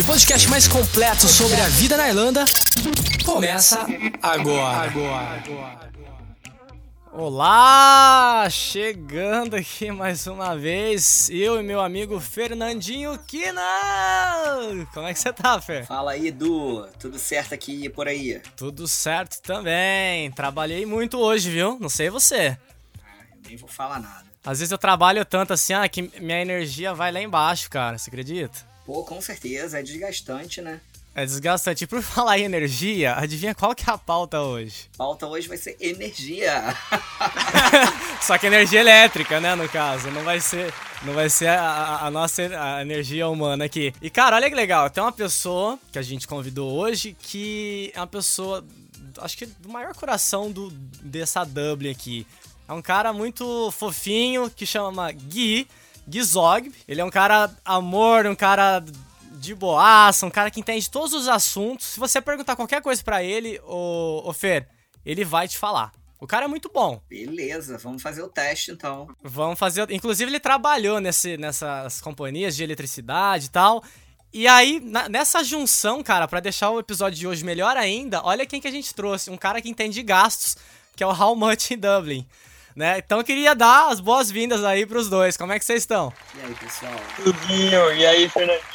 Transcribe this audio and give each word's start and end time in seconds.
E 0.00 0.02
o 0.02 0.06
podcast 0.06 0.48
mais 0.48 0.66
completo 0.66 1.28
sobre 1.28 1.60
a 1.60 1.68
vida 1.68 1.94
na 1.94 2.08
Irlanda 2.08 2.42
começa 3.22 3.86
agora. 4.22 4.90
Olá! 7.12 8.48
Chegando 8.48 9.56
aqui 9.56 9.92
mais 9.92 10.26
uma 10.26 10.56
vez, 10.56 11.28
eu 11.28 11.60
e 11.60 11.62
meu 11.62 11.82
amigo 11.82 12.18
Fernandinho 12.18 13.18
Kina! 13.26 13.60
Como 14.94 15.06
é 15.06 15.12
que 15.12 15.20
você 15.20 15.34
tá, 15.34 15.60
Fer? 15.60 15.84
Fala 15.84 16.12
aí, 16.12 16.28
Edu. 16.28 16.88
Tudo 16.98 17.18
certo 17.18 17.52
aqui 17.52 17.84
e 17.84 17.90
por 17.90 18.08
aí? 18.08 18.40
Tudo 18.56 18.88
certo 18.88 19.42
também. 19.42 20.30
Trabalhei 20.30 20.86
muito 20.86 21.18
hoje, 21.18 21.50
viu? 21.50 21.76
Não 21.78 21.90
sei 21.90 22.08
você. 22.08 22.56
Ah, 23.04 23.24
eu 23.34 23.38
nem 23.46 23.56
vou 23.58 23.68
falar 23.68 24.00
nada. 24.00 24.24
Às 24.42 24.60
vezes 24.60 24.72
eu 24.72 24.78
trabalho 24.78 25.26
tanto 25.26 25.52
assim, 25.52 25.74
ah, 25.74 25.86
que 25.86 26.10
minha 26.18 26.40
energia 26.40 26.94
vai 26.94 27.12
lá 27.12 27.20
embaixo, 27.20 27.68
cara. 27.68 27.98
Você 27.98 28.08
acredita? 28.08 28.69
Pô, 28.84 29.04
com 29.04 29.20
certeza. 29.20 29.78
É 29.78 29.82
desgastante, 29.82 30.60
né? 30.60 30.80
É 31.14 31.24
desgastante. 31.24 31.84
E 31.84 31.86
por 31.86 32.02
falar 32.02 32.38
em 32.38 32.44
energia, 32.44 33.14
adivinha 33.16 33.54
qual 33.54 33.74
que 33.74 33.88
é 33.88 33.92
a 33.92 33.98
pauta 33.98 34.40
hoje? 34.40 34.88
Pauta 34.96 35.26
hoje 35.26 35.48
vai 35.48 35.56
ser 35.56 35.76
energia. 35.80 36.76
Só 38.22 38.38
que 38.38 38.46
energia 38.46 38.80
elétrica, 38.80 39.40
né, 39.40 39.54
no 39.56 39.68
caso. 39.68 40.08
Não 40.10 40.22
vai 40.22 40.40
ser, 40.40 40.72
não 41.02 41.12
vai 41.12 41.28
ser 41.28 41.48
a, 41.48 42.06
a 42.06 42.10
nossa 42.10 42.42
a 42.42 42.82
energia 42.82 43.28
humana 43.28 43.64
aqui. 43.64 43.92
E, 44.00 44.08
cara, 44.08 44.36
olha 44.36 44.48
que 44.48 44.54
legal. 44.54 44.88
Tem 44.88 45.02
uma 45.02 45.12
pessoa 45.12 45.78
que 45.90 45.98
a 45.98 46.02
gente 46.02 46.28
convidou 46.28 46.72
hoje 46.72 47.16
que 47.18 47.90
é 47.92 47.98
uma 47.98 48.06
pessoa, 48.06 48.64
acho 49.18 49.36
que 49.36 49.46
do 49.46 49.68
maior 49.68 49.94
coração 49.94 50.50
do, 50.50 50.70
dessa 51.02 51.42
Dublin 51.42 51.90
aqui. 51.90 52.24
É 52.68 52.72
um 52.72 52.80
cara 52.80 53.12
muito 53.12 53.68
fofinho 53.72 54.48
que 54.48 54.64
chama 54.64 55.10
Gui, 55.10 55.66
Gizog. 56.08 56.72
Ele 56.86 57.00
é 57.00 57.04
um 57.04 57.10
cara 57.10 57.50
amor, 57.64 58.26
um 58.26 58.34
cara 58.34 58.84
de 59.32 59.54
boaça, 59.54 60.26
um 60.26 60.30
cara 60.30 60.50
que 60.50 60.60
entende 60.60 60.90
todos 60.90 61.12
os 61.12 61.26
assuntos. 61.28 61.86
Se 61.86 62.00
você 62.00 62.20
perguntar 62.20 62.56
qualquer 62.56 62.82
coisa 62.82 63.02
para 63.02 63.22
ele, 63.22 63.58
ô, 63.64 64.22
ô 64.26 64.32
Fer, 64.32 64.68
ele 65.04 65.24
vai 65.24 65.48
te 65.48 65.56
falar. 65.56 65.92
O 66.20 66.26
cara 66.26 66.44
é 66.44 66.48
muito 66.48 66.70
bom. 66.72 67.00
Beleza, 67.08 67.78
vamos 67.78 68.02
fazer 68.02 68.22
o 68.22 68.28
teste 68.28 68.70
então. 68.70 69.08
Vamos 69.22 69.58
fazer. 69.58 69.90
Inclusive, 69.90 70.30
ele 70.30 70.38
trabalhou 70.38 71.00
nesse, 71.00 71.38
nessas 71.38 72.00
companhias 72.02 72.54
de 72.54 72.62
eletricidade 72.62 73.46
e 73.46 73.48
tal. 73.48 73.82
E 74.32 74.46
aí, 74.46 74.80
na, 74.80 75.08
nessa 75.08 75.42
junção, 75.42 76.02
cara, 76.02 76.28
para 76.28 76.40
deixar 76.40 76.70
o 76.70 76.78
episódio 76.78 77.18
de 77.18 77.26
hoje 77.26 77.42
melhor 77.42 77.76
ainda, 77.76 78.22
olha 78.22 78.44
quem 78.44 78.60
que 78.60 78.68
a 78.68 78.70
gente 78.70 78.94
trouxe. 78.94 79.30
Um 79.30 79.36
cara 79.36 79.62
que 79.62 79.70
entende 79.70 79.94
de 79.94 80.02
gastos, 80.02 80.58
que 80.94 81.02
é 81.02 81.06
o 81.06 81.10
How 81.10 81.34
Much 81.34 81.70
em 81.70 81.78
Dublin. 81.78 82.26
Né? 82.74 82.98
Então 82.98 83.18
eu 83.18 83.24
queria 83.24 83.54
dar 83.54 83.90
as 83.90 84.00
boas-vindas 84.00 84.64
aí 84.64 84.86
pros 84.86 85.08
dois. 85.08 85.36
Como 85.36 85.52
é 85.52 85.58
que 85.58 85.64
vocês 85.64 85.82
estão? 85.82 86.12
E 86.36 86.46
aí, 86.46 86.54
pessoal? 86.54 86.92
Tudinho, 87.16 87.92
e 87.94 88.06
aí, 88.06 88.28
Fernandinho? 88.28 88.70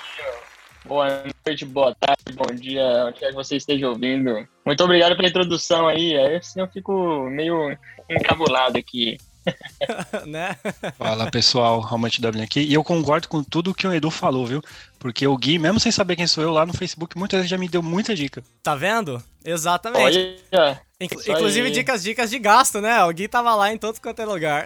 Boa 0.85 1.23
noite, 1.45 1.65
boa 1.65 1.95
tarde, 1.95 2.35
bom 2.35 2.53
dia, 2.53 3.05
onde 3.07 3.19
quer 3.19 3.29
que 3.29 3.35
você 3.35 3.55
esteja 3.55 3.89
ouvindo. 3.89 4.47
Muito 4.63 4.83
obrigado 4.83 5.15
pela 5.15 5.27
introdução 5.27 5.87
aí, 5.87 6.15
aí 6.15 6.35
assim 6.35 6.59
eu 6.59 6.67
fico 6.67 7.27
meio 7.27 7.75
encabulado 8.07 8.77
aqui. 8.77 9.17
né? 10.25 10.55
Fala 10.97 11.29
pessoal, 11.29 11.79
Realmente 11.81 12.21
W 12.21 12.43
aqui. 12.43 12.61
E 12.61 12.73
eu 12.73 12.83
concordo 12.83 13.27
com 13.27 13.43
tudo 13.43 13.73
que 13.73 13.87
o 13.87 13.93
Edu 13.93 14.09
falou, 14.11 14.45
viu? 14.45 14.61
Porque 14.99 15.27
o 15.27 15.37
Gui, 15.37 15.59
mesmo 15.59 15.79
sem 15.79 15.91
saber 15.91 16.15
quem 16.15 16.27
sou 16.27 16.43
eu, 16.43 16.51
lá 16.51 16.65
no 16.65 16.73
Facebook, 16.73 17.17
muitas 17.17 17.39
vezes 17.39 17.49
já 17.49 17.57
me 17.57 17.67
deu 17.67 17.81
muita 17.81 18.15
dica. 18.15 18.43
Tá 18.63 18.75
vendo? 18.75 19.21
Exatamente. 19.43 20.39
Olha, 20.51 20.81
Inclu 20.99 21.21
inclusive 21.27 21.67
aí. 21.67 21.73
dicas, 21.73 22.01
dicas 22.01 22.29
de 22.29 22.39
gasto, 22.39 22.79
né? 22.79 23.03
O 23.03 23.11
Gui 23.11 23.27
tava 23.27 23.53
lá 23.53 23.71
em 23.71 23.77
todo 23.77 23.99
quanto 23.99 24.21
é 24.21 24.25
lugar. 24.25 24.65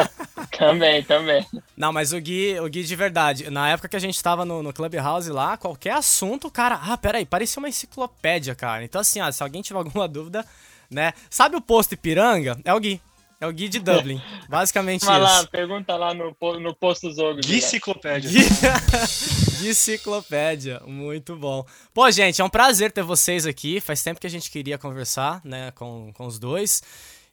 também, 0.56 1.02
também. 1.02 1.46
Não, 1.76 1.92
mas 1.92 2.14
o 2.14 2.20
Gui, 2.20 2.58
o 2.58 2.68
Gui 2.70 2.82
de 2.82 2.96
verdade, 2.96 3.50
na 3.50 3.68
época 3.68 3.88
que 3.88 3.96
a 3.96 4.00
gente 4.00 4.22
tava 4.22 4.46
no, 4.46 4.62
no 4.62 4.72
Clubhouse 4.72 5.30
lá, 5.30 5.58
qualquer 5.58 5.92
assunto, 5.92 6.50
cara, 6.50 6.80
ah, 6.82 6.96
peraí, 6.96 7.26
parecia 7.26 7.60
uma 7.60 7.68
enciclopédia, 7.68 8.54
cara. 8.54 8.82
Então 8.82 9.02
assim, 9.02 9.20
ah, 9.20 9.30
se 9.30 9.42
alguém 9.42 9.60
tiver 9.60 9.76
alguma 9.80 10.08
dúvida, 10.08 10.42
né? 10.90 11.12
Sabe 11.28 11.54
o 11.56 11.60
posto 11.60 11.92
Ipiranga? 11.92 12.58
É 12.64 12.72
o 12.72 12.80
Gui. 12.80 12.98
É 13.40 13.46
o 13.46 13.52
Gui 13.52 13.68
de 13.68 13.78
Dublin. 13.78 14.20
Basicamente 14.48 15.04
Vai 15.04 15.20
lá, 15.20 15.38
isso. 15.38 15.48
pergunta 15.48 15.96
lá 15.96 16.12
no, 16.12 16.36
no 16.60 16.74
posto 16.74 17.12
Zogo. 17.12 17.40
Enciclopédia. 17.48 18.28
Gui... 18.30 19.68
Enciclopédia, 19.68 20.80
muito 20.86 21.36
bom. 21.36 21.64
Pô, 21.94 22.10
gente, 22.10 22.40
é 22.40 22.44
um 22.44 22.48
prazer 22.48 22.90
ter 22.90 23.02
vocês 23.02 23.46
aqui. 23.46 23.80
Faz 23.80 24.02
tempo 24.02 24.20
que 24.20 24.26
a 24.26 24.30
gente 24.30 24.50
queria 24.50 24.76
conversar, 24.76 25.40
né, 25.44 25.70
com, 25.72 26.12
com 26.14 26.26
os 26.26 26.38
dois. 26.38 26.82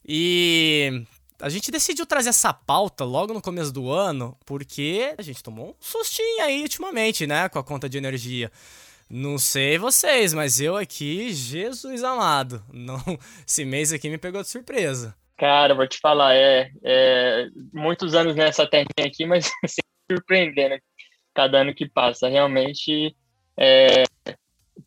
E 0.08 1.04
a 1.40 1.50
gente 1.50 1.72
decidiu 1.72 2.06
trazer 2.06 2.30
essa 2.30 2.54
pauta 2.54 3.04
logo 3.04 3.34
no 3.34 3.42
começo 3.42 3.72
do 3.72 3.92
ano, 3.92 4.38
porque 4.46 5.14
a 5.18 5.22
gente 5.22 5.42
tomou 5.42 5.70
um 5.70 5.76
sustinho 5.80 6.44
aí 6.44 6.62
ultimamente, 6.62 7.26
né, 7.26 7.50
com 7.50 7.60
a 7.60 7.64
conta 7.64 7.90
de 7.90 7.98
energia. 7.98 8.52
Não 9.10 9.38
sei 9.38 9.78
vocês, 9.78 10.34
mas 10.34 10.60
eu 10.60 10.76
aqui, 10.76 11.34
Jesus 11.34 12.04
amado, 12.04 12.64
não, 12.72 13.02
esse 13.48 13.66
mês 13.66 13.92
aqui 13.92 14.10
me 14.10 14.18
pegou 14.18 14.42
de 14.42 14.50
surpresa. 14.50 15.16
Cara, 15.38 15.76
vou 15.76 15.88
te 15.88 16.00
falar, 16.00 16.34
é, 16.36 16.72
é 16.84 17.48
muitos 17.74 18.16
anos 18.16 18.36
nessa 18.36 18.66
terrinha 18.70 19.06
aqui, 19.08 19.26
mas 19.26 19.46
sempre 19.68 19.92
surpreendendo 20.12 20.76
cada 21.34 21.60
ano 21.62 21.76
que 21.76 21.90
passa. 21.90 22.30
Realmente, 22.30 23.16
é, 23.58 24.04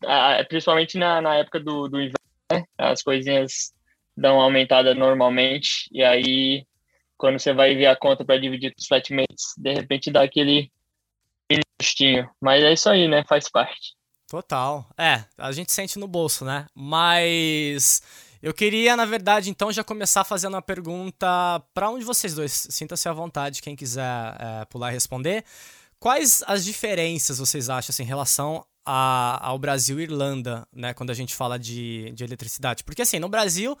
a- 0.05 0.43
principalmente 0.47 0.97
na, 0.97 1.21
na 1.21 1.35
época 1.35 1.59
do, 1.59 1.87
do 1.87 1.97
inverno, 1.99 2.15
né, 2.51 2.63
as 2.77 3.01
coisinhas 3.03 3.73
dão 4.17 4.35
uma 4.37 4.43
aumentada 4.45 4.93
normalmente, 4.95 5.87
e 5.91 6.03
aí, 6.03 6.65
quando 7.17 7.39
você 7.39 7.53
vai 7.53 7.75
ver 7.75 7.87
a 7.87 7.95
conta 7.95 8.25
para 8.25 8.39
dividir 8.39 8.73
os 8.77 8.87
flatmates, 8.87 9.53
de 9.57 9.73
repente 9.73 10.11
dá 10.11 10.23
aquele 10.23 10.71
mini 11.51 11.63
sustinho. 11.81 12.29
Mas 12.41 12.63
é 12.63 12.73
isso 12.73 12.89
aí, 12.89 13.07
né? 13.07 13.23
Faz 13.27 13.49
parte. 13.49 13.95
Total. 14.27 14.87
É, 14.97 15.25
a 15.37 15.51
gente 15.51 15.71
sente 15.71 15.97
no 15.97 16.07
bolso, 16.07 16.45
né? 16.45 16.67
Mas 16.75 18.01
eu 18.41 18.53
queria, 18.53 18.95
na 18.95 19.05
verdade, 19.05 19.49
então 19.49 19.71
já 19.71 19.83
começar 19.83 20.23
fazendo 20.23 20.53
uma 20.53 20.61
pergunta 20.61 21.27
para 21.73 21.89
um 21.89 21.99
de 21.99 22.05
vocês 22.05 22.33
dois. 22.33 22.67
Sinta-se 22.69 23.07
à 23.09 23.13
vontade, 23.13 23.61
quem 23.61 23.75
quiser 23.75 24.03
é, 24.03 24.65
pular 24.65 24.91
e 24.91 24.93
responder. 24.93 25.43
Quais 25.99 26.41
as 26.47 26.63
diferenças 26.63 27.39
vocês 27.39 27.69
acham 27.69 27.91
assim, 27.91 28.03
em 28.03 28.05
relação 28.05 28.65
a- 28.85 29.39
ao 29.45 29.59
Brasil 29.59 29.99
e 29.99 30.03
Irlanda, 30.03 30.65
né? 30.73 30.93
Quando 30.93 31.09
a 31.09 31.13
gente 31.13 31.35
fala 31.35 31.59
de, 31.59 32.11
de 32.13 32.23
eletricidade? 32.23 32.83
Porque 32.85 33.01
assim, 33.01 33.19
no 33.19 33.27
Brasil, 33.27 33.77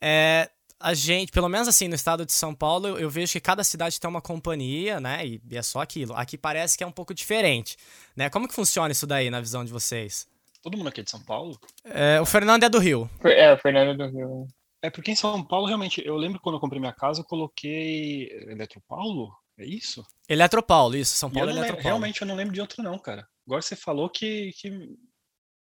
é, 0.00 0.48
a 0.78 0.94
gente, 0.94 1.32
pelo 1.32 1.48
menos 1.48 1.66
assim, 1.66 1.88
no 1.88 1.96
estado 1.96 2.24
de 2.24 2.32
São 2.32 2.54
Paulo, 2.54 2.86
eu, 2.86 2.98
eu 3.00 3.10
vejo 3.10 3.32
que 3.32 3.40
cada 3.40 3.64
cidade 3.64 3.98
tem 3.98 4.08
uma 4.08 4.22
companhia, 4.22 5.00
né? 5.00 5.26
E, 5.26 5.42
e 5.50 5.56
é 5.56 5.62
só 5.62 5.80
aquilo. 5.80 6.14
Aqui 6.14 6.38
parece 6.38 6.78
que 6.78 6.84
é 6.84 6.86
um 6.86 6.92
pouco 6.92 7.12
diferente, 7.12 7.76
né? 8.14 8.30
Como 8.30 8.46
que 8.46 8.54
funciona 8.54 8.92
isso 8.92 9.04
daí 9.06 9.28
na 9.28 9.40
visão 9.40 9.64
de 9.64 9.72
vocês? 9.72 10.28
Todo 10.68 10.76
mundo 10.76 10.88
aqui 10.88 11.00
é 11.00 11.04
de 11.04 11.10
São 11.10 11.24
Paulo? 11.24 11.58
É, 11.82 12.20
o 12.20 12.26
Fernando 12.26 12.62
é 12.62 12.68
do 12.68 12.78
Rio. 12.78 13.08
É, 13.24 13.54
o 13.54 13.56
Fernando 13.56 13.96
do 13.96 14.06
Rio. 14.06 14.46
É 14.82 14.90
porque 14.90 15.10
em 15.10 15.14
São 15.16 15.42
Paulo, 15.42 15.66
realmente, 15.66 16.02
eu 16.04 16.14
lembro 16.14 16.38
quando 16.42 16.56
eu 16.56 16.60
comprei 16.60 16.78
minha 16.78 16.92
casa, 16.92 17.22
eu 17.22 17.24
coloquei 17.24 18.28
Eletropaulo? 18.50 19.34
É 19.58 19.64
isso? 19.64 20.04
Eletropaulo, 20.28 20.94
isso. 20.94 21.16
São 21.16 21.30
Paulo 21.30 21.48
é 21.48 21.52
Eletropaulo. 21.54 21.82
realmente 21.82 22.20
eu 22.20 22.26
não 22.28 22.34
lembro 22.34 22.52
de 22.52 22.60
outro, 22.60 22.82
não, 22.82 22.98
cara. 22.98 23.26
Agora 23.46 23.62
você 23.62 23.74
falou 23.74 24.10
que. 24.10 24.52
que... 24.60 24.94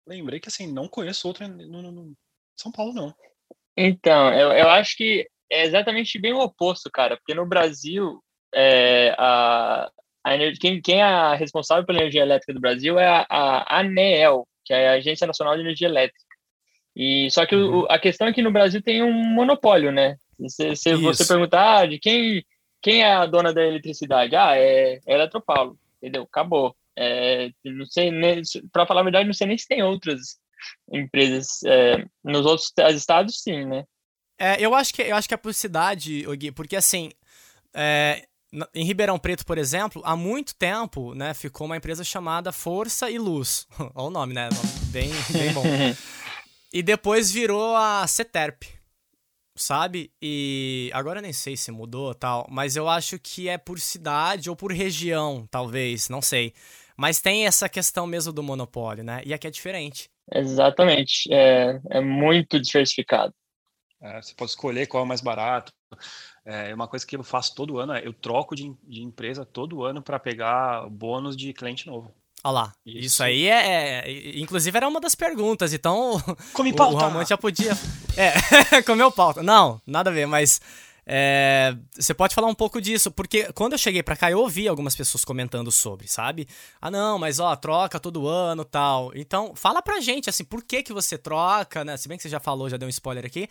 Lembrei 0.06 0.40
que 0.40 0.50
assim, 0.50 0.72
não 0.72 0.88
conheço 0.88 1.28
outro 1.28 1.47
no, 1.47 1.81
no- 1.81 1.91
no 1.91 2.13
São 2.56 2.72
Paulo, 2.72 2.93
não. 2.93 3.11
Então, 3.76 4.31
eu, 4.35 4.52
eu 4.52 4.70
acho 4.70 4.96
que 4.96 5.28
é 5.52 5.64
exatamente 5.66 6.20
bem 6.20 6.31
o 6.34 6.41
oposto, 6.41 6.91
cara, 6.91 7.17
porque 7.17 7.34
no 7.34 7.47
Brasil, 7.47 8.23
é, 8.53 9.16
a, 9.17 9.90
a 10.23 10.37
quem, 10.59 10.79
quem 10.79 10.99
é 10.99 11.03
a 11.03 11.34
responsável 11.34 11.87
pela 11.87 11.97
energia 12.02 12.22
elétrica 12.22 12.53
do 12.53 12.59
Brasil 12.61 12.99
é 12.99 13.08
a, 13.08 13.26
a 13.28 13.79
ANEEL, 13.79 14.47
que 14.66 14.73
é 14.73 14.90
a 14.90 14.93
Agência 14.93 15.28
Nacional 15.28 15.55
de 15.55 15.61
Energia 15.61 15.87
Elétrica. 15.87 16.25
E 16.96 17.29
só 17.31 17.46
que 17.46 17.55
o- 17.55 17.81
Uhum. 17.81 17.85
a 17.90 17.97
questão 17.97 18.28
é 18.28 18.34
que 18.34 18.41
no 18.41 18.52
Brasil 18.52 18.81
tem 18.81 19.02
um 19.02 19.13
monopólio, 19.13 19.91
né? 19.91 20.17
Se, 20.47 20.75
se 20.75 20.96
você 20.96 21.25
perguntar 21.25 21.79
ah, 21.81 21.85
de 21.85 21.99
quem, 21.99 22.43
quem 22.81 23.03
é 23.03 23.13
a 23.13 23.25
dona 23.25 23.53
da 23.53 23.63
eletricidade, 23.63 24.35
ah, 24.35 24.58
é, 24.58 24.99
é 25.05 25.13
Eletropaulo, 25.13 25.78
entendeu? 25.97 26.23
Acabou. 26.23 26.75
É, 26.97 27.49
não 27.63 27.85
sei, 27.85 28.11
para 28.72 28.85
falar 28.85 29.02
a 29.02 29.03
verdade, 29.03 29.25
não 29.28 29.34
sei 29.34 29.47
nem 29.47 29.58
se 29.58 29.67
tem 29.67 29.81
outras 29.81 30.37
empresas 30.91 31.64
é, 31.64 32.05
nos 32.23 32.46
outros 32.46 32.73
estados, 32.96 33.41
sim, 33.41 33.66
né? 33.66 33.85
É, 34.40 34.59
eu 34.59 34.73
acho 34.73 34.93
que 34.93 35.02
eu 35.03 35.16
acho 35.16 35.28
que 35.28 35.34
é 35.34 35.37
por 35.37 35.53
cidade, 35.53 36.28
ô 36.28 36.31
Gui, 36.31 36.52
porque 36.52 36.75
assim, 36.75 37.11
é, 37.73 38.25
em 38.74 38.84
Ribeirão 38.84 39.18
Preto, 39.18 39.46
por 39.46 39.58
exemplo, 39.58 40.02
há 40.06 40.16
muito 40.16 40.56
tempo, 40.56 41.14
né, 41.14 41.34
ficou 41.34 41.66
uma 41.66 41.78
empresa 41.78 42.03
chamada 42.03 42.52
Força 42.52 43.09
e 43.09 43.18
Luz. 43.18 43.68
Olha 43.96 44.08
o 44.08 44.09
nome, 44.09 44.34
né? 44.34 44.50
Bem, 44.92 45.09
bem 45.32 45.53
bom. 45.53 45.64
E 46.74 46.82
depois 46.82 47.30
virou 47.30 47.76
a 47.76 48.08
CETERP, 48.08 48.64
sabe? 49.58 50.09
E 50.22 50.90
agora 50.94 51.20
eu 51.20 51.22
nem 51.22 51.34
sei 51.34 51.58
se 51.58 51.70
mudou 51.70 52.16
tal, 52.16 52.48
mas 52.50 52.78
eu 52.78 52.88
acho 52.88 53.20
que 53.20 53.50
é 53.50 53.58
por 53.58 53.78
cidade 53.78 54.50
ou 54.50 54.56
por 54.56 54.72
região, 54.72 55.46
talvez, 55.52 56.08
não 56.08 56.22
sei. 56.22 56.53
Mas 56.96 57.20
tem 57.20 57.46
essa 57.46 57.68
questão 57.68 58.08
mesmo 58.08 58.32
do 58.32 58.42
monopólio, 58.42 59.03
né? 59.03 59.22
E 59.26 59.34
aqui 59.34 59.48
é 59.48 59.52
diferente. 59.52 60.09
Exatamente. 60.34 61.28
É, 61.34 61.82
é 61.90 62.00
muito 62.00 62.58
diversificado. 62.58 63.34
É, 64.02 64.22
você 64.22 64.34
pode 64.34 64.52
escolher 64.52 64.88
qual 64.88 65.02
é 65.02 65.06
o 65.06 65.08
mais 65.08 65.20
barato. 65.20 65.74
É 66.46 66.73
uma 66.73 66.88
coisa 66.88 67.05
que 67.05 67.16
eu 67.16 67.23
faço 67.23 67.53
todo 67.53 67.78
ano, 67.78 67.93
é 67.93 68.05
eu 68.05 68.14
troco 68.14 68.55
de, 68.55 68.73
de 68.84 69.03
empresa 69.03 69.46
todo 69.46 69.84
ano 69.84 70.02
para 70.02 70.20
pegar 70.20 70.90
bônus 70.90 71.38
de 71.38 71.53
cliente 71.53 71.85
novo. 71.85 72.11
Olha 72.43 72.53
lá, 72.53 72.73
isso, 72.84 72.97
isso 72.97 73.23
aí 73.23 73.47
é, 73.47 74.02
é, 74.03 74.40
Inclusive 74.40 74.76
era 74.76 74.88
uma 74.88 74.99
das 74.99 75.14
perguntas, 75.14 75.73
então. 75.73 76.20
Come 76.53 76.73
pauta! 76.73 76.96
O 76.96 76.97
Ramon 76.97 77.23
já 77.23 77.38
podia. 77.38 77.73
É, 78.17 78.82
comeu 78.82 79.11
pauta. 79.11 79.43
Não, 79.43 79.79
nada 79.85 80.09
a 80.09 80.14
ver, 80.14 80.26
mas. 80.26 80.59
É, 81.06 81.76
você 81.92 82.14
pode 82.14 82.36
falar 82.36 82.48
um 82.48 82.56
pouco 82.56 82.80
disso, 82.80 83.12
porque 83.12 83.52
quando 83.53 83.74
eu 83.74 83.78
cheguei 83.78 84.03
para 84.03 84.16
cá 84.16 84.30
eu 84.30 84.40
ouvi 84.40 84.68
algumas 84.68 84.96
pessoas 84.96 85.26
comentando 85.26 85.72
sobre, 85.72 86.08
sabe? 86.08 86.48
Ah, 86.80 86.92
não, 86.92 87.18
mas 87.18 87.40
ó, 87.40 87.56
troca 87.56 88.00
todo 88.00 88.28
ano 88.28 88.64
tal. 88.64 89.12
Então, 89.16 89.56
fala 89.56 89.82
pra 89.82 90.00
gente, 90.00 90.30
assim, 90.30 90.44
por 90.44 90.64
que 90.64 90.84
que 90.84 90.94
você 90.94 91.18
troca, 91.18 91.84
né? 91.84 91.98
Se 91.98 92.08
bem 92.08 92.18
que 92.18 92.24
você 92.24 92.30
já 92.30 92.40
falou, 92.40 92.70
já 92.70 92.78
deu 92.78 92.88
um 92.88 92.90
spoiler 92.90 93.26
aqui, 93.26 93.48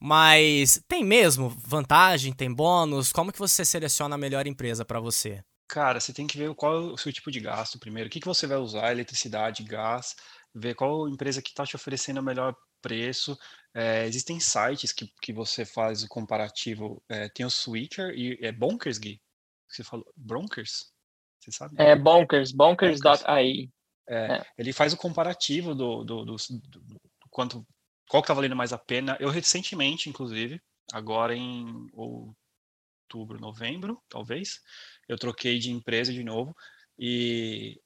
mas 0.00 0.82
tem 0.88 1.04
mesmo 1.04 1.50
vantagem, 1.66 2.32
tem 2.32 2.52
bônus? 2.52 3.12
Como 3.12 3.32
que 3.32 3.38
você 3.38 3.64
seleciona 3.64 4.14
a 4.14 4.18
melhor 4.18 4.46
empresa 4.46 4.84
para 4.84 5.00
você? 5.00 5.42
Cara, 5.68 5.98
você 6.00 6.12
tem 6.12 6.26
que 6.26 6.38
ver 6.38 6.54
qual 6.54 6.74
é 6.74 6.78
o 6.78 6.96
seu 6.96 7.12
tipo 7.12 7.30
de 7.30 7.40
gasto 7.40 7.78
primeiro. 7.78 8.08
O 8.08 8.10
que, 8.10 8.20
que 8.20 8.26
você 8.26 8.46
vai 8.46 8.58
usar, 8.58 8.92
eletricidade, 8.92 9.62
gás, 9.62 10.14
ver 10.54 10.74
qual 10.74 11.08
empresa 11.08 11.42
que 11.42 11.50
está 11.50 11.64
te 11.64 11.74
oferecendo 11.74 12.20
o 12.20 12.22
melhor 12.22 12.54
preço. 12.84 13.38
É, 13.74 14.06
existem 14.06 14.38
sites 14.38 14.92
que, 14.92 15.10
que 15.22 15.32
você 15.32 15.64
faz 15.64 16.04
o 16.04 16.08
comparativo. 16.08 17.02
É, 17.08 17.28
tem 17.30 17.46
o 17.46 17.50
Switcher 17.50 18.10
e 18.14 18.38
é 18.42 18.52
Bonkers, 18.52 18.98
Gui? 18.98 19.20
Você 19.68 19.82
falou 19.82 20.06
Bronkers? 20.14 20.92
Você 21.40 21.50
sabe? 21.50 21.74
É 21.78 21.96
Bonkers, 21.96 22.52
bonkers.ai. 22.52 23.70
É, 24.06 24.36
é. 24.36 24.46
Ele 24.58 24.72
faz 24.72 24.92
o 24.92 24.98
comparativo 24.98 25.74
do, 25.74 26.04
do, 26.04 26.24
do, 26.24 26.36
do, 26.36 26.80
do 26.80 27.00
quanto 27.30 27.66
qual 28.08 28.22
que 28.22 28.28
tá 28.28 28.34
valendo 28.34 28.54
mais 28.54 28.72
a 28.72 28.78
pena. 28.78 29.16
Eu 29.18 29.30
recentemente, 29.30 30.10
inclusive, 30.10 30.60
agora 30.92 31.34
em 31.34 31.88
outubro, 31.94 33.40
novembro, 33.40 34.00
talvez, 34.10 34.60
eu 35.08 35.16
troquei 35.16 35.58
de 35.58 35.70
empresa 35.70 36.12
de 36.12 36.22
novo 36.22 36.54
e 36.98 37.80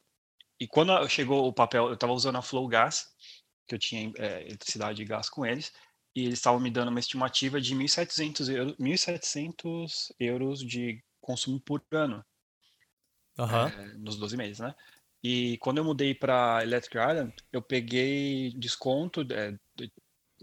e 0.61 0.67
quando 0.67 1.09
chegou 1.09 1.47
o 1.47 1.53
papel, 1.53 1.87
eu 1.87 1.95
estava 1.95 2.13
usando 2.13 2.37
a 2.37 2.43
Flow 2.43 2.67
Gas, 2.67 3.07
que 3.69 3.75
eu 3.75 3.79
tinha 3.79 4.11
é, 4.17 4.47
eletricidade 4.47 5.03
e 5.03 5.05
gás 5.05 5.29
com 5.29 5.45
eles, 5.45 5.73
e 6.17 6.25
eles 6.25 6.39
estavam 6.39 6.59
me 6.59 6.71
dando 6.71 6.89
uma 6.89 6.99
estimativa 6.99 7.61
de 7.61 7.77
1.700 7.77 8.49
euros, 8.53 8.77
1.700 8.77 10.15
euros 10.19 10.61
de 10.61 11.03
consumo 11.21 11.61
por 11.61 11.85
ano. 11.93 12.25
Uhum. 13.39 13.67
É, 13.67 13.99
nos 13.99 14.17
12 14.17 14.37
meses, 14.37 14.59
né? 14.59 14.75
E 15.23 15.59
quando 15.59 15.79
eu 15.79 15.85
mudei 15.85 16.15
para 16.15 16.63
Electric 16.63 16.97
Island, 16.97 17.35
eu 17.53 17.61
peguei 17.61 18.53
desconto, 18.57 19.27
é, 19.33 19.57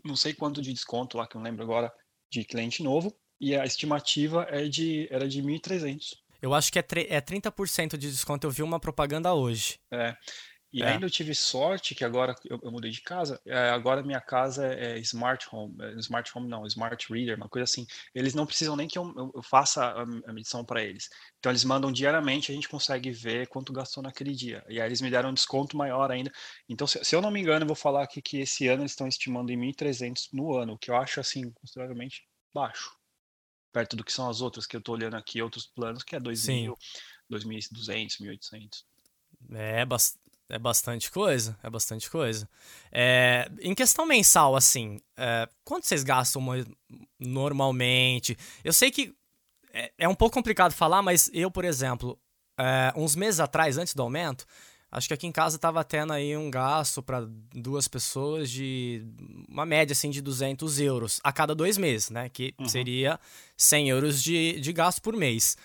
não 0.03 0.15
sei 0.15 0.33
quanto 0.33 0.61
de 0.61 0.71
desconto 0.71 1.17
lá, 1.17 1.27
que 1.27 1.35
eu 1.35 1.39
não 1.39 1.45
lembro 1.45 1.63
agora, 1.63 1.91
de 2.29 2.43
cliente 2.43 2.83
novo, 2.83 3.15
e 3.39 3.55
a 3.55 3.65
estimativa 3.65 4.45
é 4.49 4.67
de, 4.67 5.07
era 5.11 5.27
de 5.27 5.41
1.300. 5.41 6.17
Eu 6.41 6.53
acho 6.53 6.71
que 6.71 6.79
é, 6.79 6.85
é 7.09 7.21
30% 7.21 7.97
de 7.97 8.11
desconto, 8.11 8.45
eu 8.45 8.51
vi 8.51 8.61
uma 8.61 8.79
propaganda 8.79 9.33
hoje. 9.33 9.79
É, 9.91 10.15
e 10.75 10.83
é. 10.83 10.89
ainda 10.89 11.05
eu 11.05 11.09
tive 11.09 11.33
sorte 11.33 11.95
que 11.95 12.03
agora 12.03 12.35
eu, 12.43 12.59
eu 12.61 12.69
mudei 12.69 12.91
de 12.91 12.99
casa. 12.99 13.39
É, 13.45 13.69
agora 13.69 14.03
minha 14.03 14.19
casa 14.19 14.67
é 14.67 14.99
smart 14.99 15.47
home, 15.49 15.73
é, 15.79 15.93
smart 15.99 16.29
home 16.35 16.49
não, 16.49 16.67
smart 16.67 17.07
reader, 17.09 17.37
uma 17.37 17.47
coisa 17.47 17.63
assim. 17.63 17.87
Eles 18.13 18.33
não 18.33 18.45
precisam 18.45 18.75
nem 18.75 18.85
que 18.85 18.97
eu, 18.97 19.05
eu, 19.15 19.31
eu 19.35 19.41
faça 19.41 19.85
a, 19.85 20.01
a 20.01 20.33
medição 20.33 20.65
para 20.65 20.83
eles. 20.83 21.09
Então 21.39 21.49
eles 21.49 21.63
mandam 21.63 21.93
diariamente, 21.93 22.51
a 22.51 22.55
gente 22.55 22.67
consegue 22.67 23.09
ver 23.09 23.47
quanto 23.47 23.71
gastou 23.71 24.03
naquele 24.03 24.35
dia. 24.35 24.65
E 24.67 24.81
aí 24.81 24.85
eles 24.85 24.99
me 24.99 25.09
deram 25.09 25.29
um 25.29 25.33
desconto 25.33 25.77
maior 25.77 26.11
ainda. 26.11 26.29
Então, 26.67 26.85
se, 26.85 27.01
se 27.05 27.15
eu 27.15 27.21
não 27.21 27.31
me 27.31 27.39
engano, 27.39 27.63
eu 27.63 27.67
vou 27.67 27.75
falar 27.75 28.03
aqui 28.03 28.21
que 28.21 28.41
esse 28.41 28.67
ano 28.67 28.81
eles 28.81 28.91
estão 28.91 29.07
estimando 29.07 29.51
em 29.51 29.57
1.300 29.57 30.27
no 30.33 30.57
ano, 30.57 30.73
o 30.73 30.77
que 30.77 30.91
eu 30.91 30.97
acho 30.97 31.21
assim 31.21 31.49
consideravelmente 31.51 32.27
baixo. 32.53 32.91
Perto 33.71 33.95
do 33.95 34.03
que 34.03 34.11
são 34.11 34.29
as 34.29 34.41
outras 34.41 34.65
que 34.65 34.75
eu 34.75 34.79
estou 34.79 34.95
olhando 34.95 35.15
aqui, 35.15 35.41
outros 35.41 35.67
planos, 35.67 36.03
que 36.03 36.17
é 36.17 36.19
2.000, 36.19 36.75
2.200, 37.31 38.19
1.800. 38.19 38.83
É, 39.51 39.85
bastante 39.85 40.24
é 40.49 40.59
bastante 40.59 41.11
coisa, 41.11 41.57
é 41.63 41.69
bastante 41.69 42.09
coisa. 42.09 42.47
É, 42.91 43.49
em 43.61 43.73
questão 43.73 44.05
mensal, 44.05 44.55
assim, 44.55 44.99
é, 45.17 45.49
quanto 45.63 45.85
vocês 45.85 46.03
gastam 46.03 46.41
normalmente? 47.19 48.37
Eu 48.63 48.71
sei 48.71 48.91
que 48.91 49.15
é, 49.73 49.91
é, 49.97 50.07
um 50.07 50.15
pouco 50.15 50.35
complicado 50.35 50.71
falar, 50.71 51.01
mas 51.01 51.29
eu, 51.33 51.49
por 51.49 51.65
exemplo, 51.65 52.17
é, 52.57 52.93
uns 52.95 53.15
meses 53.15 53.39
atrás, 53.39 53.77
antes 53.77 53.93
do 53.93 54.03
aumento, 54.03 54.45
acho 54.91 55.07
que 55.07 55.13
aqui 55.13 55.27
em 55.27 55.31
casa 55.31 55.57
estava 55.57 55.83
tendo 55.83 56.13
aí 56.13 56.37
um 56.37 56.49
gasto 56.49 57.03
para 57.03 57.27
duas 57.53 57.87
pessoas 57.87 58.49
de 58.49 59.05
uma 59.49 59.65
média 59.65 59.93
assim 59.93 60.09
de 60.09 60.21
200 60.21 60.79
euros 60.79 61.19
a 61.23 61.33
cada 61.33 61.53
dois 61.53 61.77
meses, 61.77 62.09
né? 62.09 62.29
Que 62.29 62.53
uhum. 62.57 62.69
seria 62.69 63.19
100 63.57 63.89
euros 63.89 64.23
de, 64.23 64.59
de 64.61 64.71
gasto 64.71 65.01
por 65.01 65.15
mês. 65.17 65.57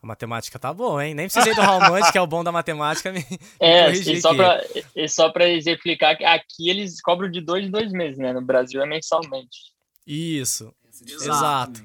A 0.00 0.06
matemática 0.06 0.58
tá 0.58 0.72
boa, 0.72 1.04
hein? 1.04 1.12
Nem 1.12 1.26
precisei 1.26 1.54
do 1.54 1.60
Raumante, 1.60 2.12
que 2.12 2.18
é 2.18 2.20
o 2.20 2.26
bom 2.26 2.44
da 2.44 2.52
matemática. 2.52 3.10
Me, 3.10 3.24
é, 3.60 3.90
e 3.90 4.20
só, 4.20 4.34
pra, 4.34 4.64
e 4.94 5.08
só 5.08 5.30
pra 5.30 5.48
exemplificar, 5.48 6.16
aqui 6.22 6.70
eles 6.70 7.00
cobram 7.00 7.28
de 7.28 7.40
dois 7.40 7.66
em 7.66 7.70
dois 7.70 7.90
meses, 7.90 8.16
né? 8.16 8.32
No 8.32 8.40
Brasil 8.40 8.80
é 8.80 8.86
mensalmente. 8.86 9.72
Isso, 10.06 10.72
exato. 11.02 11.84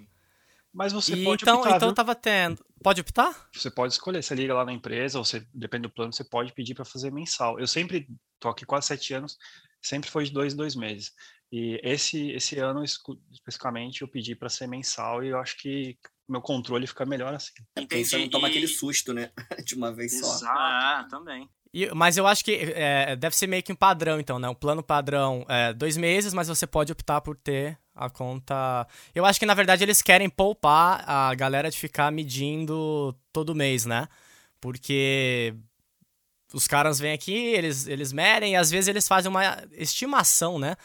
Mas 0.72 0.94
você 0.94 1.14
e 1.14 1.24
pode 1.24 1.44
então, 1.44 1.60
optar, 1.60 1.76
Então 1.76 1.90
viu? 1.90 1.96
tava 1.96 2.16
tendo... 2.16 2.64
Pode 2.84 3.02
optar? 3.02 3.48
Você 3.54 3.70
pode 3.70 3.94
escolher, 3.94 4.24
você 4.24 4.36
liga 4.36 4.54
lá 4.54 4.66
na 4.66 4.74
empresa, 4.74 5.18
ou 5.18 5.24
você, 5.24 5.46
depende 5.54 5.84
do 5.84 5.90
plano, 5.90 6.12
você 6.12 6.24
pode 6.24 6.52
pedir 6.54 6.74
para 6.74 6.84
fazer 6.84 7.12
mensal. 7.12 7.60
Eu 7.60 7.68
sempre, 7.68 8.08
tô 8.40 8.50
aqui 8.50 8.66
quase 8.66 8.88
sete 8.88 9.14
anos, 9.14 9.38
sempre 9.82 10.10
foi 10.10 10.26
de 10.26 10.34
dois 10.34 10.54
em 10.54 10.58
dois 10.58 10.76
meses. 10.76 11.12
E 11.52 11.80
esse, 11.84 12.32
esse 12.32 12.58
ano, 12.58 12.84
especificamente, 12.84 14.02
eu 14.02 14.08
pedi 14.08 14.36
para 14.36 14.50
ser 14.50 14.68
mensal 14.68 15.24
e 15.24 15.30
eu 15.30 15.38
acho 15.38 15.56
que 15.58 15.98
meu 16.28 16.42
controle 16.42 16.88
fica 16.88 17.06
melhor 17.06 17.34
assim. 17.34 17.52
É 17.76 17.82
porque 17.82 18.04
você 18.04 18.18
não 18.18 18.30
toma 18.30 18.48
aquele 18.48 18.68
susto, 18.68 19.14
né? 19.14 19.32
De 19.66 19.76
uma 19.76 19.92
vez 19.92 20.14
Exato. 20.14 20.40
só. 20.40 20.46
Ah, 20.48 21.08
também. 21.10 21.50
E, 21.74 21.90
mas 21.94 22.18
eu 22.18 22.28
acho 22.28 22.46
que 22.46 22.52
é, 22.76 23.16
deve 23.16 23.36
ser 23.36 23.48
meio 23.48 23.64
que 23.64 23.72
um 23.74 23.76
padrão, 23.76 24.20
então, 24.20 24.38
né? 24.38 24.48
O 24.48 24.56
plano 24.56 24.84
padrão 24.84 25.46
é 25.50 25.74
dois 25.74 25.98
meses, 25.98 26.34
mas 26.34 26.48
você 26.48 26.68
pode 26.68 26.92
optar 26.92 27.20
por 27.22 27.36
ter 27.36 27.78
a 27.96 28.10
conta. 28.10 28.88
Eu 29.14 29.26
acho 29.26 29.40
que 29.40 29.46
na 29.46 29.54
verdade 29.54 29.84
eles 29.84 30.02
querem 30.02 30.30
poupar 30.30 31.04
a 31.08 31.34
galera 31.34 31.70
de 31.70 31.78
ficar 31.78 32.12
medindo 32.12 33.16
todo 33.32 33.56
mês, 33.56 33.86
né? 33.86 34.08
Porque 34.62 35.56
os 36.54 36.68
caras 36.68 37.00
vêm 37.00 37.14
aqui, 37.14 37.34
eles, 37.34 37.88
eles 37.88 38.14
medem 38.14 38.54
e 38.54 38.56
às 38.56 38.70
vezes 38.70 38.88
eles 38.88 39.08
fazem 39.08 39.30
uma 39.30 39.64
estimação, 39.72 40.60
né? 40.60 40.78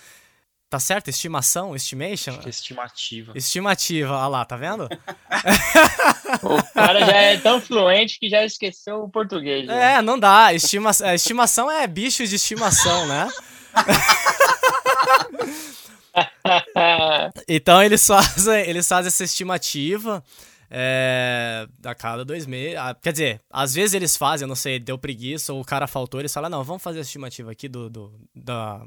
Tá 0.70 0.78
certo? 0.78 1.08
Estimação? 1.08 1.74
Estimation? 1.74 2.32
Acho 2.32 2.40
que 2.40 2.46
é 2.46 2.50
estimativa. 2.50 3.32
Estimativa, 3.34 4.12
olha 4.12 4.28
lá, 4.28 4.44
tá 4.44 4.56
vendo? 4.56 4.88
o 6.42 6.62
cara 6.74 7.04
já 7.04 7.16
é 7.16 7.36
tão 7.38 7.60
fluente 7.60 8.18
que 8.18 8.28
já 8.28 8.44
esqueceu 8.44 9.02
o 9.02 9.08
português. 9.08 9.66
Né? 9.66 9.94
É, 9.94 10.02
não 10.02 10.18
dá. 10.18 10.52
Estima... 10.52 10.90
Estimação 11.14 11.70
é 11.70 11.86
bicho 11.86 12.26
de 12.26 12.36
estimação, 12.36 13.06
né? 13.06 13.28
então 17.46 17.82
eles 17.82 18.06
fazem, 18.06 18.68
eles 18.68 18.86
fazem 18.86 19.08
essa 19.08 19.24
estimativa 19.24 20.22
é, 20.70 21.66
a 21.84 21.94
cada 21.94 22.24
dois 22.24 22.46
meses. 22.46 22.78
Quer 23.02 23.12
dizer, 23.12 23.40
às 23.50 23.74
vezes 23.74 23.94
eles 23.94 24.16
fazem, 24.16 24.44
eu 24.44 24.48
não 24.48 24.56
sei, 24.56 24.78
deu 24.78 24.98
preguiça 24.98 25.52
ou 25.52 25.60
o 25.60 25.64
cara 25.64 25.86
faltou, 25.86 26.20
eles 26.20 26.32
falam, 26.32 26.50
não, 26.50 26.64
vamos 26.64 26.82
fazer 26.82 26.98
a 26.98 27.02
estimativa 27.02 27.52
aqui 27.52 27.68
do, 27.68 27.88
do, 27.88 28.12
da, 28.34 28.82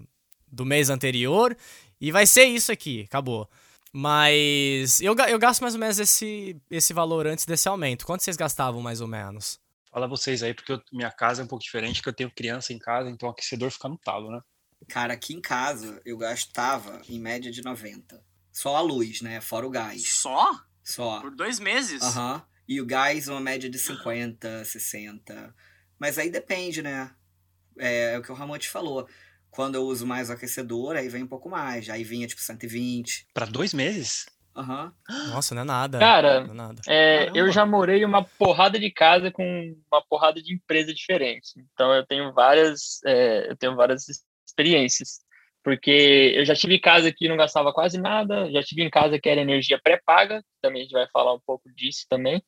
do 0.51 0.65
mês 0.65 0.89
anterior 0.89 1.55
e 1.99 2.11
vai 2.11 2.25
ser 2.25 2.45
isso 2.45 2.71
aqui, 2.71 3.03
acabou. 3.07 3.49
Mas 3.93 5.01
eu, 5.01 5.15
eu 5.27 5.39
gasto 5.39 5.61
mais 5.61 5.73
ou 5.73 5.79
menos 5.79 5.99
esse, 5.99 6.55
esse 6.69 6.93
valor 6.93 7.27
antes 7.27 7.45
desse 7.45 7.67
aumento. 7.67 8.05
Quanto 8.05 8.23
vocês 8.23 8.37
gastavam 8.37 8.81
mais 8.81 9.01
ou 9.01 9.07
menos? 9.07 9.59
Fala 9.91 10.07
vocês 10.07 10.41
aí, 10.41 10.53
porque 10.53 10.71
eu, 10.71 10.81
minha 10.91 11.11
casa 11.11 11.41
é 11.41 11.45
um 11.45 11.47
pouco 11.47 11.63
diferente, 11.63 12.01
que 12.01 12.07
eu 12.07 12.13
tenho 12.13 12.31
criança 12.31 12.71
em 12.71 12.79
casa, 12.79 13.09
então 13.09 13.27
o 13.27 13.31
aquecedor 13.31 13.69
fica 13.69 13.89
no 13.89 13.97
talo, 13.97 14.31
né? 14.31 14.41
Cara, 14.87 15.13
aqui 15.13 15.33
em 15.33 15.41
casa 15.41 16.01
eu 16.05 16.17
gastava 16.17 17.01
em 17.07 17.19
média 17.19 17.51
de 17.51 17.61
90. 17.61 18.23
Só 18.51 18.75
a 18.75 18.81
luz, 18.81 19.21
né? 19.21 19.41
Fora 19.41 19.67
o 19.67 19.69
gás. 19.69 20.13
Só? 20.13 20.59
Só. 20.83 21.21
Por 21.21 21.35
dois 21.35 21.59
meses? 21.59 22.01
Aham. 22.01 22.35
Uhum. 22.35 22.41
E 22.67 22.79
o 22.79 22.85
gás, 22.85 23.27
uma 23.27 23.41
média 23.41 23.69
de 23.69 23.77
50, 23.77 24.63
60. 24.63 25.53
Mas 25.99 26.17
aí 26.17 26.29
depende, 26.29 26.81
né? 26.81 27.11
É, 27.77 28.13
é 28.13 28.17
o 28.17 28.21
que 28.21 28.31
o 28.31 28.35
Ramon 28.35 28.57
te 28.57 28.69
falou. 28.69 29.07
Quando 29.51 29.75
eu 29.75 29.83
uso 29.83 30.07
mais 30.07 30.29
o 30.29 30.33
aquecedor, 30.33 30.95
aí 30.95 31.09
vem 31.09 31.23
um 31.23 31.27
pouco 31.27 31.49
mais. 31.49 31.89
Aí 31.89 32.03
vinha 32.03 32.25
tipo 32.25 32.41
120. 32.41 33.27
Para 33.33 33.45
dois 33.45 33.73
meses? 33.73 34.25
Aham. 34.55 34.93
Uhum. 35.09 35.27
Nossa, 35.29 35.53
não 35.53 35.61
é 35.61 35.65
nada. 35.65 35.99
Cara, 35.99 36.43
não 36.45 36.53
é 36.53 36.57
nada. 36.57 36.81
É, 36.87 37.29
eu 37.35 37.51
já 37.51 37.65
morei 37.65 38.03
uma 38.03 38.23
porrada 38.23 38.79
de 38.79 38.89
casa 38.89 39.29
com 39.31 39.75
uma 39.91 40.01
porrada 40.01 40.41
de 40.41 40.53
empresa 40.53 40.93
diferente. 40.93 41.51
Então 41.73 41.93
eu 41.93 42.05
tenho 42.05 42.33
várias, 42.33 42.99
é, 43.05 43.51
eu 43.51 43.57
tenho 43.57 43.75
várias 43.75 44.05
experiências. 44.47 45.19
porque 45.63 46.33
eu 46.35 46.45
já 46.45 46.55
tive 46.55 46.79
casa 46.79 47.11
que 47.11 47.29
não 47.29 47.37
gastava 47.37 47.71
quase 47.71 47.99
nada, 47.99 48.51
já 48.51 48.63
tive 48.63 48.83
em 48.83 48.89
casa 48.89 49.19
que 49.19 49.29
era 49.29 49.41
energia 49.41 49.79
pré-paga, 49.81 50.43
também 50.61 50.81
a 50.81 50.83
gente 50.83 50.93
vai 50.93 51.07
falar 51.13 51.33
um 51.33 51.39
pouco 51.45 51.69
disso 51.75 52.05
também. 52.09 52.41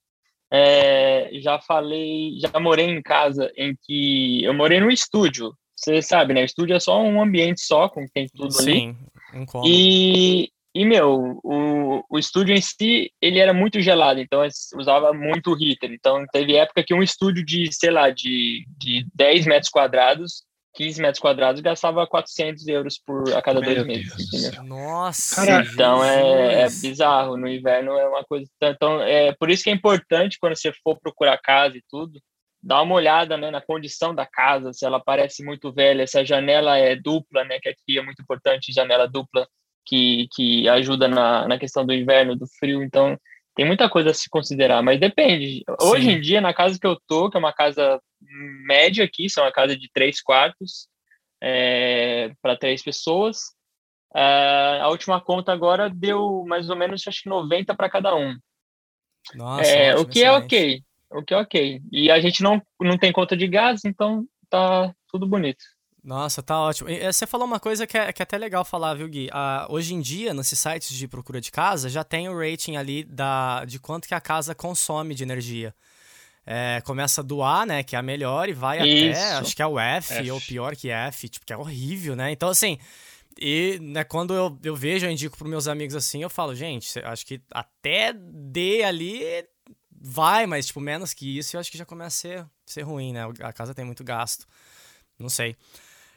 É, 0.52 1.30
já 1.42 1.60
falei, 1.60 2.38
já 2.40 2.60
morei 2.60 2.86
em 2.86 3.02
casa 3.02 3.52
em 3.56 3.76
que 3.82 4.44
eu 4.44 4.54
morei 4.54 4.80
no 4.80 4.92
estúdio. 4.92 5.56
Você 5.84 6.02
sabe, 6.02 6.34
né? 6.34 6.42
O 6.42 6.46
estúdio 6.46 6.76
é 6.76 6.80
só 6.80 7.02
um 7.02 7.22
ambiente 7.22 7.62
só, 7.62 7.90
com 7.90 8.08
tem 8.08 8.28
tudo 8.34 8.52
Sim, 8.54 8.96
ali. 9.34 9.46
um 9.54 9.62
E, 9.66 10.50
e, 10.74 10.86
meu, 10.86 11.40
o, 11.44 12.04
o 12.10 12.18
estúdio 12.18 12.56
em 12.56 12.62
si, 12.62 13.12
ele 13.22 13.38
era 13.38 13.54
muito 13.54 13.82
gelado, 13.82 14.22
então 14.22 14.42
usava 14.78 15.12
muito 15.12 15.52
heater. 15.60 15.92
Então, 15.92 16.24
teve 16.32 16.56
época 16.56 16.84
que 16.84 16.94
um 16.94 17.04
estúdio 17.04 17.44
de, 17.46 17.70
sei 17.74 17.92
lá, 17.92 18.10
de, 18.10 18.66
de 18.78 19.06
10 19.14 19.46
metros 19.46 19.70
quadrados 19.70 20.44
15 20.76 21.02
metros 21.02 21.20
quadrados 21.20 21.62
gastava 21.62 22.06
400 22.08 22.68
euros 22.68 22.98
por 22.98 23.32
a 23.34 23.42
cada 23.42 23.60
Meu 23.60 23.76
dois 23.76 23.86
meses. 23.86 24.58
Nossa! 24.64 25.46
Cara, 25.46 25.64
então 25.64 26.04
é, 26.04 26.64
é, 26.64 26.70
bizarro. 26.70 27.38
No 27.38 27.48
inverno 27.48 27.92
é 27.92 28.08
uma 28.08 28.24
coisa. 28.24 28.48
Então, 28.62 29.02
é 29.02 29.32
por 29.34 29.50
isso 29.50 29.64
que 29.64 29.70
é 29.70 29.74
importante 29.74 30.38
quando 30.40 30.56
você 30.56 30.74
for 30.84 30.98
procurar 31.00 31.38
casa 31.38 31.78
e 31.78 31.84
tudo, 31.90 32.20
dar 32.64 32.82
uma 32.82 32.96
olhada 32.96 33.36
né, 33.36 33.52
na 33.52 33.60
condição 33.60 34.16
da 34.16 34.26
casa, 34.26 34.72
se 34.72 34.86
ela 34.86 35.00
parece 35.00 35.44
muito 35.44 35.74
velha, 35.74 36.08
se 36.08 36.18
a 36.18 36.24
janela 36.24 36.78
é 36.78 36.96
dupla, 36.96 37.44
né? 37.44 37.60
Que 37.60 37.68
aqui 37.68 38.00
é 38.00 38.02
muito 38.02 38.22
importante, 38.22 38.72
janela 38.72 39.06
dupla, 39.06 39.46
que, 39.86 40.30
que 40.34 40.70
ajuda 40.70 41.10
na, 41.10 41.46
na 41.46 41.60
questão 41.60 41.86
do 41.86 41.94
inverno, 41.94 42.38
do 42.38 42.48
frio. 42.58 42.82
Então, 42.82 43.20
tem 43.54 43.66
muita 43.66 43.90
coisa 43.90 44.12
a 44.12 44.14
se 44.14 44.30
considerar, 44.30 44.82
mas 44.82 44.98
depende. 44.98 45.62
Hoje 45.82 46.10
em 46.10 46.22
dia, 46.22 46.40
na 46.40 46.54
casa 46.54 46.80
que 46.80 46.88
eu 46.88 46.98
tô, 47.06 47.30
que 47.30 47.36
é 47.36 47.40
uma 47.40 47.52
casa 47.52 48.02
média 48.66 49.04
aqui, 49.04 49.30
são 49.30 49.44
uma 49.44 49.52
casa 49.52 49.76
de 49.76 49.90
três 49.94 50.22
quartos 50.22 50.88
é, 51.44 52.32
para 52.42 52.56
três 52.56 52.82
pessoas. 52.82 53.40
É, 54.16 54.80
a 54.82 54.88
última 54.88 55.20
conta 55.20 55.52
agora 55.52 55.90
deu 55.90 56.46
mais 56.48 56.70
ou 56.70 56.78
menos, 56.78 57.06
acho 57.06 57.24
que 57.24 57.30
90 57.30 57.76
para 57.76 57.90
cada 57.90 58.16
um. 58.16 58.38
Nossa, 59.36 59.70
é, 59.70 59.92
ótimo, 59.92 60.02
o 60.02 60.10
que 60.10 60.24
é 60.24 60.32
ok. 60.32 60.84
O 61.14 61.24
que 61.24 61.34
é 61.34 61.38
ok. 61.38 61.82
E 61.92 62.10
a 62.10 62.20
gente 62.20 62.42
não, 62.42 62.62
não 62.82 62.98
tem 62.98 63.12
conta 63.12 63.38
de 63.38 63.48
gás, 63.48 63.86
então 63.86 64.26
tá 64.50 64.94
tudo 65.08 65.28
bonito. 65.28 65.64
Nossa, 66.04 66.44
tá 66.44 66.60
ótimo. 66.60 66.90
E 66.90 67.12
você 67.12 67.26
falou 67.26 67.48
uma 67.48 67.60
coisa 67.60 67.88
que 67.88 67.98
é, 67.98 68.12
que 68.12 68.22
é 68.22 68.24
até 68.24 68.38
legal 68.38 68.66
falar, 68.66 68.94
viu, 68.94 69.08
Gui? 69.08 69.30
Ah, 69.32 69.66
hoje 69.70 69.94
em 69.94 70.02
dia, 70.02 70.34
nesses 70.34 70.60
sites 70.60 70.94
de 70.94 71.08
procura 71.08 71.40
de 71.40 71.50
casa, 71.50 71.88
já 71.90 72.04
tem 72.04 72.28
o 72.28 72.38
rating 72.38 72.76
ali 72.76 73.06
da, 73.06 73.64
de 73.64 73.80
quanto 73.80 74.08
que 74.08 74.14
a 74.14 74.20
casa 74.20 74.54
consome 74.54 75.16
de 75.16 75.24
energia. 75.24 75.74
É, 76.46 76.82
começa 76.84 77.24
do 77.24 77.42
A, 77.42 77.66
né, 77.66 77.84
que 77.84 77.96
é 77.96 78.00
a 78.00 78.02
melhor, 78.02 78.50
e 78.50 78.54
vai 78.54 78.86
Isso. 78.86 79.18
até, 79.18 79.32
acho 79.36 79.56
que 79.56 79.62
é 79.62 79.68
o 79.68 79.80
F, 79.80 80.14
F, 80.14 80.32
ou 80.32 80.42
pior 80.42 80.76
que 80.76 80.90
F, 80.90 81.30
tipo, 81.30 81.46
que 81.46 81.54
é 81.54 81.58
horrível, 81.58 82.18
né? 82.18 82.34
Então, 82.34 82.50
assim, 82.50 82.78
e 83.40 83.80
né, 83.82 84.04
quando 84.04 84.34
eu, 84.34 84.60
eu 84.62 84.76
vejo, 84.76 85.06
eu 85.06 85.12
indico 85.12 85.38
para 85.38 85.48
meus 85.48 85.70
amigos 85.70 85.96
assim, 85.96 86.22
eu 86.22 86.30
falo, 86.30 86.54
gente, 86.54 87.00
acho 87.00 87.26
que 87.26 87.42
até 87.50 88.14
D 88.14 88.84
ali 88.84 89.24
vai, 90.06 90.46
mas, 90.46 90.68
tipo, 90.68 90.82
menos 90.82 91.14
que 91.14 91.38
isso, 91.38 91.56
eu 91.56 91.62
acho 91.62 91.72
que 91.72 91.78
já 91.78 91.86
começa 91.86 92.08
a 92.08 92.20
ser, 92.20 92.46
ser 92.66 92.82
ruim, 92.82 93.14
né? 93.14 93.22
A 93.40 93.54
casa 93.54 93.74
tem 93.74 93.86
muito 93.86 94.04
gasto. 94.04 94.46
Não 95.18 95.30
sei. 95.30 95.56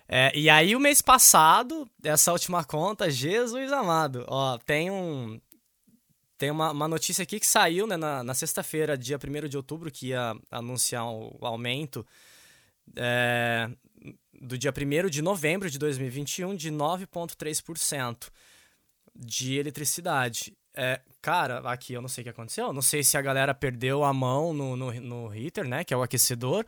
É, 0.08 0.36
e 0.36 0.50
aí, 0.50 0.74
o 0.74 0.80
mês 0.80 1.00
passado, 1.00 1.88
essa 2.02 2.32
última 2.32 2.64
conta, 2.64 3.08
Jesus 3.08 3.70
amado, 3.72 4.24
ó, 4.26 4.58
tem 4.58 4.90
um. 4.90 5.40
Tem 6.36 6.50
uma, 6.50 6.70
uma 6.70 6.88
notícia 6.88 7.22
aqui 7.22 7.40
que 7.40 7.46
saiu 7.46 7.86
né, 7.86 7.96
na, 7.96 8.22
na 8.22 8.34
sexta-feira, 8.34 8.98
dia 8.98 9.16
1 9.16 9.48
de 9.48 9.56
outubro, 9.56 9.90
que 9.90 10.08
ia 10.08 10.36
anunciar 10.50 11.06
o, 11.06 11.38
aumento 11.40 12.06
é, 12.94 13.70
do 14.42 14.58
dia 14.58 14.70
1 14.70 15.08
de 15.08 15.22
novembro 15.22 15.70
de 15.70 15.78
2021 15.78 16.54
de 16.54 16.70
9,3% 16.70 18.28
de 19.14 19.56
eletricidade. 19.56 20.54
É, 20.76 21.00
cara, 21.22 21.58
aqui 21.70 21.94
eu 21.94 22.02
não 22.02 22.08
sei 22.08 22.22
o 22.22 22.24
que 22.24 22.30
aconteceu. 22.30 22.72
Não 22.72 22.82
sei 22.82 23.02
se 23.02 23.16
a 23.16 23.22
galera 23.22 23.54
perdeu 23.54 24.04
a 24.04 24.12
mão 24.12 24.52
no, 24.52 24.76
no, 24.76 24.92
no 24.92 25.34
heater, 25.34 25.66
né? 25.66 25.82
Que 25.82 25.94
é 25.94 25.96
o 25.96 26.02
aquecedor. 26.02 26.66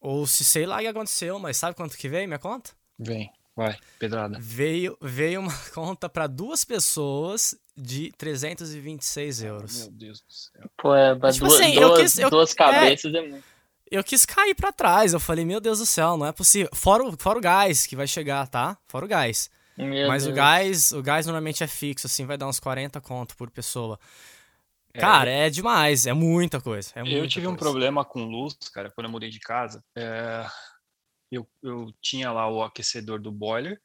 Ou 0.00 0.26
se 0.26 0.44
sei 0.44 0.66
lá 0.66 0.76
o 0.76 0.80
que 0.80 0.86
aconteceu, 0.86 1.38
mas 1.38 1.56
sabe 1.56 1.74
quanto 1.74 1.96
que 1.96 2.08
veio 2.08 2.28
minha 2.28 2.38
conta? 2.38 2.70
Vem, 2.98 3.30
vai, 3.56 3.76
pedrada. 3.98 4.38
Veio, 4.40 4.96
veio 5.00 5.40
uma 5.40 5.52
conta 5.74 6.08
para 6.08 6.26
duas 6.26 6.64
pessoas 6.64 7.58
de 7.76 8.12
326 8.16 9.42
euros. 9.42 9.80
Meu 9.80 9.90
Deus 9.90 10.20
do 10.20 10.32
céu. 10.32 10.70
Pô, 10.76 10.94
é, 10.94 11.14
mas 11.14 11.36
tipo 11.36 11.48
duas, 11.48 11.60
assim, 11.60 11.74
duas, 11.74 12.00
quis, 12.00 12.18
eu, 12.18 12.30
duas 12.30 12.54
cabeças 12.54 13.14
é, 13.14 13.18
é 13.18 13.28
muito. 13.28 13.44
Eu 13.90 14.02
quis 14.02 14.26
cair 14.26 14.54
para 14.54 14.72
trás, 14.72 15.12
eu 15.12 15.20
falei, 15.20 15.44
meu 15.44 15.60
Deus 15.60 15.78
do 15.78 15.86
céu, 15.86 16.16
não 16.16 16.26
é 16.26 16.32
possível. 16.32 16.68
Fora 16.74 17.04
o, 17.04 17.16
fora 17.16 17.38
o 17.38 17.42
gás 17.42 17.86
que 17.86 17.94
vai 17.94 18.06
chegar, 18.06 18.46
tá? 18.48 18.76
Fora 18.88 19.04
o 19.04 19.08
gás. 19.08 19.48
Meu 19.76 20.08
Mas 20.08 20.24
Deus. 20.24 20.32
o 20.32 20.32
gás, 20.32 20.92
o 20.92 21.02
gás 21.02 21.26
normalmente 21.26 21.62
é 21.62 21.66
fixo, 21.66 22.06
assim, 22.06 22.26
vai 22.26 22.38
dar 22.38 22.48
uns 22.48 22.60
40 22.60 23.00
conto 23.00 23.36
por 23.36 23.50
pessoa. 23.50 23.98
É, 24.94 25.00
cara, 25.00 25.30
é 25.30 25.50
demais, 25.50 26.06
é 26.06 26.12
muita 26.12 26.60
coisa. 26.60 26.92
É 26.94 27.04
muita 27.04 27.24
eu 27.24 27.28
tive 27.28 27.46
coisa. 27.46 27.54
um 27.54 27.56
problema 27.56 28.04
com 28.04 28.24
luz, 28.24 28.54
cara, 28.72 28.90
quando 28.90 29.06
eu 29.06 29.10
mudei 29.10 29.30
de 29.30 29.40
casa. 29.40 29.84
É, 29.96 30.46
eu, 31.30 31.48
eu 31.62 31.92
tinha 32.00 32.32
lá 32.32 32.48
o 32.50 32.62
aquecedor 32.62 33.20
do 33.20 33.30
boiler, 33.32 33.80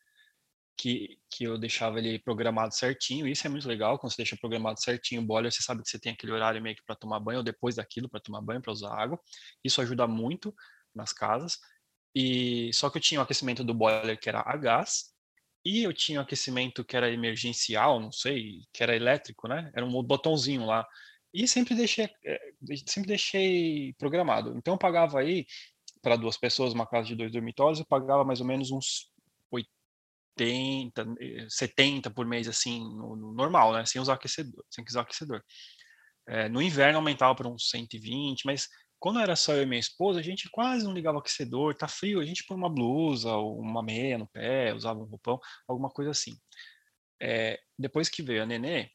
que, 0.78 1.20
que 1.30 1.44
eu 1.44 1.58
deixava 1.58 2.00
ele 2.00 2.20
programado 2.20 2.74
certinho. 2.74 3.28
Isso 3.28 3.46
é 3.46 3.50
muito 3.50 3.68
legal, 3.68 4.00
quando 4.00 4.12
você 4.12 4.18
deixa 4.18 4.38
programado 4.38 4.82
certinho 4.82 5.22
o 5.22 5.26
boiler, 5.26 5.52
você 5.52 5.62
sabe 5.62 5.84
que 5.84 5.90
você 5.90 6.00
tem 6.00 6.14
aquele 6.14 6.32
horário 6.32 6.62
meio 6.62 6.76
que 6.76 6.84
para 6.84 6.96
tomar 6.96 7.20
banho, 7.20 7.40
ou 7.40 7.44
depois 7.44 7.76
daquilo 7.76 8.10
para 8.10 8.20
tomar 8.22 8.42
banho, 8.42 8.62
para 8.62 8.72
usar 8.72 8.94
água. 8.94 9.20
Isso 9.64 9.82
ajuda 9.82 10.08
muito 10.08 10.54
nas 10.96 11.14
casas. 11.14 11.60
E 12.16 12.72
só 12.74 12.90
que 12.90 12.98
eu 12.98 13.02
tinha 13.02 13.20
o 13.20 13.24
aquecimento 13.24 13.64
do 13.64 13.74
boiler 13.74 14.20
que 14.20 14.30
era 14.30 14.42
a 14.46 14.58
gás, 14.58 15.11
e 15.64 15.84
eu 15.84 15.94
tinha 15.94 16.20
um 16.20 16.24
aquecimento 16.24 16.84
que 16.84 16.98
era 16.98 17.12
emergencial, 17.12 18.00
não 18.00 18.12
sei, 18.12 18.62
que 18.74 18.84
era 18.84 18.96
elétrico, 18.96 19.48
né? 19.48 19.72
Era 19.76 19.86
um 19.86 20.04
botãozinho 20.04 20.66
lá. 20.66 20.88
E 21.34 21.48
sempre 21.48 21.76
deixei, 21.76 22.10
eh, 22.26 22.54
sempre 22.88 23.08
deixei 23.10 23.94
programado. 23.98 24.56
Então 24.58 24.74
eu 24.74 24.78
pagava 24.78 25.20
aí, 25.20 25.46
para 26.02 26.16
duas 26.16 26.38
pessoas, 26.38 26.74
uma 26.74 26.88
casa 26.88 27.08
de 27.08 27.16
dois 27.16 27.32
dormitórios, 27.32 27.80
eu 27.80 27.86
pagava 27.86 28.26
mais 28.26 28.42
ou 28.42 28.48
menos 28.48 28.72
uns 28.72 29.12
80, 29.52 31.06
70 31.50 32.10
eh, 32.10 32.14
por 32.14 32.26
mês, 32.26 32.48
assim, 32.48 32.80
no, 32.82 33.16
no 33.16 33.34
normal, 33.34 33.74
né? 33.74 33.86
Sem 33.86 34.02
usar 34.02 34.16
aquecedor, 34.16 34.66
sem 34.70 34.84
usar 34.88 35.02
aquecedor. 35.02 35.44
É, 36.28 36.50
no 36.50 36.62
inverno 36.62 37.00
aumentava 37.00 37.36
para 37.36 37.48
uns 37.48 37.70
120, 37.70 38.46
mas 38.46 38.70
quando 39.02 39.20
era 39.20 39.36
só 39.36 39.54
eu 39.56 39.64
e 39.64 39.66
minha 39.66 39.80
esposa, 39.80 40.20
a 40.20 40.24
gente 40.24 40.48
quase 40.52 40.84
não 40.86 40.94
ligava 40.94 41.18
o 41.18 41.22
aquecedor, 41.22 41.74
tá 41.76 41.88
frio, 41.88 42.20
a 42.22 42.24
gente 42.24 42.46
põe 42.46 42.56
uma 42.56 42.70
blusa, 42.70 43.36
uma 43.36 43.82
meia 43.82 44.16
no 44.16 44.28
pé, 44.28 44.76
usava 44.76 45.00
um 45.00 45.06
roupão, 45.06 45.40
alguma 45.68 45.90
coisa 45.90 46.12
assim. 46.12 46.38
É, 47.20 47.60
depois 47.78 48.10
que 48.10 48.22
veio 48.22 48.44
a 48.44 48.46
nenê, 48.46 48.92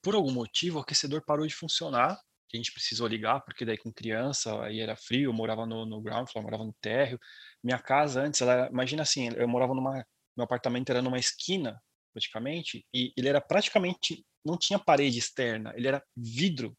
por 0.00 0.14
algum 0.14 0.30
motivo 0.30 0.78
o 0.78 0.82
aquecedor 0.82 1.20
parou 1.26 1.44
de 1.48 1.54
funcionar, 1.54 2.12
a 2.12 2.56
gente 2.56 2.72
precisou 2.72 3.08
ligar, 3.08 3.40
porque 3.40 3.64
daí 3.64 3.76
com 3.76 3.92
criança, 3.92 4.62
aí 4.62 4.78
era 4.78 4.96
frio, 4.96 5.30
eu 5.30 5.34
morava 5.34 5.66
no, 5.66 5.84
no 5.84 6.00
ground 6.00 6.28
floor, 6.30 6.44
morava 6.44 6.64
no 6.64 6.74
térreo. 6.80 7.18
Minha 7.62 7.78
casa 7.80 8.22
antes, 8.22 8.40
ela, 8.40 8.68
imagina 8.68 9.02
assim, 9.02 9.30
eu 9.36 9.48
morava 9.48 9.74
numa, 9.74 10.06
meu 10.36 10.44
apartamento 10.44 10.90
era 10.90 11.02
numa 11.02 11.18
esquina, 11.18 11.82
praticamente, 12.12 12.86
e 12.94 13.12
ele 13.16 13.28
era 13.28 13.40
praticamente, 13.40 14.24
não 14.44 14.56
tinha 14.56 14.78
parede 14.78 15.18
externa, 15.18 15.72
ele 15.76 15.88
era 15.88 16.00
vidro 16.16 16.78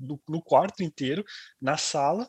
no, 0.00 0.20
no, 0.28 0.42
quarto 0.42 0.82
inteiro, 0.82 1.24
na 1.60 1.76
sala, 1.76 2.28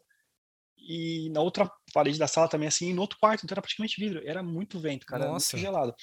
e 0.77 1.29
na 1.31 1.41
outra 1.41 1.69
parede 1.93 2.17
da 2.17 2.27
sala 2.27 2.47
também, 2.47 2.67
assim, 2.67 2.89
e 2.89 2.93
no 2.93 3.01
outro 3.01 3.17
quarto, 3.19 3.43
então 3.43 3.53
era 3.53 3.61
praticamente 3.61 3.99
vidro. 3.99 4.21
Era 4.25 4.41
muito 4.41 4.79
vento, 4.79 5.05
cara, 5.05 5.23
era 5.23 5.31
muito 5.31 5.57
gelado. 5.57 5.93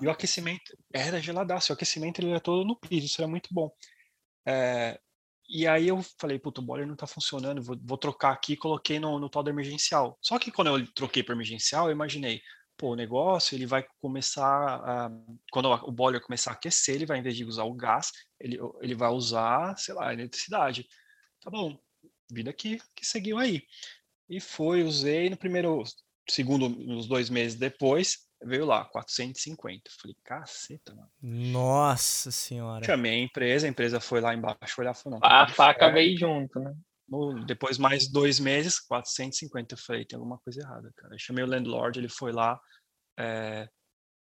E 0.00 0.06
o 0.06 0.10
aquecimento 0.10 0.76
era 0.92 1.20
geladaço, 1.20 1.72
o 1.72 1.74
aquecimento 1.74 2.20
ele 2.20 2.30
era 2.30 2.40
todo 2.40 2.66
no 2.66 2.78
piso, 2.78 3.06
isso 3.06 3.20
era 3.20 3.28
muito 3.28 3.48
bom. 3.52 3.70
É, 4.46 4.98
e 5.48 5.66
aí 5.66 5.88
eu 5.88 6.02
falei, 6.20 6.38
puto, 6.38 6.60
o 6.60 6.64
boiler 6.64 6.86
não 6.86 6.96
tá 6.96 7.06
funcionando, 7.06 7.62
vou, 7.62 7.78
vou 7.82 7.96
trocar 7.96 8.32
aqui 8.32 8.56
coloquei 8.56 8.98
no, 8.98 9.18
no 9.18 9.30
tal 9.30 9.42
do 9.42 9.50
emergencial. 9.50 10.18
Só 10.20 10.38
que 10.38 10.50
quando 10.50 10.68
eu 10.68 10.92
troquei 10.92 11.22
para 11.22 11.34
emergencial, 11.34 11.86
eu 11.86 11.92
imaginei, 11.92 12.42
pô, 12.78 12.92
o 12.92 12.96
negócio 12.96 13.56
ele 13.56 13.66
vai 13.66 13.84
começar 14.00 14.46
a, 14.46 15.10
quando 15.50 15.68
o 15.68 15.90
boiler 15.90 16.22
começar 16.22 16.52
a 16.52 16.54
aquecer, 16.54 16.94
ele 16.94 17.06
vai, 17.06 17.18
em 17.18 17.22
vez 17.22 17.36
de 17.36 17.44
usar 17.44 17.64
o 17.64 17.74
gás, 17.74 18.12
ele, 18.40 18.56
ele 18.80 18.94
vai 18.94 19.10
usar, 19.10 19.76
sei 19.76 19.94
lá, 19.94 20.08
a 20.08 20.12
eletricidade. 20.12 20.88
Tá 21.42 21.50
bom, 21.50 21.76
vida 22.30 22.52
que, 22.52 22.80
que 22.94 23.04
seguiu 23.04 23.36
aí. 23.36 23.64
E 24.28 24.40
foi, 24.40 24.84
usei 24.84 25.28
no 25.28 25.36
primeiro, 25.36 25.82
segundo, 26.28 26.68
nos 26.68 27.08
dois 27.08 27.28
meses 27.28 27.58
depois, 27.58 28.28
veio 28.42 28.64
lá, 28.64 28.84
450. 28.84 29.90
Falei, 30.00 30.16
caceta, 30.22 30.94
mano. 30.94 31.10
Nossa 31.20 32.30
senhora. 32.30 32.84
Chamei 32.84 33.12
a 33.12 33.24
empresa, 33.24 33.66
a 33.66 33.70
empresa 33.70 33.98
foi 33.98 34.20
lá 34.20 34.34
embaixo 34.34 34.80
olhar, 34.80 34.94
falou, 34.94 35.18
não. 35.18 35.28
A 35.28 35.46
tá 35.46 35.52
faca 35.52 35.90
veio 35.90 36.16
junto, 36.16 36.60
né? 36.60 36.74
No, 37.08 37.44
depois 37.44 37.78
mais 37.78 38.08
dois 38.08 38.38
meses, 38.38 38.78
450. 38.80 39.74
Eu 39.74 39.78
falei, 39.78 40.04
tem 40.04 40.16
alguma 40.16 40.38
coisa 40.38 40.60
errada, 40.60 40.92
cara. 40.96 41.14
Eu 41.14 41.18
chamei 41.18 41.42
o 41.42 41.46
landlord, 41.46 41.98
ele 41.98 42.08
foi 42.08 42.32
lá 42.32 42.60
é, 43.18 43.68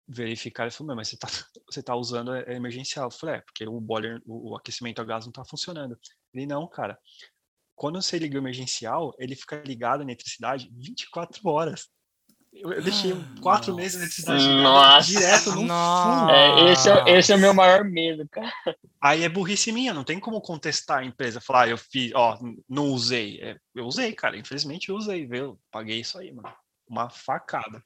verificar. 0.08 0.64
Ele 0.64 0.72
falou, 0.72 0.96
mas 0.96 1.10
você 1.10 1.18
tá, 1.18 1.28
você 1.70 1.84
tá 1.84 1.96
usando 1.96 2.34
é, 2.34 2.56
emergencial. 2.56 3.08
Eu 3.08 3.12
falei, 3.12 3.36
é, 3.36 3.42
porque 3.42 3.68
o 3.68 3.80
boiler, 3.80 4.22
o, 4.26 4.52
o 4.52 4.56
aquecimento 4.56 5.02
a 5.02 5.06
gás 5.06 5.26
não 5.26 5.32
tá 5.32 5.44
funcionando. 5.46 6.00
Ele, 6.34 6.46
não, 6.46 6.68
cara. 6.68 6.98
Quando 7.76 8.02
você 8.02 8.18
liga 8.18 8.36
o 8.38 8.42
emergencial, 8.42 9.14
ele 9.18 9.36
fica 9.36 9.62
ligado 9.66 10.00
na 10.00 10.12
eletricidade 10.12 10.70
24 10.74 11.48
horas. 11.50 11.90
Eu, 12.52 12.82
deixei 12.82 13.14
quatro 13.42 13.72
Nossa. 13.72 13.82
meses 13.82 13.96
na 13.96 14.04
eletricidade 14.04 14.48
Nossa. 14.48 15.08
direto 15.08 15.52
no 15.52 15.62
full. 15.62 16.30
É, 16.30 16.72
esse, 16.72 16.90
é, 16.90 17.18
esse 17.18 17.32
é 17.32 17.36
o 17.36 17.40
meu 17.40 17.54
maior 17.54 17.84
medo, 17.84 18.28
cara. 18.28 18.52
Aí 19.00 19.24
é 19.24 19.30
burrice 19.30 19.72
minha, 19.72 19.94
não 19.94 20.04
tem 20.04 20.20
como 20.20 20.42
contestar 20.42 21.00
a 21.00 21.06
empresa, 21.06 21.40
falar, 21.40 21.66
ah, 21.66 21.70
eu 21.70 21.78
fiz, 21.78 22.12
ó, 22.14 22.40
não 22.68 22.88
usei. 22.88 23.40
É, 23.42 23.58
eu 23.76 23.86
usei, 23.86 24.14
cara, 24.14 24.36
infelizmente 24.36 24.90
eu 24.90 24.96
usei, 24.96 25.26
viu? 25.26 25.60
Paguei 25.72 26.00
isso 26.00 26.18
aí, 26.18 26.32
mano. 26.32 26.54
Uma 26.88 27.10
facada. 27.10 27.84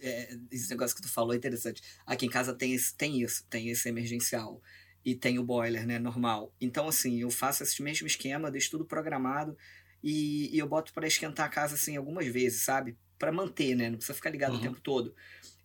É, 0.00 0.34
esse 0.50 0.70
negócio 0.70 0.96
que 0.96 1.02
tu 1.02 1.08
falou 1.08 1.34
é 1.34 1.36
interessante. 1.36 1.82
Aqui 2.06 2.26
em 2.26 2.30
casa 2.30 2.54
tem, 2.54 2.72
esse, 2.72 2.96
tem 2.96 3.20
isso, 3.20 3.46
tem 3.48 3.68
esse 3.68 3.88
emergencial. 3.88 4.60
E 5.04 5.14
tem 5.14 5.38
o 5.38 5.44
boiler, 5.44 5.86
né, 5.86 5.98
normal. 5.98 6.52
Então, 6.60 6.88
assim, 6.88 7.20
eu 7.20 7.30
faço 7.30 7.62
esse 7.62 7.80
mesmo 7.82 8.06
esquema, 8.06 8.50
deixo 8.50 8.70
tudo 8.70 8.84
programado. 8.84 9.56
E, 10.02 10.54
e 10.54 10.58
eu 10.58 10.68
boto 10.68 10.92
para 10.92 11.06
esquentar 11.06 11.46
a 11.46 11.48
casa, 11.48 11.74
assim, 11.74 11.96
algumas 11.96 12.26
vezes, 12.26 12.62
sabe? 12.62 12.96
Para 13.18 13.32
manter, 13.32 13.74
né? 13.74 13.88
Não 13.90 13.96
precisa 13.96 14.14
ficar 14.14 14.30
ligado 14.30 14.52
Uhum. 14.52 14.58
o 14.58 14.62
tempo 14.62 14.80
todo. 14.80 15.14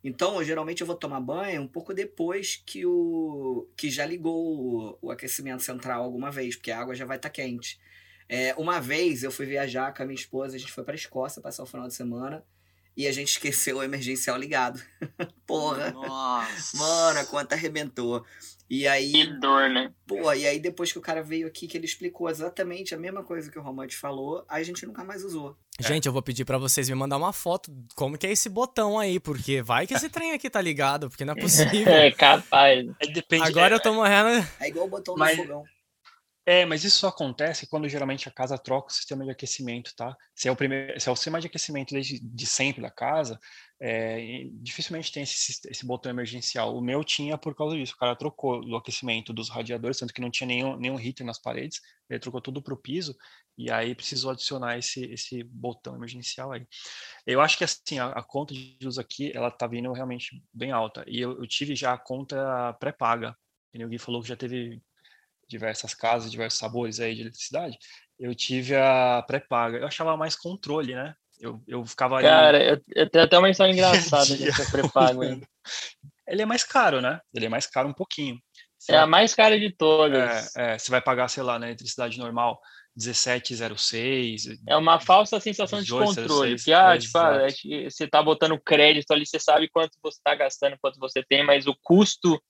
Então, 0.04 0.36
eu, 0.38 0.44
geralmente 0.44 0.82
eu 0.82 0.88
vou 0.88 0.96
tomar 0.96 1.20
banho 1.20 1.62
um 1.62 1.68
pouco 1.68 1.94
depois 1.94 2.62
que 2.66 2.86
o 2.86 3.68
que 3.78 3.90
já 3.92 4.06
ligou 4.06 4.36
o, 4.58 4.98
o 5.02 5.12
aquecimento 5.12 5.62
central 5.62 6.04
alguma 6.04 6.32
vez, 6.32 6.56
porque 6.56 6.72
a 6.72 6.80
água 6.80 6.96
já 6.96 7.06
vai 7.06 7.18
estar 7.18 7.30
quente. 7.30 7.80
É, 8.28 8.56
uma 8.58 8.80
vez 8.80 9.22
eu 9.24 9.32
fui 9.32 9.46
viajar 9.46 9.94
com 9.94 10.02
a 10.02 10.06
minha 10.06 10.16
esposa, 10.20 10.56
a 10.56 10.60
gente 10.60 10.72
foi 10.72 10.84
para 10.84 10.96
Escócia 10.96 11.42
passar 11.42 11.64
o 11.64 11.68
final 11.68 11.88
de 11.88 11.94
semana 11.94 12.44
e 12.98 13.06
a 13.06 13.12
gente 13.12 13.28
esqueceu 13.38 13.78
o 13.78 13.84
emergencial 13.84 14.38
ligado. 14.38 14.82
Porra, 15.46 15.92
Nossa. 15.92 16.78
mano, 16.78 17.20
a 17.20 17.26
conta 17.26 17.56
arrebentou. 17.56 18.26
E 18.74 18.88
aí, 18.88 19.12
Que 19.12 19.26
dor, 19.26 19.70
né? 19.70 19.92
pô, 20.08 20.32
e 20.32 20.48
aí 20.48 20.58
depois 20.58 20.94
que 20.94 20.98
o 20.98 21.02
cara 21.02 21.22
veio 21.22 21.46
aqui, 21.46 21.68
que 21.68 21.78
ele 21.78 21.86
explicou 21.86 22.30
exatamente 22.30 22.96
a 22.96 22.98
mesma 22.98 23.22
coisa 23.22 23.52
que 23.52 23.60
o 23.60 23.62
Romante 23.62 23.98
falou, 23.98 24.46
aí 24.48 24.62
a 24.62 24.66
gente 24.66 24.86
nunca 24.86 25.04
mais 25.04 25.26
usou. 25.26 25.58
Gente, 25.78 26.06
eu 26.06 26.14
vou 26.14 26.22
pedir 26.22 26.46
pra 26.46 26.58
vocês 26.58 26.88
me 26.88 26.96
mandar 26.96 27.18
uma 27.18 27.34
foto 27.34 27.70
como 27.96 28.18
que 28.18 28.26
é 28.26 28.32
esse 28.32 28.48
botão 28.48 28.98
aí, 28.98 29.20
porque 29.20 29.62
vai 29.62 29.86
que 29.86 29.94
esse 29.94 30.08
trem 30.08 30.32
aqui 30.32 30.50
tá 30.50 30.62
ligado, 30.62 31.10
porque 31.10 31.26
não 31.26 31.34
é 31.34 31.36
possível. 31.42 31.92
É 31.92 32.12
capaz. 32.12 32.86
Depende. 33.14 33.44
Agora 33.44 33.76
eu 33.76 33.80
tô 33.82 33.94
morrendo. 33.94 34.48
É 34.60 34.70
igual 34.70 34.86
o 34.86 34.90
botão 34.90 35.16
Mas- 35.18 35.36
do 35.36 35.44
fogão. 35.44 35.64
É, 36.44 36.66
mas 36.66 36.84
isso 36.84 36.98
só 36.98 37.10
acontece 37.10 37.68
quando 37.68 37.88
geralmente 37.88 38.28
a 38.28 38.32
casa 38.32 38.58
troca 38.58 38.90
o 38.90 38.94
sistema 38.94 39.24
de 39.24 39.30
aquecimento, 39.30 39.94
tá? 39.96 40.18
Se 40.36 40.48
é 40.48 40.52
o 40.52 40.56
primeiro, 40.56 41.00
se 41.00 41.08
é 41.08 41.12
o 41.12 41.16
sistema 41.16 41.40
de 41.40 41.46
aquecimento 41.46 41.94
desde 41.94 42.20
de 42.20 42.46
sempre 42.48 42.82
da 42.82 42.90
casa, 42.90 43.40
é, 43.80 44.48
dificilmente 44.54 45.12
tem 45.12 45.22
esse, 45.22 45.62
esse 45.70 45.86
botão 45.86 46.12
emergencial. 46.12 46.76
O 46.76 46.82
meu 46.82 47.04
tinha 47.04 47.38
por 47.38 47.56
causa 47.56 47.76
disso. 47.76 47.94
O 47.96 47.98
cara 47.98 48.16
trocou 48.16 48.64
o 48.64 48.76
aquecimento 48.76 49.32
dos 49.32 49.50
radiadores, 49.50 50.00
tanto 50.00 50.14
que 50.14 50.22
não 50.22 50.32
tinha 50.32 50.48
nenhum, 50.48 50.78
nenhum 50.78 51.00
heater 51.00 51.26
nas 51.26 51.40
paredes. 51.40 51.80
Ele 52.10 52.20
trocou 52.20 52.42
tudo 52.42 52.62
para 52.62 52.74
o 52.74 52.78
piso 52.78 53.16
e 53.58 53.70
aí 53.72 53.94
precisou 53.94 54.32
adicionar 54.32 54.78
esse, 54.80 55.04
esse 55.06 55.44
botão 55.44 55.96
emergencial 55.96 56.52
aí. 56.52 56.66
Eu 57.26 57.40
acho 57.42 57.58
que 57.58 57.64
assim 57.64 58.00
a, 58.00 58.08
a 58.10 58.24
conta 58.24 58.54
de 58.54 58.78
luz 58.82 58.98
aqui 58.98 59.32
ela 59.36 59.52
tá 59.52 59.68
vindo 59.68 59.92
realmente 59.94 60.44
bem 60.54 60.72
alta 60.72 61.04
e 61.08 61.20
eu, 61.22 61.38
eu 61.38 61.48
tive 61.48 61.76
já 61.76 61.94
a 61.94 61.98
conta 61.98 62.74
pré-paga. 62.80 63.38
O 63.76 63.88
Gui 63.88 63.98
falou 64.00 64.22
que 64.22 64.28
já 64.28 64.36
teve 64.36 64.82
diversas 65.52 65.94
casas, 65.94 66.32
diversos 66.32 66.58
sabores 66.60 67.00
aí 67.00 67.14
de 67.14 67.22
eletricidade, 67.22 67.78
eu 68.20 68.34
tive 68.34 68.76
a 68.76 69.24
pré-paga. 69.28 69.78
Eu 69.78 69.88
achava 69.88 70.18
mais 70.18 70.36
controle, 70.36 70.96
né? 70.96 71.14
Eu, 71.40 71.62
eu 71.68 71.86
ficava 71.86 72.16
ali. 72.16 72.28
Cara, 72.28 72.64
eu, 72.64 72.82
eu 72.96 73.10
tenho 73.10 73.26
até 73.26 73.38
uma 73.38 73.50
história 73.50 73.72
engraçada 73.74 74.36
dessa 74.38 74.66
pré-pago 74.72 75.22
aí. 75.22 75.42
Ele 76.28 76.42
é 76.44 76.46
mais 76.46 76.64
caro, 76.64 77.02
né? 77.02 77.20
Ele 77.34 77.46
é 77.46 77.50
mais 77.50 77.68
caro 77.68 77.90
um 77.90 77.94
pouquinho. 77.94 78.40
Você 78.78 78.94
É 78.94 78.96
a 78.96 79.00
vai- 79.02 79.10
mais 79.10 79.36
cara 79.36 79.60
de 79.60 79.76
todas. 79.76 80.56
é, 80.56 80.74
é, 80.74 80.80
você 80.80 80.90
vai 80.90 81.02
pagar, 81.02 81.28
sei 81.28 81.44
lá, 81.44 81.60
na 81.60 81.68
eletricidade 81.68 82.18
normal, 82.18 82.60
17,06. 82.98 84.58
É 84.68 84.76
uma 84.76 85.00
falsa 85.00 85.40
sensação 85.40 85.80
de 85.80 85.86
18, 85.86 86.06
controle. 86.16 86.56
16, 86.56 86.64
Que, 86.64 86.74
ah, 86.74 86.96
é, 86.96 86.98
tipo, 86.98 87.18
ah, 87.18 87.48
é 87.86 87.90
você 87.90 88.08
tá 88.08 88.22
botando 88.24 88.60
crédito 88.60 89.12
ali, 89.12 89.26
você 89.26 89.40
sabe 89.40 89.70
quanto 89.70 89.98
você 90.02 90.20
tá 90.24 90.36
gastando, 90.36 90.78
quanto 90.82 91.00
você 91.00 91.24
tem, 91.24 91.44
mas 91.46 91.68
o 91.68 91.76
custo 91.82 92.42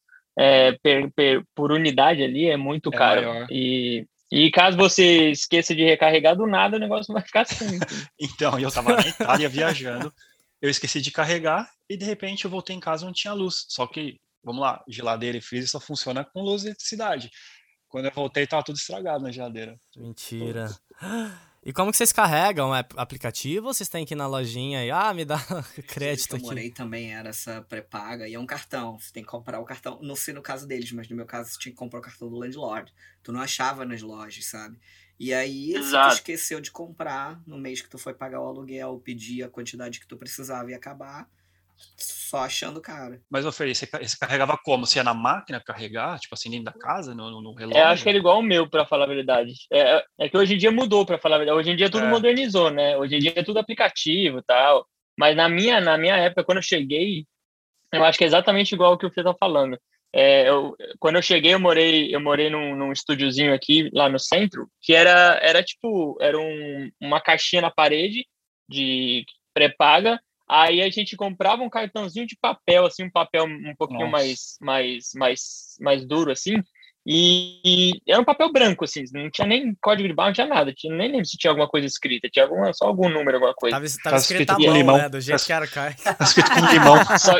é, 0.42 0.72
per- 0.82 1.12
per- 1.14 1.44
por 1.56 1.72
unidade 1.72 2.24
ali 2.24 2.48
é 2.48 2.58
muito 2.58 2.90
É 2.94 2.98
caro. 2.98 3.22
maior. 3.28 3.48
E, 3.52 4.06
e 4.32 4.50
caso 4.52 4.78
você 4.78 5.30
esqueça 5.32 5.76
de 5.76 5.84
recarregar 5.84 6.36
do 6.36 6.48
nada, 6.48 6.78
o 6.78 6.80
negócio 6.80 7.14
vai 7.14 7.22
ficar 7.22 7.42
assim. 7.42 7.80
Então, 8.20 8.58
eu 8.60 8.72
tava 8.72 8.96
na 8.96 9.08
Itália 9.08 9.50
viajando, 9.50 10.14
eu 10.62 10.70
esqueci 10.70 11.02
de 11.02 11.12
carregar 11.12 11.70
e 11.90 11.98
de 11.98 12.06
repente 12.06 12.46
eu 12.46 12.52
voltei 12.52 12.76
em 12.76 12.80
casa 12.80 13.04
e 13.04 13.06
não 13.06 13.14
tinha 13.14 13.34
luz. 13.34 13.66
Só 13.68 13.86
que, 13.88 14.20
vamos 14.44 14.62
lá, 14.62 14.84
geladeira 14.88 15.38
e 15.38 15.42
freezer 15.42 15.70
só 15.70 15.80
funciona 15.80 16.24
com 16.24 16.42
luz 16.42 16.64
e 16.64 16.68
eletricidade. 16.68 17.30
Quando 17.90 18.06
eu 18.06 18.12
voltei, 18.12 18.48
tava 18.48 18.64
tudo 18.64 18.78
estragado 18.78 19.22
na 19.24 19.32
geladeira. 19.32 19.76
Mentira. 19.98 20.70
E 21.64 21.72
como 21.72 21.92
que 21.92 21.98
vocês 21.98 22.12
carregam? 22.12 22.76
É 22.76 22.84
aplicativo 22.98 23.68
ou 23.68 23.74
vocês 23.74 23.88
têm 23.88 24.04
que 24.04 24.16
ir 24.16 24.18
na 24.18 24.26
lojinha 24.26 24.84
e, 24.84 24.90
ah, 24.90 25.14
me 25.14 25.24
dá 25.24 25.38
crédito 25.88 26.30
que 26.30 26.34
eu 26.34 26.38
aqui? 26.38 26.46
morei 26.46 26.72
também 26.72 27.14
era 27.14 27.30
essa 27.30 27.62
pré-paga 27.62 28.28
e 28.28 28.34
é 28.34 28.40
um 28.40 28.48
cartão. 28.48 28.98
Você 28.98 29.14
tem 29.14 29.22
que 29.24 29.30
comprar 29.30 29.60
o 29.60 29.66
cartão. 29.66 30.00
Não 30.02 30.16
sei 30.16 30.34
no 30.34 30.42
caso 30.42 30.68
deles, 30.68 30.92
mas 30.92 31.08
no 31.08 31.16
meu 31.16 31.26
caso 31.26 31.52
você 31.52 31.60
tinha 31.60 31.72
que 31.72 31.78
comprar 31.78 32.00
o 32.00 32.02
cartão 32.04 32.30
do 32.30 32.36
landlord. 32.36 32.92
Tu 33.22 33.32
não 33.32 33.40
achava 33.42 33.86
nas 33.86 34.02
lojas, 34.02 34.46
sabe? 34.46 34.80
E 35.20 35.32
aí, 35.36 35.74
se 35.74 35.78
Exato. 35.78 36.10
tu 36.10 36.18
esqueceu 36.18 36.60
de 36.60 36.72
comprar 36.72 37.40
no 37.46 37.60
mês 37.60 37.80
que 37.80 37.88
tu 37.88 38.00
foi 38.00 38.16
pagar 38.16 38.42
o 38.42 38.48
aluguel, 38.48 39.00
pedir 39.04 39.44
a 39.44 39.50
quantidade 39.50 40.00
que 40.00 40.08
tu 40.08 40.18
precisava 40.18 40.72
e 40.72 40.74
acabar, 40.74 41.30
só 41.98 42.40
achando 42.40 42.82
caro. 42.82 43.20
Mas, 43.30 43.46
ô 43.46 43.52
Feliz, 43.52 43.78
você, 43.78 43.86
você 43.86 44.18
carregava 44.18 44.58
como? 44.64 44.86
Você 44.86 45.00
ia 45.00 45.04
na 45.04 45.14
máquina 45.14 45.60
carregar, 45.60 46.20
tipo 46.20 46.34
assim, 46.34 46.50
dentro 46.50 46.66
da 46.66 46.74
casa, 46.74 47.14
no, 47.14 47.30
no- 47.30 47.42
no 47.42 47.54
relógio? 47.54 47.80
É, 47.80 47.84
acho 47.84 48.04
que 48.04 48.10
era 48.10 48.18
igual 48.18 48.40
o 48.40 48.44
meu, 48.44 48.70
pra 48.70 48.86
falar 48.86 49.06
a 49.06 49.08
verdade. 49.08 49.54
É, 49.72 50.04
é 50.20 50.30
que 50.30 50.38
hoje 50.38 50.56
em 50.56 50.58
dia 50.58 50.72
mudou, 50.72 51.06
pra 51.06 51.18
falar 51.20 51.36
a 51.36 51.40
verdade. 51.40 51.60
Hoje 51.60 51.72
em 51.72 51.76
dia 51.76 51.90
tudo 51.90 52.06
É. 52.06 52.10
modernizou, 52.10 52.70
né? 52.72 52.98
Hoje 52.98 53.16
em 53.16 53.20
dia 53.20 53.34
é 53.36 53.44
tudo 53.44 53.60
aplicativo 53.60 54.40
e 54.40 54.44
tal. 54.44 54.88
Mas 55.20 55.36
na 55.36 55.50
minha, 55.50 55.82
na 55.82 55.98
minha 55.98 56.16
época, 56.18 56.44
quando 56.44 56.58
eu 56.60 56.64
cheguei, 56.64 57.26
eu 57.94 58.04
acho 58.06 58.18
que 58.18 58.24
é 58.24 58.28
exatamente 58.28 58.74
igual 58.74 58.94
o 58.94 58.98
que 58.98 59.06
o 59.06 59.12
Fê 59.12 59.24
tá 59.24 59.34
falando. 59.38 59.78
É, 60.14 60.48
eu, 60.50 60.76
quando 61.00 61.18
eu 61.18 61.22
cheguei, 61.22 61.54
eu 61.54 61.60
morei, 61.60 62.14
eu 62.16 62.20
morei 62.20 62.50
num, 62.50 62.76
num 62.76 62.92
estúdiozinho 62.92 63.54
aqui, 63.54 63.90
lá 63.94 64.10
no 64.10 64.20
centro, 64.20 64.68
que 64.82 64.94
era, 64.94 65.38
era 65.42 65.62
tipo, 65.64 66.18
era 66.22 66.38
um, 66.40 66.90
uma 67.00 67.22
caixinha 67.22 67.62
na 67.62 67.72
parede 67.72 68.26
de 68.70 69.26
pré-paga. 69.54 70.20
Aí 70.52 70.82
a 70.82 70.90
gente 70.90 71.16
comprava 71.16 71.64
um 71.64 71.70
cartãozinho 71.70 72.28
de 72.28 72.36
papel, 72.36 72.86
assim, 72.86 73.06
um 73.06 73.10
papel 73.10 73.46
um 73.46 73.74
pouquinho 73.78 74.02
Nossa. 74.02 74.12
mais, 74.12 74.58
mais, 74.60 75.10
mais, 75.16 75.40
mais 75.80 76.06
duro, 76.06 76.30
assim. 76.30 76.62
E, 77.08 77.62
e 77.66 78.02
era 78.06 78.22
um 78.22 78.26
papel 78.26 78.52
branco, 78.52 78.84
assim, 78.84 79.04
não 79.14 79.32
tinha 79.32 79.48
nem 79.48 79.74
código 79.82 80.10
de 80.10 80.14
barra, 80.14 80.28
não 80.28 80.34
tinha 80.34 80.48
nada. 80.48 80.74
Tinha, 80.74 80.94
nem 80.94 81.10
lembro 81.10 81.26
se 81.26 81.38
tinha 81.38 81.50
alguma 81.50 81.70
coisa 81.70 81.88
escrita, 81.88 82.28
tinha 82.30 82.44
alguma, 82.44 82.74
só 82.74 82.86
algum 82.86 83.08
número, 83.08 83.38
alguma 83.38 83.54
coisa. 83.54 83.78
Tava, 83.78 83.88
tava 84.04 84.16
Tá 84.18 84.22
escrito 84.22 84.42
escrito 84.42 84.56
com 84.58 84.62
mão, 84.66 84.74
limão. 84.78 84.98
né? 84.98 85.08
Do 85.08 85.22
jeito 85.22 85.40
Tá- 85.40 85.46
que 85.46 85.54
era 85.54 85.68
cai. 85.68 85.96
Tá 86.18 86.26
escrito 86.26 86.50
com 86.52 86.66
limão. 86.66 86.98
Só, 87.18 87.34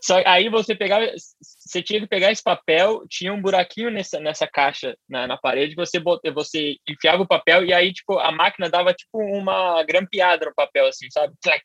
só 0.00 0.22
aí 0.26 0.50
você 0.50 0.74
pegava, 0.74 1.06
você 1.40 1.82
tinha 1.82 1.98
que 1.98 2.06
pegar 2.06 2.30
esse 2.30 2.42
papel, 2.42 3.04
tinha 3.08 3.32
um 3.32 3.40
buraquinho 3.40 3.90
nessa, 3.90 4.20
nessa 4.20 4.46
caixa 4.46 4.94
na, 5.08 5.26
na 5.26 5.38
parede, 5.38 5.74
você 5.74 5.98
bot, 5.98 6.20
você 6.30 6.76
enfiava 6.86 7.22
o 7.22 7.26
papel 7.26 7.64
e 7.64 7.72
aí 7.72 7.90
tipo 7.90 8.18
a 8.18 8.30
máquina 8.30 8.68
dava 8.68 8.92
tipo 8.92 9.18
uma 9.18 9.82
grampeada 9.84 10.44
no 10.44 10.54
papel 10.54 10.86
assim, 10.86 11.06
sabe? 11.10 11.32
Clac. 11.42 11.62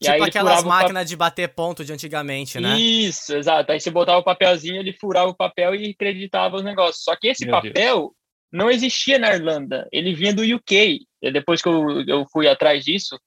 E 0.00 0.08
aí 0.08 0.14
Tipo 0.14 0.24
aquelas 0.24 0.62
máquinas 0.62 1.08
de 1.08 1.16
bater 1.16 1.48
ponto 1.48 1.84
de 1.84 1.92
antigamente, 1.92 2.60
né? 2.60 2.78
Isso, 2.78 3.36
exato. 3.36 3.72
Aí 3.72 3.80
você 3.80 3.90
botava 3.90 4.18
o 4.18 4.24
papelzinho, 4.24 4.76
ele 4.76 4.92
furava 4.92 5.30
o 5.30 5.36
papel 5.36 5.74
e 5.74 5.90
acreditava 5.90 6.56
os 6.56 6.64
negócios. 6.64 7.02
Só 7.02 7.16
que 7.16 7.28
esse 7.28 7.44
Meu 7.44 7.60
Deus. 7.60 7.74
papel 7.74 8.14
não 8.52 8.70
existia 8.70 9.18
na 9.18 9.34
Irlanda, 9.34 9.88
ele 9.90 10.14
vinha 10.14 10.32
do 10.32 10.42
UK. 10.42 11.00
E 11.22 11.32
Depois 11.32 11.60
que 11.60 11.68
eu, 11.68 12.04
eu 12.06 12.24
fui 12.32 12.46
atrás 12.46 12.84
disso, 12.84 13.18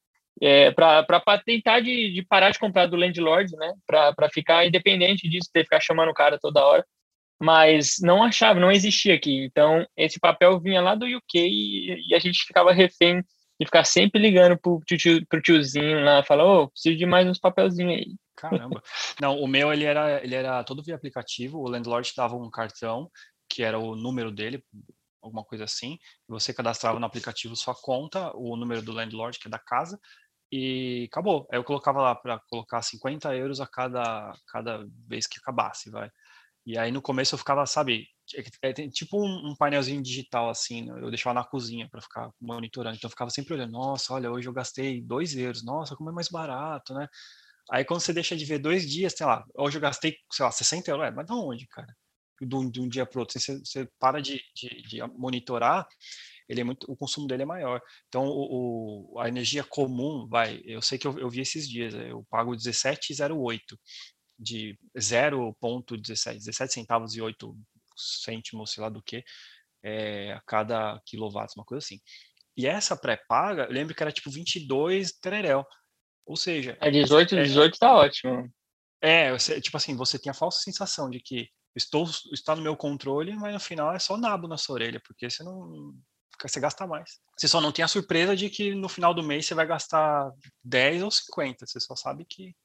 é, 0.41 0.71
para 0.71 1.21
tentar 1.45 1.79
de, 1.79 2.13
de 2.13 2.23
parar 2.23 2.51
de 2.51 2.59
comprar 2.59 2.85
do 2.85 2.95
landlord, 2.95 3.55
né? 3.55 3.73
Para 3.85 4.29
ficar 4.31 4.65
independente 4.65 5.27
disso, 5.27 5.49
ter 5.51 5.59
que 5.59 5.65
ficar 5.65 5.81
chamando 5.81 6.09
o 6.09 6.13
cara 6.13 6.37
toda 6.39 6.65
hora. 6.65 6.85
Mas 7.39 7.97
não 8.01 8.23
achava, 8.23 8.59
não 8.59 8.71
existia 8.71 9.13
aqui. 9.13 9.43
Então, 9.43 9.85
esse 9.95 10.19
papel 10.19 10.59
vinha 10.59 10.81
lá 10.81 10.95
do 10.95 11.05
UK 11.05 11.39
e, 11.39 12.09
e 12.09 12.15
a 12.15 12.19
gente 12.19 12.45
ficava 12.45 12.71
refém 12.71 13.21
de 13.59 13.65
ficar 13.65 13.83
sempre 13.83 14.21
ligando 14.21 14.57
pro, 14.57 14.79
tio, 14.85 15.25
pro 15.27 15.41
tiozinho 15.41 16.03
lá, 16.03 16.23
falar, 16.23 16.45
ô, 16.45 16.69
preciso 16.69 16.97
de 16.97 17.05
mais 17.05 17.27
uns 17.27 17.39
papelzinhos 17.39 17.93
aí. 17.93 18.15
Caramba. 18.35 18.81
Não, 19.19 19.39
o 19.39 19.47
meu 19.47 19.73
ele 19.73 19.83
era, 19.83 20.23
ele 20.23 20.35
era 20.35 20.63
todo 20.63 20.83
via 20.83 20.95
aplicativo. 20.95 21.59
O 21.59 21.67
landlord 21.67 22.13
dava 22.15 22.35
um 22.35 22.49
cartão 22.51 23.09
que 23.49 23.63
era 23.63 23.79
o 23.79 23.95
número 23.95 24.31
dele, 24.31 24.63
alguma 25.21 25.43
coisa 25.43 25.63
assim. 25.63 25.93
e 25.93 26.31
Você 26.31 26.53
cadastrava 26.53 26.99
no 26.99 27.05
aplicativo 27.05 27.55
sua 27.55 27.73
conta, 27.73 28.31
o 28.35 28.55
número 28.55 28.81
do 28.81 28.91
landlord 28.91 29.39
que 29.39 29.47
é 29.47 29.51
da 29.51 29.59
casa 29.59 29.99
e 30.51 31.07
acabou. 31.11 31.47
Aí 31.51 31.57
eu 31.57 31.63
colocava 31.63 32.01
lá 32.01 32.15
para 32.15 32.39
colocar 32.49 32.81
50 32.81 33.35
euros 33.35 33.59
a 33.59 33.67
cada 33.67 34.33
cada 34.47 34.85
vez 35.07 35.27
que 35.27 35.39
acabasse, 35.39 35.89
vai. 35.89 36.09
E 36.65 36.77
aí 36.77 36.91
no 36.91 37.01
começo 37.01 37.35
eu 37.35 37.39
ficava, 37.39 37.65
sabe, 37.65 38.07
é 38.35 38.69
é, 38.69 38.89
tipo 38.89 39.21
um, 39.21 39.49
um 39.51 39.55
painelzinho 39.55 40.01
digital 40.01 40.49
assim, 40.49 40.85
né, 40.85 40.99
eu 41.01 41.09
deixava 41.09 41.33
na 41.33 41.45
cozinha 41.45 41.87
para 41.89 42.01
ficar 42.01 42.29
monitorando. 42.41 42.95
Então 42.97 43.07
eu 43.07 43.11
ficava 43.11 43.29
sempre 43.31 43.53
olhando, 43.53 43.71
nossa, 43.71 44.13
olha, 44.13 44.31
hoje 44.31 44.47
eu 44.47 44.53
gastei 44.53 45.01
2 45.01 45.35
euros, 45.35 45.63
nossa, 45.63 45.95
como 45.95 46.09
é 46.09 46.13
mais 46.13 46.29
barato, 46.29 46.93
né? 46.93 47.07
Aí 47.71 47.85
quando 47.85 48.01
você 48.01 48.13
deixa 48.13 48.35
de 48.35 48.45
ver 48.45 48.59
dois 48.59 48.89
dias, 48.89 49.13
sei 49.17 49.25
lá, 49.25 49.45
hoje 49.55 49.77
eu 49.77 49.81
gastei, 49.81 50.17
sei 50.31 50.45
lá, 50.45 50.51
60 50.51 50.89
euros, 50.91 51.07
é, 51.07 51.11
mas 51.11 51.25
de 51.25 51.33
onde, 51.33 51.67
cara? 51.67 51.93
um, 52.41 52.69
de 52.69 52.81
um 52.81 52.87
dia 52.87 53.05
para 53.05 53.19
outro. 53.19 53.39
Você, 53.39 53.59
você 53.59 53.87
para 53.99 54.21
de, 54.21 54.41
de, 54.55 54.81
de, 54.83 55.01
monitorar, 55.17 55.87
ele 56.47 56.61
é 56.61 56.63
muito, 56.63 56.89
o 56.91 56.95
consumo 56.95 57.27
dele 57.27 57.43
é 57.43 57.45
maior. 57.45 57.81
Então, 58.07 58.25
o, 58.27 59.13
o 59.13 59.19
a 59.19 59.27
energia 59.27 59.63
comum, 59.63 60.27
vai, 60.29 60.61
eu 60.65 60.81
sei 60.81 60.97
que 60.97 61.07
eu, 61.07 61.17
eu 61.19 61.29
vi 61.29 61.41
esses 61.41 61.67
dias, 61.67 61.93
eu 61.93 62.25
pago 62.29 62.51
17,08 62.55 63.59
de 64.39 64.77
0,17 64.97 66.33
17 66.37 66.73
centavos 66.73 67.15
e 67.15 67.21
8 67.21 67.57
cêntimos, 67.97 68.71
sei 68.71 68.83
lá 68.83 68.89
do 68.89 69.01
que, 69.01 69.23
é, 69.83 70.33
a 70.33 70.41
cada 70.41 71.01
quilowatt, 71.05 71.53
uma 71.55 71.65
coisa 71.65 71.83
assim. 71.83 71.99
E 72.55 72.65
essa 72.65 72.95
pré-paga, 72.95 73.65
eu 73.65 73.71
lembro 73.71 73.93
que 73.93 74.01
era 74.01 74.11
tipo 74.11 74.31
22 74.31 75.13
tereréu. 75.13 75.65
Ou 76.25 76.35
seja... 76.35 76.77
É 76.81 76.89
18, 76.89 77.35
18 77.35 77.75
é, 77.75 77.77
tá 77.77 77.95
ótimo. 77.95 78.51
É, 79.01 79.31
você, 79.31 79.61
tipo 79.61 79.77
assim, 79.77 79.95
você 79.95 80.17
tem 80.17 80.31
a 80.31 80.33
falsa 80.33 80.59
sensação 80.61 81.09
de 81.09 81.19
que 81.19 81.49
estou 81.75 82.09
está 82.33 82.55
no 82.55 82.61
meu 82.61 82.75
controle, 82.75 83.35
mas 83.35 83.53
no 83.53 83.59
final 83.59 83.93
é 83.93 83.99
só 83.99 84.17
nabo 84.17 84.47
na 84.47 84.57
sua 84.57 84.75
orelha, 84.75 84.99
porque 85.05 85.29
você 85.29 85.43
não 85.43 85.93
você 86.41 86.59
gasta 86.59 86.85
mais. 86.85 87.19
Você 87.37 87.47
só 87.47 87.59
não 87.59 87.71
tem 87.71 87.83
a 87.83 87.87
surpresa 87.87 88.35
de 88.35 88.49
que 88.49 88.75
no 88.75 88.89
final 88.89 89.13
do 89.13 89.23
mês 89.23 89.45
você 89.45 89.55
vai 89.55 89.65
gastar 89.65 90.31
10 90.63 91.03
ou 91.03 91.11
50, 91.11 91.65
você 91.65 91.79
só 91.79 91.95
sabe 91.95 92.25
que, 92.25 92.55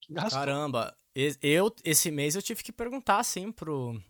que 0.00 0.12
gastou. 0.12 0.38
Caramba, 0.38 0.96
eu 1.14 1.72
esse 1.84 2.10
mês 2.10 2.34
eu 2.34 2.42
tive 2.42 2.62
que 2.62 2.72
perguntar 2.72 3.18
assim 3.18 3.52
pro 3.52 4.00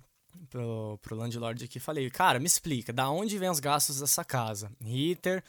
pro, 0.51 0.99
pro 1.03 1.17
landlord 1.17 1.65
aqui, 1.65 1.81
falei, 1.81 2.11
cara, 2.11 2.39
me 2.39 2.47
explica, 2.47 2.93
da 2.93 3.11
onde 3.11 3.39
vem 3.39 3.51
os 3.51 3.61
gastos 3.61 4.01
dessa 4.01 4.25
casa? 4.25 4.71
Heater, 4.85 5.43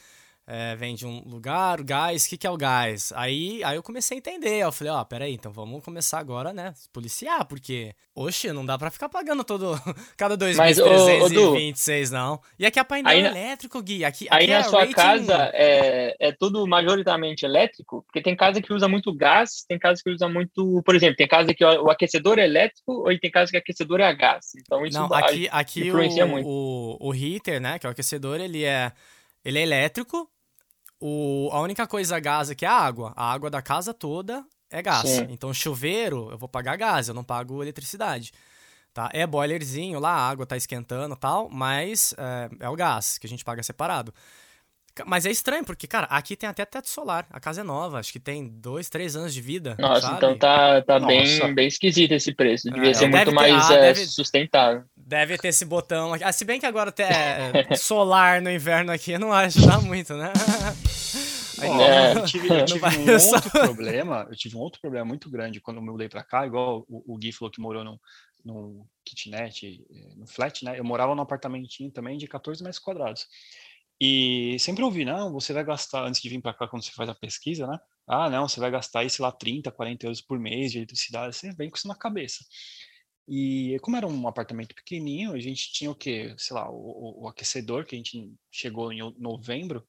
é, 0.45 0.75
vem 0.75 0.93
de 0.93 1.05
um 1.05 1.23
lugar, 1.25 1.81
gás, 1.83 2.25
o 2.25 2.29
que, 2.29 2.37
que 2.37 2.45
é 2.45 2.49
o 2.49 2.57
gás? 2.57 3.13
Aí, 3.15 3.63
aí 3.63 3.77
eu 3.77 3.83
comecei 3.83 4.17
a 4.17 4.19
entender. 4.19 4.59
Eu 4.59 4.71
falei, 4.73 4.91
ó, 4.91 4.99
oh, 4.99 5.05
peraí, 5.05 5.33
então 5.33 5.51
vamos 5.51 5.83
começar 5.83 6.19
agora, 6.19 6.51
né? 6.51 6.73
Policiar, 6.91 7.45
porque, 7.45 7.93
oxe, 8.13 8.51
não 8.51 8.65
dá 8.65 8.77
pra 8.77 8.91
ficar 8.91 9.07
pagando 9.07 9.43
todo, 9.45 9.79
cada 10.17 10.37
2.326, 10.37 12.11
não. 12.11 12.41
E 12.59 12.65
aqui 12.65 12.77
é 12.77 12.83
painel 12.83 13.11
aí, 13.11 13.23
elétrico, 13.23 13.81
Gui. 13.81 14.03
Aqui, 14.03 14.27
aqui 14.29 14.43
aí 14.43 14.51
é 14.51 14.57
na 14.57 14.63
sua 14.63 14.81
rating... 14.81 14.93
casa 14.93 15.49
é, 15.53 16.15
é 16.19 16.31
tudo 16.33 16.67
majoritariamente 16.67 17.45
elétrico? 17.45 18.03
Porque 18.03 18.21
tem 18.21 18.35
casa 18.35 18.61
que 18.61 18.73
usa 18.73 18.87
muito 18.89 19.15
gás, 19.15 19.63
tem 19.67 19.79
casa 19.79 20.01
que 20.03 20.09
usa 20.09 20.27
muito. 20.27 20.81
Por 20.83 20.93
exemplo, 20.93 21.15
tem 21.15 21.27
casa 21.27 21.53
que 21.53 21.63
o 21.63 21.89
aquecedor 21.89 22.37
é 22.37 22.43
elétrico 22.43 22.91
ou 22.91 23.17
tem 23.17 23.31
casa 23.31 23.49
que 23.49 23.57
o 23.57 23.59
aquecedor 23.59 24.01
é 24.01 24.07
a 24.07 24.13
gás. 24.13 24.47
Então 24.57 24.85
isso 24.85 24.99
não, 24.99 25.13
aqui, 25.13 25.47
aqui 25.49 25.87
influencia 25.87 26.25
o, 26.25 26.29
muito. 26.29 26.47
O, 26.49 26.97
o 26.99 27.15
heater, 27.15 27.61
né? 27.61 27.79
Que 27.79 27.85
é 27.85 27.89
o 27.89 27.91
aquecedor, 27.91 28.41
ele 28.41 28.65
é. 28.65 28.91
Ele 29.43 29.59
é 29.59 29.61
elétrico, 29.61 30.29
o, 31.05 31.49
a 31.51 31.59
única 31.59 31.85
coisa 31.85 32.17
gás 32.17 32.49
aqui 32.49 32.63
é 32.65 32.69
a 32.69 32.77
água. 32.77 33.11
A 33.15 33.29
água 33.29 33.49
da 33.49 33.61
casa 33.61 33.93
toda 33.93 34.45
é 34.69 34.81
gás. 34.81 35.09
Sim. 35.09 35.27
Então, 35.29 35.53
chuveiro, 35.53 36.29
eu 36.31 36.37
vou 36.37 36.47
pagar 36.47 36.77
gás, 36.77 37.09
eu 37.09 37.13
não 37.13 37.25
pago 37.25 37.61
eletricidade. 37.61 38.31
Tá? 38.93 39.09
É 39.11 39.27
boilerzinho 39.27 39.99
lá, 39.99 40.11
a 40.11 40.29
água 40.29 40.45
tá 40.45 40.55
esquentando 40.55 41.13
tal, 41.17 41.49
mas 41.49 42.15
é, 42.17 42.65
é 42.65 42.69
o 42.69 42.75
gás 42.75 43.17
que 43.17 43.27
a 43.27 43.29
gente 43.29 43.43
paga 43.43 43.61
separado. 43.61 44.13
Mas 45.05 45.25
é 45.25 45.31
estranho, 45.31 45.65
porque, 45.65 45.87
cara, 45.87 46.05
aqui 46.07 46.35
tem 46.35 46.47
até 46.47 46.63
teto 46.65 46.87
solar. 46.87 47.25
A 47.31 47.39
casa 47.39 47.61
é 47.61 47.63
nova, 47.63 47.99
acho 47.99 48.11
que 48.11 48.19
tem 48.19 48.47
dois, 48.47 48.89
três 48.89 49.15
anos 49.15 49.33
de 49.33 49.41
vida. 49.41 49.75
Nossa, 49.79 50.01
sabe? 50.01 50.17
então 50.17 50.37
tá, 50.37 50.81
tá 50.83 50.99
bem, 50.99 51.53
bem 51.55 51.67
esquisito 51.67 52.11
esse 52.11 52.33
preço. 52.33 52.69
Devia 52.69 52.91
é, 52.91 52.93
ser 52.93 53.07
muito 53.07 53.25
ter, 53.25 53.31
mais 53.33 53.71
ah, 53.71 53.73
é, 53.73 53.81
deve, 53.81 54.05
sustentável. 54.05 54.83
Deve 54.95 55.37
ter 55.37 55.47
esse 55.47 55.65
botão 55.65 56.13
aqui. 56.13 56.23
Ah, 56.23 56.31
se 56.31 56.45
bem 56.45 56.59
que 56.59 56.65
agora 56.65 56.89
até 56.89 57.09
é, 57.71 57.75
solar 57.75 58.41
no 58.41 58.51
inverno 58.51 58.91
aqui 58.91 59.17
não 59.17 59.29
vai 59.29 59.45
ajudar 59.45 59.81
muito, 59.81 60.13
né? 60.15 60.31
Oh, 61.65 61.81
é. 61.81 62.17
Eu 62.17 62.25
tive, 62.25 62.49
eu 62.49 62.65
tive 62.65 62.85
um 62.85 63.29
outro 63.29 63.51
problema, 63.51 64.27
eu 64.29 64.35
tive 64.35 64.57
um 64.57 64.59
outro 64.59 64.81
problema 64.81 65.05
muito 65.05 65.29
grande 65.29 65.61
quando 65.61 65.77
eu 65.77 65.83
mudei 65.83 66.09
para 66.09 66.23
cá, 66.23 66.45
igual 66.45 66.85
o, 66.89 67.13
o 67.13 67.17
Gui 67.17 67.31
falou 67.31 67.51
que 67.51 67.61
morou 67.61 67.83
num, 67.83 67.97
num 68.43 68.85
kitnet, 69.05 69.85
eh, 69.89 70.15
no 70.15 70.27
flat, 70.27 70.65
né? 70.65 70.77
Eu 70.77 70.83
morava 70.83 71.15
num 71.15 71.21
apartamentinho 71.21 71.91
também 71.91 72.17
de 72.17 72.27
14 72.27 72.61
metros 72.63 72.79
quadrados. 72.79 73.27
E 74.01 74.57
sempre 74.59 74.83
ouvi, 74.83 75.05
não, 75.05 75.31
você 75.31 75.53
vai 75.53 75.63
gastar, 75.63 76.05
antes 76.05 76.21
de 76.21 76.29
vir 76.29 76.41
para 76.41 76.53
cá, 76.53 76.67
quando 76.67 76.83
você 76.83 76.91
faz 76.91 77.09
a 77.09 77.15
pesquisa, 77.15 77.65
né? 77.67 77.79
Ah, 78.07 78.29
não, 78.29 78.47
você 78.47 78.59
vai 78.59 78.69
gastar 78.69 79.01
aí, 79.01 79.09
sei 79.09 79.23
lá, 79.23 79.31
30, 79.31 79.71
40 79.71 80.05
euros 80.05 80.21
por 80.21 80.37
mês 80.39 80.71
de 80.71 80.79
eletricidade, 80.79 81.35
você 81.35 81.53
vem 81.53 81.69
com 81.69 81.77
isso 81.77 81.87
na 81.87 81.95
cabeça. 81.95 82.43
E 83.27 83.77
como 83.81 83.95
era 83.95 84.05
um 84.07 84.27
apartamento 84.27 84.75
pequenininho, 84.75 85.33
a 85.33 85.39
gente 85.39 85.71
tinha 85.71 85.89
o 85.89 85.95
quê? 85.95 86.35
Sei 86.37 86.53
lá, 86.55 86.69
o, 86.69 87.23
o 87.23 87.27
aquecedor, 87.29 87.85
que 87.85 87.95
a 87.95 87.97
gente 87.97 88.33
chegou 88.51 88.91
em 88.91 88.99
novembro, 89.17 89.87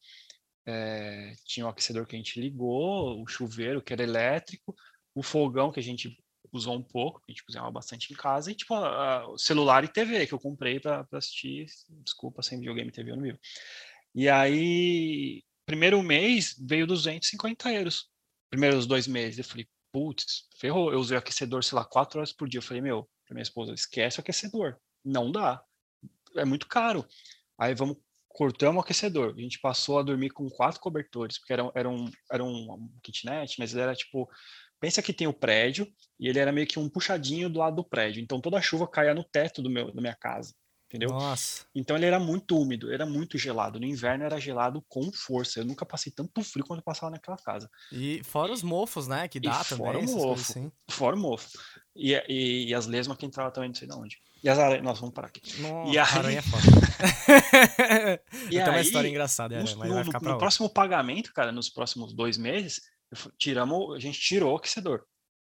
é, 0.66 1.34
tinha 1.44 1.66
o 1.66 1.68
aquecedor 1.68 2.06
que 2.06 2.14
a 2.14 2.18
gente 2.18 2.40
ligou, 2.40 3.20
o 3.20 3.26
chuveiro 3.26 3.82
que 3.82 3.92
era 3.92 4.02
elétrico, 4.02 4.74
o 5.14 5.22
fogão 5.22 5.72
que 5.72 5.80
a 5.80 5.82
gente 5.82 6.16
usou 6.52 6.76
um 6.76 6.82
pouco, 6.82 7.20
a 7.28 7.32
gente 7.32 7.44
cozinhava 7.44 7.70
bastante 7.70 8.12
em 8.12 8.16
casa, 8.16 8.50
e 8.50 8.54
tipo, 8.54 8.74
o 8.74 9.36
celular 9.36 9.82
e 9.82 9.88
TV 9.88 10.26
que 10.26 10.32
eu 10.34 10.38
comprei 10.38 10.78
para 10.78 11.06
assistir, 11.12 11.66
desculpa, 12.04 12.42
sem 12.42 12.58
videogame 12.58 12.92
TV 12.92 13.10
eu 13.10 13.16
não 13.16 13.22
vivo. 13.24 13.38
E 14.14 14.28
aí, 14.28 15.42
primeiro 15.66 16.00
mês 16.02 16.54
veio 16.58 16.86
250 16.86 17.72
euros. 17.72 18.08
Primeiros 18.48 18.86
dois 18.86 19.08
meses, 19.08 19.38
eu 19.38 19.44
falei, 19.44 19.68
putz, 19.92 20.48
ferrou. 20.56 20.92
Eu 20.92 21.00
usei 21.00 21.16
o 21.16 21.18
aquecedor, 21.18 21.64
sei 21.64 21.76
lá, 21.76 21.84
quatro 21.84 22.20
horas 22.20 22.32
por 22.32 22.48
dia. 22.48 22.58
Eu 22.58 22.62
falei, 22.62 22.80
meu, 22.80 23.10
pra 23.26 23.34
minha 23.34 23.42
esposa, 23.42 23.74
esquece 23.74 24.18
o 24.18 24.20
aquecedor. 24.20 24.76
Não 25.04 25.32
dá. 25.32 25.60
É 26.36 26.44
muito 26.44 26.68
caro. 26.68 27.04
Aí 27.58 27.74
vamos, 27.74 27.96
cortamos 28.28 28.76
o 28.76 28.84
aquecedor. 28.84 29.34
A 29.36 29.40
gente 29.40 29.58
passou 29.60 29.98
a 29.98 30.02
dormir 30.02 30.30
com 30.30 30.48
quatro 30.48 30.80
cobertores, 30.80 31.38
porque 31.38 31.52
era, 31.52 31.70
era, 31.74 31.88
um, 31.88 32.08
era 32.30 32.44
um 32.44 32.88
kitnet, 33.02 33.56
mas 33.58 33.72
ele 33.72 33.82
era 33.82 33.94
tipo. 33.96 34.30
Pensa 34.80 35.02
que 35.02 35.14
tem 35.14 35.26
o 35.26 35.32
prédio 35.32 35.90
e 36.20 36.28
ele 36.28 36.38
era 36.38 36.52
meio 36.52 36.66
que 36.66 36.78
um 36.78 36.88
puxadinho 36.90 37.48
do 37.48 37.58
lado 37.58 37.76
do 37.76 37.84
prédio. 37.84 38.22
Então 38.22 38.40
toda 38.40 38.58
a 38.58 38.62
chuva 38.62 38.86
caía 38.86 39.14
no 39.14 39.24
teto 39.24 39.62
do 39.62 39.70
meu, 39.70 39.92
da 39.92 40.00
minha 40.00 40.14
casa 40.14 40.54
entendeu? 40.94 41.10
Nossa. 41.10 41.66
Então 41.74 41.96
ele 41.96 42.06
era 42.06 42.20
muito 42.20 42.56
úmido, 42.56 42.92
era 42.92 43.04
muito 43.04 43.36
gelado. 43.36 43.80
No 43.80 43.86
inverno 43.86 44.24
era 44.24 44.38
gelado 44.38 44.82
com 44.88 45.12
força. 45.12 45.60
Eu 45.60 45.64
nunca 45.64 45.84
passei 45.84 46.12
tanto 46.12 46.42
frio 46.42 46.64
quando 46.64 46.78
eu 46.78 46.84
passava 46.84 47.10
naquela 47.10 47.36
casa. 47.36 47.68
E 47.92 48.22
fora 48.22 48.52
os 48.52 48.62
mofos, 48.62 49.08
né? 49.08 49.26
Que 49.26 49.40
dá 49.40 49.60
e 49.60 49.68
também. 49.68 49.86
Fora 49.86 49.98
o 49.98 50.04
mofo. 50.04 50.40
Assim. 50.40 50.72
Fora 50.88 51.16
o 51.16 51.18
mofo. 51.18 51.48
E, 51.96 52.14
e, 52.28 52.68
e 52.68 52.74
as 52.74 52.86
lesmas 52.86 53.16
que 53.16 53.26
entravam 53.26 53.52
também, 53.52 53.68
não 53.68 53.74
sei 53.76 53.88
de 53.88 53.94
onde. 53.94 54.18
E 54.42 54.48
as 54.48 54.58
aranhas. 54.58 54.84
Nossa, 54.84 55.00
vamos 55.00 55.14
parar 55.14 55.28
aqui. 55.28 55.60
Nossa, 55.60 55.90
e 55.90 55.98
aí... 55.98 56.08
aranha 56.18 56.38
é 56.38 56.42
foda. 56.42 56.62
e 58.46 58.50
tem 58.50 58.68
uma 58.68 58.80
história 58.80 59.08
engraçada, 59.08 59.56
no, 59.56 59.76
mas 59.76 59.90
vai 59.90 60.04
ficar 60.04 60.22
no, 60.22 60.30
no 60.30 60.38
próximo 60.38 60.68
pagamento, 60.68 61.32
cara, 61.32 61.50
nos 61.50 61.68
próximos 61.68 62.12
dois 62.12 62.38
meses, 62.38 62.80
tiramos, 63.38 63.96
a 63.96 63.98
gente 63.98 64.20
tirou 64.20 64.52
o 64.52 64.56
aquecedor. 64.56 65.04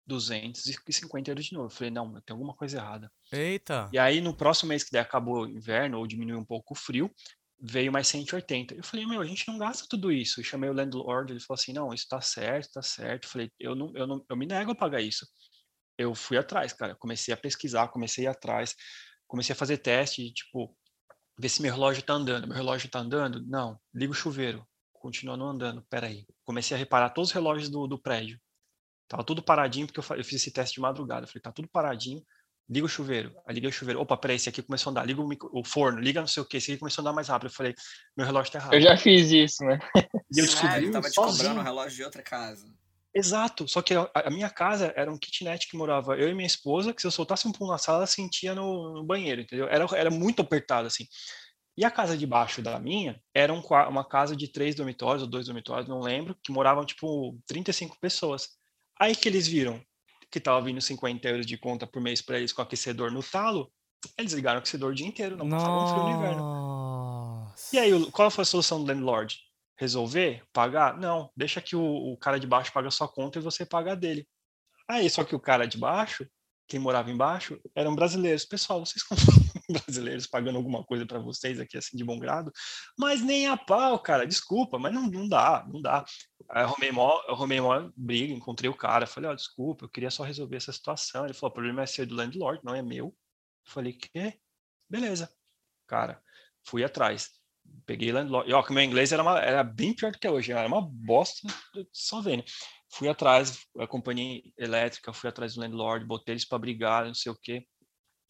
250 0.08 1.30
euros 1.30 1.44
de 1.44 1.52
novo. 1.52 1.66
Eu 1.66 1.70
falei, 1.70 1.90
não, 1.90 2.12
tem 2.22 2.34
alguma 2.34 2.54
coisa 2.54 2.78
errada. 2.78 3.12
Eita! 3.30 3.88
E 3.92 3.98
aí, 3.98 4.20
no 4.20 4.34
próximo 4.34 4.70
mês 4.70 4.82
que 4.82 4.90
daí 4.90 5.02
acabou 5.02 5.42
o 5.42 5.48
inverno, 5.48 5.98
ou 5.98 6.06
diminuiu 6.06 6.38
um 6.38 6.44
pouco 6.44 6.72
o 6.74 6.76
frio, 6.76 7.14
veio 7.60 7.92
mais 7.92 8.08
180. 8.08 8.74
Eu 8.74 8.84
falei, 8.84 9.06
meu, 9.06 9.20
a 9.20 9.26
gente 9.26 9.46
não 9.46 9.58
gasta 9.58 9.86
tudo 9.88 10.10
isso. 10.10 10.40
Eu 10.40 10.44
chamei 10.44 10.70
o 10.70 10.72
landlord, 10.72 11.32
ele 11.32 11.40
falou 11.40 11.60
assim, 11.60 11.72
não, 11.72 11.92
isso 11.92 12.06
tá 12.08 12.20
certo, 12.20 12.72
tá 12.72 12.82
certo. 12.82 13.24
Eu 13.24 13.30
falei, 13.30 13.52
eu 13.58 13.74
não, 13.74 13.92
eu 13.94 14.06
não, 14.06 14.24
eu 14.28 14.36
me 14.36 14.46
nego 14.46 14.70
a 14.70 14.74
pagar 14.74 15.00
isso. 15.00 15.26
Eu 15.96 16.14
fui 16.14 16.38
atrás, 16.38 16.72
cara. 16.72 16.94
Comecei 16.94 17.34
a 17.34 17.36
pesquisar, 17.36 17.88
comecei 17.88 18.26
a 18.26 18.30
ir 18.30 18.32
atrás, 18.32 18.74
comecei 19.26 19.52
a 19.52 19.56
fazer 19.56 19.78
teste, 19.78 20.32
tipo, 20.32 20.76
ver 21.38 21.48
se 21.48 21.60
meu 21.60 21.72
relógio 21.72 22.02
tá 22.02 22.14
andando. 22.14 22.46
Meu 22.46 22.56
relógio 22.56 22.88
tá 22.90 23.00
andando? 23.00 23.44
Não. 23.46 23.78
Liga 23.92 24.12
o 24.12 24.14
chuveiro. 24.14 24.66
Continua 24.92 25.36
não 25.36 25.50
andando. 25.50 25.84
Peraí. 25.90 26.26
Comecei 26.44 26.76
a 26.76 26.78
reparar 26.78 27.10
todos 27.10 27.30
os 27.30 27.34
relógios 27.34 27.68
do, 27.68 27.86
do 27.86 28.00
prédio. 28.00 28.40
Tava 29.08 29.24
tudo 29.24 29.42
paradinho, 29.42 29.86
porque 29.86 29.98
eu, 29.98 30.16
eu 30.16 30.24
fiz 30.24 30.42
esse 30.42 30.50
teste 30.50 30.74
de 30.74 30.80
madrugada. 30.80 31.24
Eu 31.24 31.28
falei, 31.28 31.42
tá 31.42 31.50
tudo 31.50 31.68
paradinho, 31.68 32.22
liga 32.68 32.86
o 32.86 32.88
chuveiro. 32.88 33.34
Aí 33.46 33.54
liga 33.54 33.68
o 33.68 33.72
chuveiro. 33.72 34.00
Opa, 34.00 34.16
peraí, 34.16 34.36
esse 34.36 34.48
aqui 34.48 34.62
começou 34.62 34.90
a 34.90 34.92
andar. 34.92 35.06
Liga 35.06 35.20
o, 35.20 35.26
micro, 35.26 35.48
o, 35.52 35.64
forno, 35.64 35.98
liga 35.98 36.20
não 36.20 36.28
sei 36.28 36.42
o 36.42 36.46
que, 36.46 36.58
esse 36.58 36.72
aqui 36.72 36.78
começou 36.78 37.00
a 37.00 37.04
andar 37.04 37.14
mais 37.14 37.28
rápido. 37.28 37.48
Eu 37.48 37.54
falei, 37.54 37.74
meu 38.16 38.26
relógio 38.26 38.52
tá 38.52 38.58
errado. 38.58 38.74
Eu 38.74 38.80
já 38.80 38.96
fiz 38.96 39.30
isso, 39.30 39.64
né? 39.64 39.78
E 40.30 40.40
eu 40.40 40.44
descobri. 40.44 40.74
Ah, 40.74 40.78
ele 40.78 40.90
tava 40.90 41.08
te 41.08 41.14
cobrando 41.14 41.60
o 41.60 41.62
relógio 41.62 41.96
de 41.96 42.04
outra 42.04 42.22
casa. 42.22 42.66
Exato, 43.14 43.66
só 43.66 43.80
que 43.80 43.94
a, 43.94 44.08
a, 44.14 44.30
minha 44.30 44.50
casa 44.50 44.92
era 44.94 45.10
um 45.10 45.18
kitnet 45.18 45.66
que 45.66 45.76
morava 45.76 46.16
eu 46.16 46.28
e 46.28 46.34
minha 46.34 46.46
esposa, 46.46 46.92
que 46.92 47.00
se 47.00 47.06
eu 47.06 47.10
soltasse 47.10 47.48
um 47.48 47.52
pulo 47.52 47.70
na 47.70 47.78
sala, 47.78 47.98
ela 47.98 48.06
sentia 48.06 48.54
no, 48.54 48.94
no, 48.94 49.04
banheiro, 49.04 49.40
entendeu? 49.40 49.66
Era, 49.66 49.86
era 49.96 50.10
muito 50.10 50.42
apertado, 50.42 50.86
assim. 50.86 51.06
E 51.76 51.84
a 51.84 51.90
casa 51.90 52.18
de 52.18 52.26
baixo 52.26 52.60
da 52.60 52.78
minha 52.78 53.20
era 53.34 53.52
um, 53.52 53.62
uma 53.88 54.04
casa 54.04 54.36
de 54.36 54.46
três 54.46 54.74
dormitórios 54.74 55.22
ou 55.22 55.28
dois 55.28 55.46
dormitórios, 55.46 55.88
não 55.88 56.00
lembro, 56.00 56.36
que 56.42 56.52
moravam, 56.52 56.84
tipo, 56.84 57.38
35 57.46 57.98
pessoas. 57.98 58.57
Aí 59.00 59.14
que 59.14 59.28
eles 59.28 59.46
viram 59.46 59.80
que 60.30 60.38
estava 60.38 60.60
vindo 60.60 60.80
50 60.80 61.26
euros 61.28 61.46
de 61.46 61.56
conta 61.56 61.86
por 61.86 62.02
mês 62.02 62.20
para 62.20 62.38
eles 62.38 62.52
com 62.52 62.60
aquecedor 62.60 63.10
no 63.10 63.22
talo, 63.22 63.72
eles 64.16 64.32
ligaram 64.32 64.58
o 64.58 64.60
aquecedor 64.60 64.90
o 64.90 64.94
dia 64.94 65.06
inteiro, 65.06 65.36
não 65.36 65.48
passavam 65.48 65.88
frio 65.88 66.02
no 66.02 66.10
inverno. 66.10 67.54
E 67.72 67.78
aí, 67.78 68.10
qual 68.10 68.30
foi 68.30 68.42
a 68.42 68.44
solução 68.44 68.82
do 68.82 68.86
landlord? 68.86 69.38
Resolver? 69.76 70.42
Pagar? 70.52 70.98
Não, 70.98 71.30
deixa 71.36 71.60
que 71.60 71.74
o, 71.74 71.82
o 71.82 72.16
cara 72.16 72.38
de 72.38 72.46
baixo 72.46 72.72
paga 72.72 72.88
a 72.88 72.90
sua 72.90 73.08
conta 73.08 73.38
e 73.38 73.42
você 73.42 73.64
paga 73.64 73.92
a 73.92 73.94
dele. 73.94 74.26
Aí, 74.88 75.08
só 75.08 75.24
que 75.24 75.34
o 75.34 75.40
cara 75.40 75.66
de 75.66 75.78
baixo, 75.78 76.26
quem 76.66 76.80
morava 76.80 77.10
embaixo, 77.10 77.60
eram 77.74 77.94
brasileiros. 77.94 78.44
Pessoal, 78.44 78.84
vocês 78.84 79.02
brasileiros 79.86 80.26
pagando 80.26 80.56
alguma 80.56 80.84
coisa 80.84 81.04
para 81.06 81.18
vocês 81.18 81.60
aqui, 81.60 81.76
assim, 81.76 81.96
de 81.96 82.04
bom 82.04 82.18
grado, 82.18 82.52
mas 82.98 83.20
nem 83.22 83.46
a 83.46 83.56
pau, 83.56 83.98
cara, 83.98 84.26
desculpa, 84.26 84.78
mas 84.78 84.92
não, 84.92 85.06
não 85.06 85.28
dá, 85.28 85.66
não 85.70 85.80
dá. 85.80 86.04
Aí 86.50 86.62
eu 86.62 86.68
arrumei 86.68 86.90
mó, 86.90 87.20
eu 87.28 87.34
arrumei 87.34 87.60
mó 87.60 87.90
briga, 87.96 88.32
encontrei 88.32 88.70
o 88.70 88.76
cara, 88.76 89.06
falei, 89.06 89.28
ó, 89.28 89.32
oh, 89.32 89.36
desculpa, 89.36 89.84
eu 89.84 89.88
queria 89.88 90.10
só 90.10 90.22
resolver 90.22 90.56
essa 90.56 90.72
situação. 90.72 91.24
Ele 91.24 91.34
falou, 91.34 91.50
o 91.50 91.54
problema 91.54 91.82
é 91.82 91.86
ser 91.86 92.06
do 92.06 92.14
landlord, 92.14 92.60
não 92.64 92.74
é 92.74 92.82
meu. 92.82 93.14
Falei, 93.64 93.92
que? 93.92 94.38
Beleza. 94.88 95.30
Cara, 95.86 96.22
fui 96.64 96.82
atrás. 96.82 97.30
Peguei 97.84 98.10
landlord. 98.12 98.50
E 98.50 98.54
ó, 98.54 98.62
que 98.62 98.72
meu 98.72 98.82
inglês 98.82 99.12
era, 99.12 99.22
uma, 99.22 99.38
era 99.40 99.62
bem 99.62 99.94
pior 99.94 100.10
do 100.10 100.18
que 100.18 100.28
hoje. 100.28 100.52
Era 100.52 100.66
uma 100.66 100.80
bosta, 100.80 101.46
só 101.92 102.22
vendo. 102.22 102.42
Fui 102.90 103.08
atrás, 103.08 103.66
a 103.78 103.86
companhia 103.86 104.42
elétrica, 104.56 105.12
fui 105.12 105.28
atrás 105.28 105.54
do 105.54 105.60
landlord, 105.60 106.06
botei 106.06 106.32
eles 106.32 106.46
para 106.46 106.58
brigar, 106.58 107.04
não 107.04 107.14
sei 107.14 107.30
o 107.30 107.38
quê. 107.38 107.66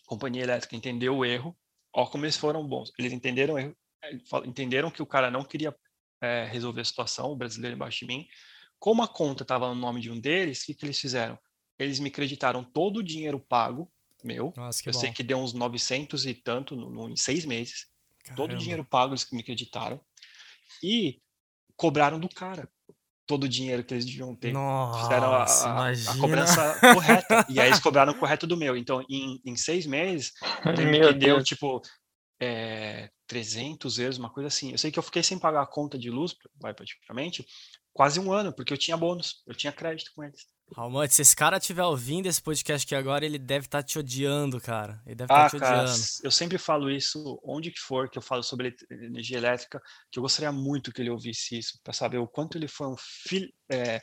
Companhia 0.09 0.43
elétrica 0.43 0.75
entendeu 0.75 1.19
o 1.19 1.25
erro. 1.25 1.55
Ó, 1.93 2.07
como 2.07 2.25
eles 2.25 2.37
foram 2.37 2.67
bons. 2.67 2.91
Eles 2.99 3.13
entenderam 3.13 3.55
o 3.55 3.59
erro, 3.59 3.77
entenderam 4.47 4.91
que 4.91 5.03
o 5.03 5.07
cara 5.07 5.31
não 5.31 5.45
queria 5.45 5.77
é, 6.21 6.49
resolver 6.51 6.81
a 6.81 6.85
situação, 6.85 7.31
o 7.31 7.37
brasileiro 7.37 7.77
embaixo 7.77 8.01
de 8.01 8.07
mim. 8.07 8.27
Como 8.79 9.03
a 9.03 9.09
conta 9.09 9.43
estava 9.43 9.69
no 9.69 9.75
nome 9.75 10.01
de 10.01 10.11
um 10.11 10.19
deles, 10.19 10.63
o 10.63 10.67
que, 10.67 10.75
que 10.75 10.87
eles 10.87 10.99
fizeram? 10.99 11.39
Eles 11.79 12.01
me 12.01 12.11
creditaram 12.11 12.65
todo 12.65 12.99
o 12.99 13.03
dinheiro 13.03 13.39
pago 13.39 13.93
meu. 14.25 14.53
Nossa, 14.57 14.83
que 14.83 14.89
eu 14.89 14.95
bom. 14.95 14.99
sei 14.99 15.13
que 15.13 15.23
deu 15.23 15.39
uns 15.39 15.53
900 15.53 16.25
e 16.25 16.35
tanto 16.35 16.75
no, 16.75 16.89
no, 16.89 17.11
em 17.11 17.17
seis 17.17 17.45
meses. 17.45 17.87
Todo 18.29 18.39
o 18.39 18.49
Caramba. 18.49 18.59
dinheiro 18.59 18.85
pago 18.85 19.13
eles 19.13 19.31
me 19.31 19.41
acreditaram. 19.41 20.01
E 20.83 21.21
cobraram 21.77 22.19
do 22.19 22.29
cara 22.29 22.69
todo 23.29 23.45
o 23.45 23.49
dinheiro 23.49 23.85
que 23.85 23.95
eles 23.95 24.05
deviam 24.07 24.35
ter. 24.35 24.53
Fizeram 25.03 25.33
a, 25.35 25.39
Nossa, 25.41 25.69
a- 25.69 25.91
a 25.91 26.17
cobrança 26.19 26.81
correta. 26.95 27.47
E 27.49 27.61
aí 27.61 27.69
eles 27.69 27.79
cobraram 27.79 28.15
correto 28.15 28.47
do 28.47 28.57
meu. 28.57 28.77
Então, 28.77 29.05
em, 29.09 29.41
em 29.45 29.55
seis 29.55 29.87
meses, 29.87 30.33
Meu 30.91 31.13
que 31.13 31.19
deu, 31.19 31.35
Deus. 31.37 31.45
tipo, 31.45 31.81
é, 32.41 33.11
300 33.27 33.99
euros, 33.99 34.17
uma 34.19 34.31
coisa 34.31 34.49
assim. 34.49 34.73
Eu 34.73 34.79
sei 34.79 34.91
que 34.91 34.99
eu 34.99 35.03
fiquei 35.03 35.23
sem 35.23 35.39
pagar 35.39 35.63
a 35.63 35.67
conta 35.67 35.99
de 35.99 36.11
luz, 36.11 36.35
vai 36.59 36.73
praticamente, 36.73 37.47
quase 37.93 38.19
um 38.19 38.33
ano, 38.33 38.53
porque 38.53 38.73
eu 38.73 38.79
tinha 38.79 38.97
bônus, 38.97 39.43
eu 39.47 39.55
tinha 39.55 39.73
crédito 39.73 40.11
com 40.17 40.25
eles. 40.25 40.47
Almante, 40.77 41.15
se 41.15 41.23
esse 41.23 41.35
cara 41.35 41.57
estiver 41.57 41.85
ouvindo 41.85 42.27
esse 42.27 42.43
podcast 42.43 42.85
aqui 42.87 42.95
agora, 42.95 43.25
ele 43.25 43.39
deve 43.39 43.67
estar 43.67 43.83
te 43.83 43.99
odiando, 43.99 44.61
cara. 44.61 45.01
Ele 45.07 45.15
deve 45.15 45.33
estar 45.33 45.47
Ah, 45.47 45.51
te 45.51 45.59
cara, 45.59 45.83
odiando. 45.85 46.03
eu 46.23 46.31
sempre 46.31 46.59
falo 46.59 46.91
isso, 46.91 47.41
onde 47.43 47.71
que 47.71 47.81
for 47.81 48.09
que 48.11 48.19
eu 48.19 48.23
falo 48.23 48.43
sobre 48.43 48.75
energia 48.91 49.39
elétrica, 49.39 49.81
que 50.11 50.19
eu 50.19 50.23
gostaria 50.23 50.53
muito 50.53 50.93
que 50.93 51.01
ele 51.01 51.11
ouvisse 51.11 51.59
isso, 51.59 51.79
para 51.83 51.93
saber 51.93 52.19
o 52.19 52.29
quanto 52.29 52.59
ele 52.59 52.69
foi 52.69 52.87
um 52.87 52.97
filho 52.99 53.51
é, 53.71 54.01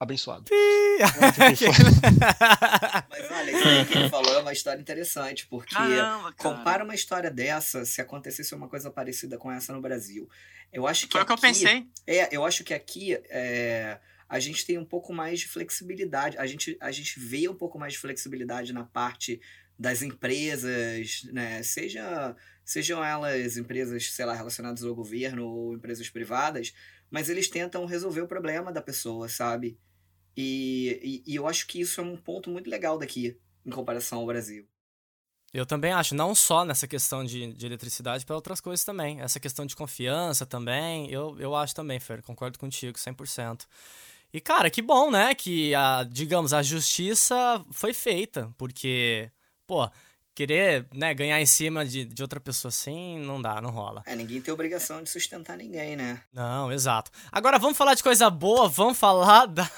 abençoado. 0.00 0.44
Mas 3.10 3.30
olha, 3.30 3.50
isso 3.50 3.68
aí 3.68 3.84
que 3.84 3.98
ele 3.98 4.08
falou 4.08 4.32
é 4.34 4.38
uma 4.38 4.52
história 4.52 4.80
interessante, 4.80 5.46
porque 5.48 5.74
Caramba, 5.74 6.32
cara. 6.32 6.56
compara 6.56 6.84
uma 6.84 6.94
história 6.94 7.30
dessa 7.30 7.84
se 7.84 8.00
acontecesse 8.00 8.54
uma 8.54 8.68
coisa 8.68 8.90
parecida 8.90 9.36
com 9.36 9.50
essa 9.50 9.72
no 9.72 9.80
Brasil. 9.80 10.28
Eu 10.72 10.86
acho 10.86 11.06
que 11.06 11.12
Foi 11.12 11.22
o 11.22 11.26
que 11.26 11.32
eu 11.32 11.38
pensei. 11.38 11.86
É, 12.06 12.34
eu 12.34 12.44
acho 12.44 12.64
que 12.64 12.74
aqui 12.74 13.14
é, 13.28 13.98
a 14.28 14.38
gente 14.40 14.64
tem 14.66 14.78
um 14.78 14.84
pouco 14.84 15.12
mais 15.12 15.40
de 15.40 15.48
flexibilidade. 15.48 16.38
A 16.38 16.46
gente, 16.46 16.76
a 16.80 16.90
gente 16.90 17.18
vê 17.18 17.48
um 17.48 17.54
pouco 17.54 17.78
mais 17.78 17.94
de 17.94 17.98
flexibilidade 17.98 18.72
na 18.72 18.84
parte 18.84 19.40
das 19.78 20.02
empresas, 20.02 21.24
né? 21.32 21.62
Seja, 21.62 22.36
sejam 22.64 23.04
elas 23.04 23.56
empresas, 23.56 24.10
sei 24.12 24.24
lá, 24.24 24.34
relacionadas 24.34 24.84
ao 24.84 24.94
governo 24.94 25.46
ou 25.46 25.74
empresas 25.74 26.08
privadas, 26.08 26.72
mas 27.10 27.28
eles 27.28 27.48
tentam 27.48 27.84
resolver 27.84 28.22
o 28.22 28.28
problema 28.28 28.72
da 28.72 28.80
pessoa, 28.80 29.28
sabe? 29.28 29.78
E, 30.36 31.22
e, 31.26 31.32
e 31.32 31.36
eu 31.36 31.46
acho 31.46 31.66
que 31.66 31.80
isso 31.80 32.00
é 32.00 32.04
um 32.04 32.16
ponto 32.16 32.50
muito 32.50 32.68
legal 32.68 32.98
daqui, 32.98 33.38
em 33.64 33.70
comparação 33.70 34.18
ao 34.18 34.26
Brasil. 34.26 34.66
Eu 35.52 35.64
também 35.64 35.92
acho, 35.92 36.16
não 36.16 36.34
só 36.34 36.64
nessa 36.64 36.88
questão 36.88 37.24
de, 37.24 37.52
de 37.52 37.66
eletricidade, 37.66 38.26
para 38.26 38.34
outras 38.34 38.60
coisas 38.60 38.84
também. 38.84 39.20
Essa 39.20 39.38
questão 39.38 39.64
de 39.64 39.76
confiança 39.76 40.44
também, 40.44 41.08
eu, 41.12 41.38
eu 41.38 41.54
acho 41.54 41.72
também, 41.72 42.00
Fer, 42.00 42.22
concordo 42.22 42.58
contigo, 42.58 42.98
100%. 42.98 43.64
E, 44.34 44.40
cara, 44.40 44.68
que 44.68 44.82
bom, 44.82 45.12
né, 45.12 45.32
que, 45.32 45.72
a, 45.76 46.02
digamos, 46.02 46.52
a 46.52 46.60
justiça 46.60 47.64
foi 47.70 47.94
feita, 47.94 48.52
porque, 48.58 49.30
pô, 49.64 49.88
querer, 50.34 50.88
né, 50.92 51.14
ganhar 51.14 51.40
em 51.40 51.46
cima 51.46 51.86
de, 51.86 52.04
de 52.04 52.20
outra 52.20 52.40
pessoa 52.40 52.68
assim, 52.68 53.20
não 53.20 53.40
dá, 53.40 53.60
não 53.62 53.70
rola. 53.70 54.02
É, 54.04 54.16
ninguém 54.16 54.40
tem 54.40 54.52
obrigação 54.52 55.04
de 55.04 55.08
sustentar 55.08 55.56
ninguém, 55.56 55.94
né? 55.94 56.20
Não, 56.32 56.72
exato. 56.72 57.12
Agora 57.30 57.60
vamos 57.60 57.78
falar 57.78 57.94
de 57.94 58.02
coisa 58.02 58.28
boa, 58.28 58.68
vamos 58.68 58.98
falar 58.98 59.46
da, 59.46 59.70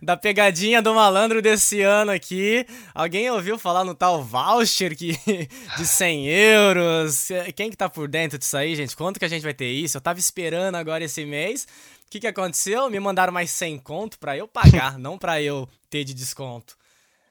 da 0.00 0.16
pegadinha 0.16 0.80
do 0.80 0.94
malandro 0.94 1.42
desse 1.42 1.82
ano 1.82 2.12
aqui. 2.12 2.64
Alguém 2.94 3.28
ouviu 3.32 3.58
falar 3.58 3.82
no 3.82 3.96
tal 3.96 4.22
voucher 4.22 4.96
que, 4.96 5.18
de 5.76 5.84
100 5.84 6.28
euros? 6.28 7.28
Quem 7.56 7.68
que 7.68 7.76
tá 7.76 7.88
por 7.88 8.06
dentro 8.06 8.38
disso 8.38 8.56
aí, 8.56 8.76
gente? 8.76 8.94
Quanto 8.96 9.18
que 9.18 9.24
a 9.24 9.28
gente 9.28 9.42
vai 9.42 9.54
ter 9.54 9.72
isso? 9.72 9.96
Eu 9.96 10.00
tava 10.00 10.20
esperando 10.20 10.76
agora 10.76 11.02
esse 11.02 11.24
mês. 11.24 11.66
O 12.06 12.10
que 12.10 12.20
que 12.20 12.26
aconteceu? 12.26 12.88
Me 12.88 13.00
mandaram 13.00 13.32
mais 13.32 13.50
100 13.50 13.78
conto 13.78 14.18
pra 14.18 14.36
eu 14.36 14.46
pagar, 14.46 14.96
não 14.98 15.18
pra 15.18 15.42
eu 15.42 15.68
ter 15.90 16.04
de 16.04 16.14
desconto. 16.14 16.76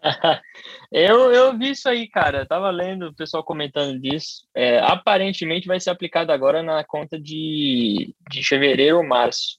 Eu, 0.92 1.34
eu 1.34 1.58
vi 1.58 1.72
isso 1.72 1.90
aí, 1.90 2.08
cara. 2.08 2.42
Eu 2.42 2.46
tava 2.46 2.70
lendo 2.70 3.08
o 3.08 3.16
pessoal 3.16 3.44
comentando 3.44 4.00
disso. 4.00 4.48
É, 4.54 4.78
aparentemente 4.80 5.68
vai 5.68 5.80
ser 5.80 5.90
aplicado 5.90 6.32
agora 6.32 6.62
na 6.62 6.84
conta 6.84 7.20
de, 7.20 8.14
de 8.30 8.48
fevereiro 8.48 8.98
ou 8.98 9.04
março. 9.04 9.58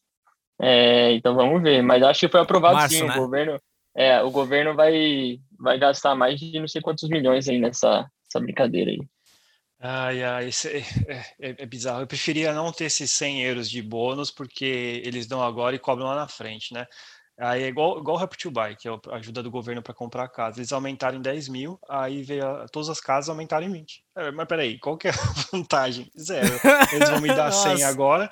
É, 0.60 1.10
então 1.14 1.34
vamos 1.34 1.60
ver. 1.60 1.82
Mas 1.82 2.00
acho 2.00 2.20
que 2.20 2.28
foi 2.28 2.40
aprovado 2.40 2.76
Março, 2.76 2.94
sim. 2.94 3.06
né? 3.06 3.16
O 3.16 3.22
governo, 3.22 3.60
é, 3.94 4.22
o 4.22 4.30
governo 4.30 4.74
vai, 4.76 5.40
vai 5.58 5.78
gastar 5.78 6.14
mais 6.14 6.38
de 6.38 6.60
não 6.60 6.68
sei 6.68 6.80
quantos 6.80 7.08
milhões 7.08 7.48
aí 7.48 7.58
nessa 7.58 8.08
essa 8.28 8.40
brincadeira 8.40 8.90
aí. 8.90 9.00
Ai, 9.88 10.24
ai, 10.24 10.48
isso 10.48 10.66
é, 10.66 10.78
é- 11.06 11.50
é- 11.50 11.56
é 11.62 11.66
bizarro. 11.66 12.00
Eu 12.00 12.06
preferia 12.08 12.52
não 12.52 12.72
ter 12.72 12.86
esses 12.86 13.08
100 13.12 13.42
euros 13.44 13.70
de 13.70 13.80
bônus, 13.80 14.32
porque 14.32 15.00
eles 15.04 15.28
dão 15.28 15.40
agora 15.40 15.76
e 15.76 15.78
cobram 15.78 16.06
lá 16.06 16.16
na 16.16 16.26
frente, 16.26 16.74
né? 16.74 16.86
Aí 17.38 17.62
é 17.62 17.68
igual, 17.68 18.00
igual 18.00 18.16
o 18.16 18.20
Help 18.20 18.32
to 18.34 18.50
Buy, 18.50 18.74
que 18.74 18.88
é 18.88 18.90
a 18.90 19.16
ajuda 19.16 19.42
do 19.44 19.50
governo 19.50 19.82
para 19.82 19.94
comprar 19.94 20.24
a 20.24 20.28
casa. 20.28 20.58
Eles 20.58 20.72
aumentaram 20.72 21.18
em 21.18 21.22
10 21.22 21.48
mil, 21.48 21.78
aí 21.88 22.22
veio 22.24 22.44
a- 22.48 22.66
todas 22.66 22.88
as 22.88 22.98
casas 22.98 23.28
aumentaram 23.28 23.64
em 23.66 23.70
20. 23.70 24.02
É, 24.16 24.32
mas 24.32 24.48
peraí, 24.48 24.76
qual 24.78 24.96
que 24.96 25.06
é 25.06 25.10
a 25.10 25.14
vantagem? 25.52 26.10
Zero. 26.18 26.58
Eles 26.92 27.08
vão 27.08 27.20
me 27.20 27.28
dar 27.28 27.52
100 27.52 27.72
Nossa. 27.72 27.88
agora, 27.88 28.30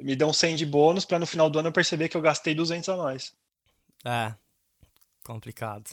me 0.00 0.16
dão 0.16 0.32
100 0.32 0.56
de 0.56 0.66
bônus, 0.66 1.04
para 1.04 1.20
no 1.20 1.26
final 1.26 1.48
do 1.48 1.58
ano 1.60 1.68
eu 1.68 1.72
perceber 1.72 2.08
que 2.08 2.16
eu 2.16 2.22
gastei 2.22 2.52
200 2.54 2.88
a 2.88 2.96
mais. 2.96 3.32
É, 4.04 4.34
complicado. 5.22 5.88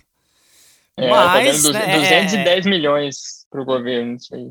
É, 0.95 1.07
Mas, 1.07 1.31
tá 1.31 1.67
dando 1.67 1.73
né, 1.73 1.97
210 1.99 2.65
milhões 2.65 3.45
pro 3.51 3.63
governo 3.63 4.15
isso 4.15 4.33
aí. 4.33 4.49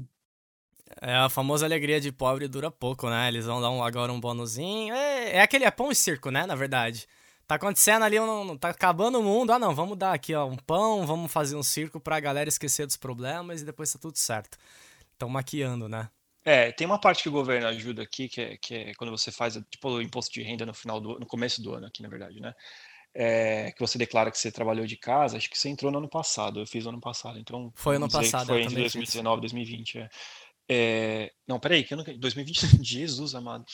É, 1.01 1.15
a 1.15 1.29
famosa 1.29 1.67
alegria 1.67 2.01
de 2.01 2.11
pobre 2.11 2.49
dura 2.49 2.71
pouco, 2.71 3.09
né? 3.11 3.29
Eles 3.29 3.45
vão 3.47 3.61
dar 3.61 3.71
um- 3.71 3.85
agora 3.85 4.13
um 4.13 4.21
bonuzinho. 4.21 4.95
É, 4.95 5.37
é 5.37 5.41
aquele 5.43 5.65
é 5.65 5.71
pão 5.71 5.91
e 5.91 5.95
circo, 5.95 6.31
né? 6.31 6.47
Na 6.47 6.55
verdade. 6.55 7.07
Tá 7.47 7.55
acontecendo 7.55 8.03
ali, 8.03 8.19
um, 8.19 8.57
tá 8.57 8.71
acabando 8.71 9.21
o 9.21 9.23
mundo. 9.23 9.53
Ah, 9.53 9.59
não, 9.59 9.73
vamos 9.75 9.97
dar 9.97 10.13
aqui, 10.13 10.35
ó, 10.35 10.47
um 10.47 10.57
pão, 10.57 11.07
vamos 11.07 11.31
fazer 11.31 11.55
um 11.55 11.63
circo 11.63 12.01
pra 12.01 12.19
galera 12.19 12.49
esquecer 12.49 12.87
dos 12.87 12.97
problemas 12.97 13.63
e 13.63 13.65
depois 13.65 13.93
tá 13.93 13.99
tudo 14.01 14.17
certo. 14.19 14.59
Estão 15.13 15.29
maquiando, 15.29 15.89
né? 15.89 16.09
É, 16.45 16.73
tem 16.73 16.87
uma 16.87 17.01
parte 17.01 17.23
que 17.23 17.29
o 17.29 17.33
governo 17.33 17.69
ajuda 17.69 18.03
aqui, 18.03 18.29
que 18.29 18.41
é, 18.41 18.57
que 18.57 18.75
é 18.75 18.95
quando 18.95 19.11
você 19.11 19.31
faz 19.31 19.55
tipo, 19.71 19.89
o 19.91 20.03
imposto 20.03 20.33
de 20.33 20.43
renda 20.43 20.67
no 20.67 20.75
final 20.75 21.01
do 21.01 21.19
no 21.21 21.27
começo 21.27 21.63
do 21.63 21.75
ano 21.75 21.87
aqui, 21.87 22.03
na 22.03 22.09
verdade, 22.09 22.41
né? 22.41 22.53
É, 23.15 23.73
que 23.73 23.81
você 23.81 23.97
declara 23.97 24.31
que 24.31 24.39
você 24.39 24.51
trabalhou 24.53 24.85
de 24.87 24.97
casa, 24.97 25.37
acho 25.37 25.49
que 25.49 25.57
você 25.59 25.69
entrou 25.69 25.91
no 25.91 25.99
ano 25.99 26.09
passado, 26.09 26.61
eu 26.61 26.67
fiz 26.67 26.85
no 26.85 26.91
ano 26.91 27.01
passado, 27.01 27.39
então 27.39 27.73
Foi 27.75 27.97
ano 27.97 28.11
passado, 28.11 28.49
foi 28.49 28.59
entre 28.59 28.75
também 28.75 28.85
fiz. 28.85 28.93
2019 28.93 29.39
e 29.39 29.41
2020. 29.41 29.99
É. 29.99 30.09
É, 30.69 31.33
não, 31.47 31.61
peraí, 31.61 31.85
que 31.85 31.95
ano 31.95 32.05
que 32.05 32.13
2020, 32.15 32.83
Jesus 32.83 33.35
amado, 33.35 33.65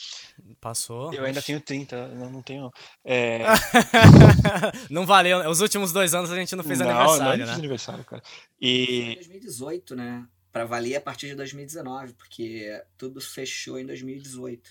Passou. 0.61 1.11
eu 1.13 1.25
ainda 1.25 1.41
tenho 1.41 1.59
30, 1.59 2.09
não, 2.09 2.29
não 2.29 2.41
tenho. 2.41 2.71
É, 3.03 3.39
não 4.91 5.05
valeu. 5.05 5.49
Os 5.49 5.59
últimos 5.59 5.91
dois 5.91 6.13
anos 6.13 6.31
a 6.31 6.35
gente 6.35 6.55
não 6.55 6.63
fez 6.63 6.79
não, 6.79 6.89
aniversário, 6.89 7.39
não 7.39 7.45
né? 7.45 7.51
fiz 7.51 7.59
aniversário, 7.59 8.03
cara. 8.03 8.21
Em 8.61 9.11
E 9.11 9.15
2018, 9.15 9.95
né? 9.95 10.27
Pra 10.51 10.65
valer 10.65 10.95
a 10.95 11.01
partir 11.01 11.27
de 11.27 11.35
2019, 11.35 12.13
porque 12.13 12.83
tudo 12.95 13.19
fechou 13.19 13.79
em 13.79 13.85
2018. 13.87 14.69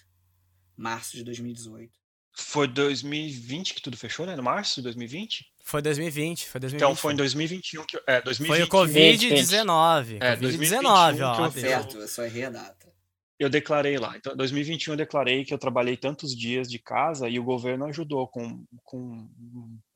Março 0.77 1.17
de 1.17 1.25
2018. 1.25 2.02
Foi 2.35 2.67
2020 2.67 3.75
que 3.75 3.83
tudo 3.83 3.97
fechou, 3.97 4.27
né? 4.27 4.35
No 4.35 4.43
março 4.43 4.77
de 4.77 4.83
2020? 4.83 5.47
Foi 5.65 5.81
2020, 5.81 6.49
foi 6.49 6.61
2020. 6.61 6.89
Então 6.89 6.97
foi 6.97 7.13
em 7.13 7.17
2021 7.17 7.85
que 7.85 7.97
eu, 7.97 8.03
é, 8.07 8.21
2020 8.21 8.57
Foi 8.57 8.67
o 8.67 8.69
Covid. 8.69 9.29
Covid-19. 9.29 10.19
É, 10.21 10.37
Covid-19, 10.37 10.41
2021 10.41 10.89
ó. 11.25 11.37
que 11.51 11.59
eu. 11.59 11.63
Certo, 11.63 11.99
eu 11.99 12.09
só 12.09 12.25
errei 12.25 12.45
a 12.45 12.51
data. 12.51 12.93
Eu 13.39 13.51
declarei 13.51 13.99
lá. 13.99 14.17
Então, 14.17 14.37
2021 14.37 14.93
eu 14.93 14.97
declarei 14.97 15.45
que 15.45 15.53
eu 15.53 15.59
trabalhei 15.59 15.97
tantos 15.97 16.37
dias 16.37 16.69
de 16.69 16.79
casa 16.79 17.29
e 17.29 17.39
o 17.39 17.45
governo 17.45 17.87
ajudou 17.87 18.29
com, 18.29 18.65
com 18.85 19.29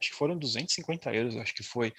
acho 0.00 0.10
que 0.10 0.16
foram 0.16 0.36
250 0.36 1.14
euros, 1.14 1.36
acho 1.36 1.54
que 1.54 1.62
foi, 1.62 1.92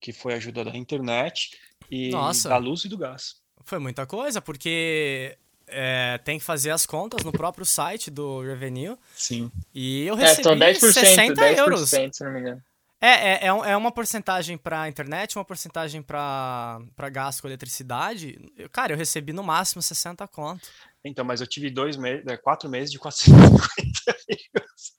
que 0.00 0.12
foi 0.12 0.34
a 0.34 0.36
ajuda 0.36 0.64
da 0.64 0.76
internet 0.76 1.58
e 1.90 2.10
Nossa. 2.10 2.48
da 2.48 2.56
luz 2.56 2.84
e 2.84 2.88
do 2.88 2.96
gás. 2.96 3.36
Foi 3.64 3.78
muita 3.78 4.06
coisa, 4.06 4.40
porque 4.40 5.36
é, 5.72 6.18
tem 6.18 6.38
que 6.38 6.44
fazer 6.44 6.70
as 6.70 6.86
contas 6.86 7.24
no 7.24 7.32
próprio 7.32 7.64
site 7.66 8.10
do 8.10 8.40
Revenue. 8.42 8.96
Sim. 9.16 9.50
E 9.74 10.04
eu 10.06 10.14
É, 10.16 10.20
recebi 10.20 10.42
são 10.44 10.56
10%, 10.56 10.92
60 10.92 11.34
10%, 11.34 11.58
euros. 11.58 11.90
se 11.90 12.24
não 12.24 12.32
me 12.32 12.40
engano. 12.40 12.62
É, 13.00 13.08
é, 13.32 13.46
é, 13.46 13.52
um- 13.52 13.64
é 13.64 13.76
uma 13.76 13.90
porcentagem 13.90 14.56
pra 14.56 14.88
internet, 14.88 15.36
uma 15.36 15.44
porcentagem 15.44 16.00
pra, 16.02 16.80
pra 16.94 17.08
gasto 17.08 17.40
com 17.42 17.48
eletricidade. 17.48 18.38
Eu- 18.56 18.70
Cara, 18.70 18.92
eu 18.92 18.96
recebi 18.96 19.32
no 19.32 19.42
máximo 19.42 19.82
60 19.82 20.26
conto. 20.28 20.68
Então, 21.04 21.24
mas 21.24 21.40
eu 21.40 21.46
tive 21.48 21.68
dois 21.68 21.96
meses, 21.96 22.24
quatro 22.44 22.68
meses 22.70 22.92
de 22.92 23.00
450 23.00 24.16
euros. 24.54 24.92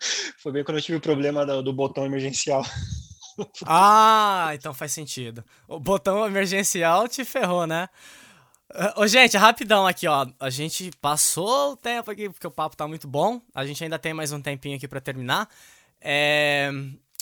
Foi 0.42 0.50
bem 0.52 0.64
quando 0.64 0.78
eu 0.78 0.82
tive 0.82 0.96
o 0.96 1.00
problema 1.00 1.44
do, 1.44 1.62
do 1.62 1.72
botão 1.72 2.04
emergencial. 2.06 2.64
Ah, 3.66 4.50
então 4.54 4.74
faz 4.74 4.92
sentido. 4.92 5.44
O 5.68 5.78
botão 5.78 6.26
emergencial 6.26 7.08
te 7.08 7.24
ferrou, 7.24 7.66
né? 7.66 7.88
Ô, 8.96 9.06
gente, 9.06 9.36
rapidão 9.36 9.86
aqui, 9.86 10.06
ó. 10.06 10.26
A 10.40 10.48
gente 10.48 10.90
passou 11.00 11.72
o 11.72 11.76
tempo 11.76 12.10
aqui, 12.10 12.30
porque 12.30 12.46
o 12.46 12.50
papo 12.50 12.74
tá 12.74 12.88
muito 12.88 13.06
bom. 13.06 13.40
A 13.54 13.66
gente 13.66 13.84
ainda 13.84 13.98
tem 13.98 14.14
mais 14.14 14.32
um 14.32 14.40
tempinho 14.40 14.76
aqui 14.76 14.88
para 14.88 15.00
terminar. 15.00 15.48
É... 16.00 16.70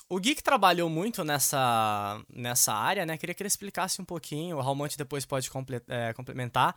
O 0.09 0.21
que 0.21 0.43
trabalhou 0.43 0.91
muito 0.91 1.23
nessa, 1.25 2.21
nessa 2.29 2.73
área, 2.73 3.07
né? 3.07 3.17
Queria 3.17 3.35
que 3.35 3.43
ele 3.43 3.49
explicasse 3.49 4.03
um 4.03 4.05
pouquinho, 4.05 4.57
o 4.57 4.61
Ralmonte 4.61 4.99
depois 4.99 5.25
pode 5.25 5.49
é, 5.89 6.13
complementar, 6.13 6.75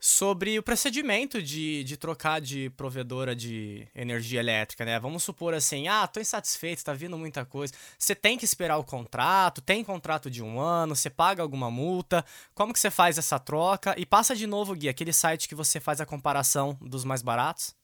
sobre 0.00 0.58
o 0.58 0.62
procedimento 0.62 1.42
de, 1.42 1.84
de 1.84 1.96
trocar 1.98 2.40
de 2.40 2.70
provedora 2.70 3.36
de 3.36 3.86
energia 3.94 4.40
elétrica, 4.40 4.82
né? 4.82 4.98
Vamos 4.98 5.22
supor 5.22 5.52
assim, 5.52 5.88
ah, 5.88 6.06
tô 6.06 6.18
insatisfeito, 6.18 6.82
tá 6.82 6.94
vindo 6.94 7.18
muita 7.18 7.44
coisa. 7.44 7.74
Você 7.98 8.14
tem 8.14 8.38
que 8.38 8.44
esperar 8.46 8.78
o 8.78 8.84
contrato, 8.84 9.60
tem 9.60 9.84
contrato 9.84 10.30
de 10.30 10.42
um 10.42 10.58
ano, 10.58 10.96
você 10.96 11.10
paga 11.10 11.42
alguma 11.42 11.70
multa. 11.70 12.24
Como 12.54 12.72
que 12.72 12.80
você 12.80 12.90
faz 12.90 13.18
essa 13.18 13.38
troca? 13.38 13.94
E 13.98 14.06
passa 14.06 14.34
de 14.34 14.46
novo, 14.46 14.74
Gui, 14.74 14.88
aquele 14.88 15.12
site 15.12 15.46
que 15.46 15.54
você 15.54 15.78
faz 15.78 16.00
a 16.00 16.06
comparação 16.06 16.78
dos 16.80 17.04
mais 17.04 17.20
baratos. 17.20 17.76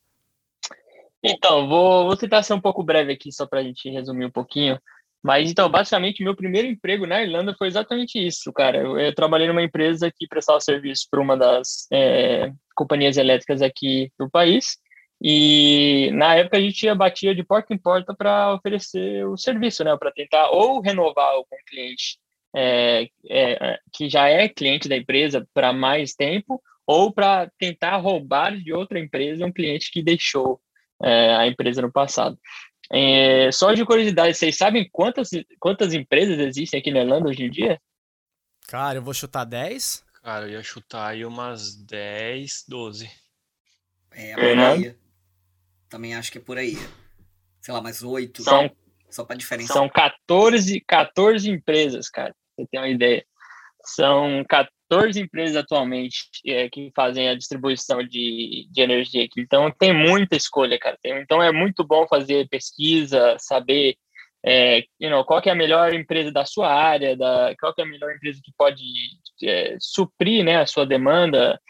Então, 1.22 1.68
vou, 1.68 2.06
vou 2.06 2.16
tentar 2.16 2.42
ser 2.42 2.54
um 2.54 2.60
pouco 2.60 2.82
breve 2.82 3.12
aqui, 3.12 3.30
só 3.30 3.46
para 3.46 3.60
a 3.60 3.62
gente 3.62 3.90
resumir 3.90 4.24
um 4.24 4.30
pouquinho. 4.30 4.80
Mas, 5.26 5.50
então, 5.50 5.68
basicamente, 5.68 6.22
meu 6.22 6.36
primeiro 6.36 6.68
emprego 6.68 7.04
na 7.04 7.20
Irlanda 7.20 7.52
foi 7.58 7.66
exatamente 7.66 8.16
isso, 8.24 8.52
cara. 8.52 8.78
Eu, 8.78 8.96
eu 8.96 9.12
trabalhei 9.12 9.48
numa 9.48 9.62
empresa 9.62 10.08
que 10.08 10.24
prestava 10.28 10.60
serviço 10.60 11.08
para 11.10 11.20
uma 11.20 11.36
das 11.36 11.88
é, 11.92 12.52
companhias 12.76 13.16
elétricas 13.16 13.60
aqui 13.60 14.12
do 14.16 14.30
país. 14.30 14.78
E 15.20 16.12
na 16.12 16.36
época 16.36 16.58
a 16.58 16.60
gente 16.60 16.94
batia 16.94 17.34
de 17.34 17.42
porta 17.42 17.74
em 17.74 17.78
porta 17.78 18.14
para 18.14 18.54
oferecer 18.54 19.26
o 19.26 19.36
serviço, 19.36 19.82
né? 19.82 19.96
Para 19.96 20.12
tentar 20.12 20.48
ou 20.50 20.80
renovar 20.80 21.30
algum 21.32 21.56
cliente 21.68 22.18
é, 22.54 23.08
é, 23.28 23.80
que 23.92 24.08
já 24.08 24.28
é 24.28 24.48
cliente 24.48 24.88
da 24.88 24.96
empresa 24.96 25.44
para 25.52 25.72
mais 25.72 26.14
tempo, 26.14 26.62
ou 26.86 27.12
para 27.12 27.50
tentar 27.58 27.96
roubar 27.96 28.56
de 28.56 28.72
outra 28.72 29.00
empresa 29.00 29.44
um 29.44 29.52
cliente 29.52 29.90
que 29.90 30.04
deixou 30.04 30.60
é, 31.02 31.34
a 31.34 31.48
empresa 31.48 31.82
no 31.82 31.90
passado. 31.90 32.38
É, 32.90 33.50
só 33.52 33.72
de 33.72 33.84
curiosidade, 33.84 34.36
vocês 34.36 34.56
sabem 34.56 34.88
quantas, 34.90 35.30
quantas 35.58 35.92
empresas 35.92 36.38
existem 36.38 36.78
aqui 36.78 36.90
na 36.90 37.00
Irlanda 37.00 37.28
hoje 37.28 37.44
em 37.44 37.50
dia? 37.50 37.80
Cara, 38.68 38.98
eu 38.98 39.02
vou 39.02 39.14
chutar 39.14 39.44
10. 39.44 40.04
Cara, 40.22 40.46
eu 40.46 40.52
ia 40.52 40.62
chutar 40.62 41.08
aí 41.08 41.24
umas 41.24 41.76
10, 41.76 42.64
12. 42.68 43.10
É, 44.10 44.34
por 44.34 44.58
aí. 44.58 44.96
Também 45.88 46.14
acho 46.14 46.32
que 46.32 46.38
é 46.38 46.40
por 46.40 46.58
aí. 46.58 46.76
Sei 47.60 47.72
lá, 47.72 47.80
mais 47.80 48.02
8. 48.02 48.42
São, 48.42 48.70
só 49.10 49.24
para 49.24 49.36
diferença. 49.36 49.72
São 49.72 49.88
14, 49.88 50.80
14 50.80 51.50
empresas, 51.50 52.08
cara. 52.08 52.34
Você 52.56 52.66
tem 52.70 52.80
uma 52.80 52.88
ideia. 52.88 53.24
São 53.84 54.44
14 54.88 55.20
empresas 55.20 55.56
atualmente 55.56 56.28
é, 56.46 56.68
que 56.68 56.90
fazem 56.94 57.28
a 57.28 57.34
distribuição 57.34 58.02
de, 58.02 58.68
de 58.70 58.80
energia 58.80 59.24
aqui. 59.24 59.40
Então, 59.40 59.70
tem 59.70 59.92
muita 59.92 60.36
escolha, 60.36 60.78
cara. 60.78 60.98
Tem, 61.02 61.20
então, 61.20 61.42
é 61.42 61.52
muito 61.52 61.84
bom 61.84 62.06
fazer 62.08 62.48
pesquisa, 62.48 63.36
saber 63.38 63.96
é, 64.44 64.84
you 65.00 65.10
know, 65.10 65.24
qual 65.24 65.42
é 65.44 65.50
a 65.50 65.56
melhor 65.56 65.92
empresa 65.92 66.30
da 66.30 66.44
sua 66.44 66.72
área, 66.72 67.16
da, 67.16 67.52
qual 67.58 67.74
é 67.76 67.82
a 67.82 67.86
melhor 67.86 68.14
empresa 68.14 68.40
que 68.42 68.52
pode 68.56 68.84
é, 69.42 69.76
suprir 69.80 70.44
né, 70.44 70.60
a 70.60 70.66
sua 70.66 70.86
demanda, 70.86 71.60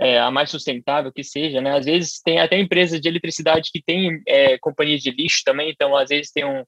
é, 0.00 0.18
a 0.18 0.28
mais 0.28 0.50
sustentável 0.50 1.12
que 1.12 1.22
seja. 1.22 1.60
Né? 1.60 1.76
Às 1.76 1.84
vezes, 1.84 2.20
tem 2.20 2.40
até 2.40 2.58
empresas 2.58 3.00
de 3.00 3.08
eletricidade 3.08 3.70
que 3.72 3.80
tem 3.80 4.20
é, 4.26 4.58
companhias 4.58 5.02
de 5.02 5.12
lixo 5.12 5.42
também, 5.44 5.70
então, 5.70 5.96
às 5.96 6.08
vezes, 6.08 6.32
tem 6.32 6.44
um, 6.44 6.64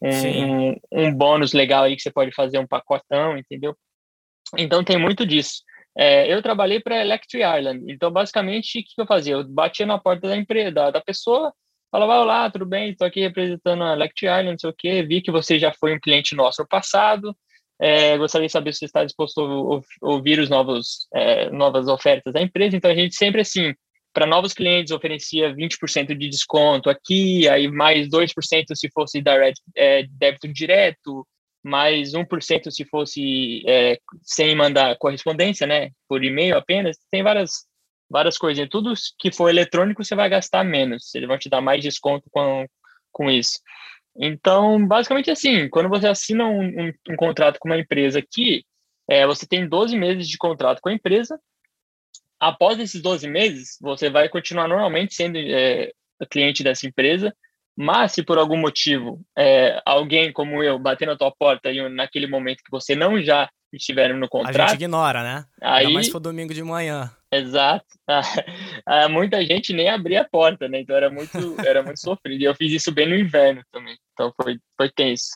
um, 0.00 0.70
um, 0.70 0.80
um 0.90 1.14
bônus 1.14 1.52
legal 1.52 1.84
aí 1.84 1.94
que 1.94 2.02
você 2.02 2.10
pode 2.10 2.32
fazer 2.32 2.58
um 2.58 2.66
pacotão, 2.66 3.36
entendeu? 3.36 3.76
Então 4.56 4.84
tem 4.84 4.98
muito 4.98 5.26
disso. 5.26 5.62
É, 5.96 6.32
eu 6.32 6.42
trabalhei 6.42 6.80
para 6.80 7.02
Electric 7.02 7.42
Ireland, 7.44 7.84
então 7.92 8.10
basicamente 8.10 8.78
o 8.78 8.82
que 8.82 9.00
eu 9.00 9.06
fazia? 9.06 9.34
Eu 9.34 9.44
batia 9.46 9.84
na 9.84 9.98
porta 9.98 10.28
da 10.28 10.36
empresa, 10.36 10.70
da, 10.70 10.90
da 10.90 11.00
pessoa, 11.00 11.52
falava: 11.90 12.20
Olá, 12.20 12.50
tudo 12.50 12.64
bem? 12.66 12.90
Estou 12.90 13.06
aqui 13.06 13.20
representando 13.20 13.84
a 13.84 13.92
Electric 13.92 14.26
Ireland, 14.26 14.52
não 14.52 14.58
sei 14.58 14.70
o 14.70 14.74
quê. 14.76 15.02
Vi 15.02 15.20
que 15.20 15.30
você 15.30 15.58
já 15.58 15.72
foi 15.72 15.94
um 15.94 16.00
cliente 16.00 16.34
nosso 16.34 16.62
no 16.62 16.68
passado. 16.68 17.36
É, 17.80 18.16
gostaria 18.16 18.46
de 18.46 18.52
saber 18.52 18.72
se 18.72 18.80
você 18.80 18.84
está 18.84 19.04
disposto 19.04 19.40
a 19.40 20.06
ouvir 20.06 20.38
os 20.38 20.48
novos, 20.48 21.08
é, 21.12 21.50
novas 21.50 21.88
ofertas 21.88 22.32
da 22.32 22.40
empresa. 22.40 22.76
Então 22.76 22.90
a 22.90 22.94
gente 22.94 23.14
sempre 23.14 23.40
assim, 23.40 23.74
para 24.12 24.26
novos 24.26 24.52
clientes 24.52 24.92
oferecia 24.92 25.54
20% 25.54 26.16
de 26.16 26.28
desconto 26.28 26.88
aqui, 26.88 27.48
aí 27.48 27.68
mais 27.68 28.08
2% 28.08 28.74
se 28.74 28.88
fosse 28.92 29.20
direct, 29.20 29.60
é, 29.76 30.04
débito 30.04 30.46
direto, 30.48 31.26
mais 31.62 32.12
1% 32.12 32.70
se 32.70 32.84
fosse 32.84 33.62
é, 33.66 33.98
sem 34.22 34.54
mandar 34.54 34.96
correspondência, 34.98 35.66
né, 35.66 35.90
por 36.08 36.24
e-mail 36.24 36.56
apenas, 36.56 36.96
tem 37.10 37.22
várias, 37.22 37.66
várias 38.10 38.36
coisinhas. 38.36 38.68
Tudo 38.70 38.92
que 39.18 39.30
for 39.32 39.48
eletrônico 39.48 40.04
você 40.04 40.14
vai 40.14 40.28
gastar 40.28 40.64
menos, 40.64 41.14
eles 41.14 41.28
vão 41.28 41.38
te 41.38 41.48
dar 41.48 41.60
mais 41.60 41.82
desconto 41.82 42.28
com, 42.30 42.66
com 43.12 43.30
isso. 43.30 43.60
Então, 44.16 44.86
basicamente 44.86 45.30
assim, 45.30 45.68
quando 45.68 45.88
você 45.88 46.06
assina 46.08 46.44
um, 46.46 46.64
um, 46.64 46.92
um 47.10 47.16
contrato 47.16 47.58
com 47.58 47.68
uma 47.68 47.78
empresa 47.78 48.18
aqui, 48.18 48.64
é, 49.08 49.26
você 49.26 49.46
tem 49.46 49.68
12 49.68 49.96
meses 49.96 50.28
de 50.28 50.36
contrato 50.36 50.80
com 50.80 50.88
a 50.88 50.92
empresa, 50.92 51.38
após 52.38 52.78
esses 52.78 53.00
12 53.00 53.28
meses, 53.28 53.78
você 53.80 54.10
vai 54.10 54.28
continuar 54.28 54.68
normalmente 54.68 55.14
sendo 55.14 55.38
é, 55.38 55.92
cliente 56.28 56.62
dessa 56.62 56.86
empresa, 56.86 57.34
mas 57.76 58.12
se 58.12 58.22
por 58.22 58.38
algum 58.38 58.56
motivo 58.56 59.20
é, 59.36 59.80
alguém 59.84 60.32
como 60.32 60.62
eu 60.62 60.78
bater 60.78 61.06
na 61.06 61.16
tua 61.16 61.32
porta 61.32 61.70
e 61.70 61.88
naquele 61.88 62.26
momento 62.26 62.62
que 62.64 62.70
você 62.70 62.94
não 62.94 63.20
já 63.20 63.48
estiver 63.72 64.14
no 64.14 64.28
contrato. 64.28 64.60
A 64.60 64.66
gente 64.68 64.74
ignora, 64.74 65.22
né? 65.22 65.44
Aí, 65.60 65.86
Ainda 65.86 65.94
mais 65.94 66.08
for 66.08 66.20
domingo 66.20 66.52
de 66.52 66.62
manhã. 66.62 67.10
Exato. 67.32 67.86
Ah, 68.84 69.08
muita 69.08 69.44
gente 69.44 69.72
nem 69.72 69.88
abria 69.88 70.22
a 70.22 70.28
porta, 70.28 70.68
né? 70.68 70.80
Então 70.80 70.96
era 70.96 71.08
muito, 71.08 71.56
era 71.60 71.82
muito 71.82 71.98
sofrido. 72.00 72.42
E 72.42 72.44
eu 72.44 72.54
fiz 72.54 72.72
isso 72.72 72.92
bem 72.92 73.08
no 73.08 73.16
inverno 73.16 73.62
também. 73.72 73.96
Então 74.12 74.32
foi, 74.40 74.58
foi 74.76 74.90
tenso. 74.90 75.30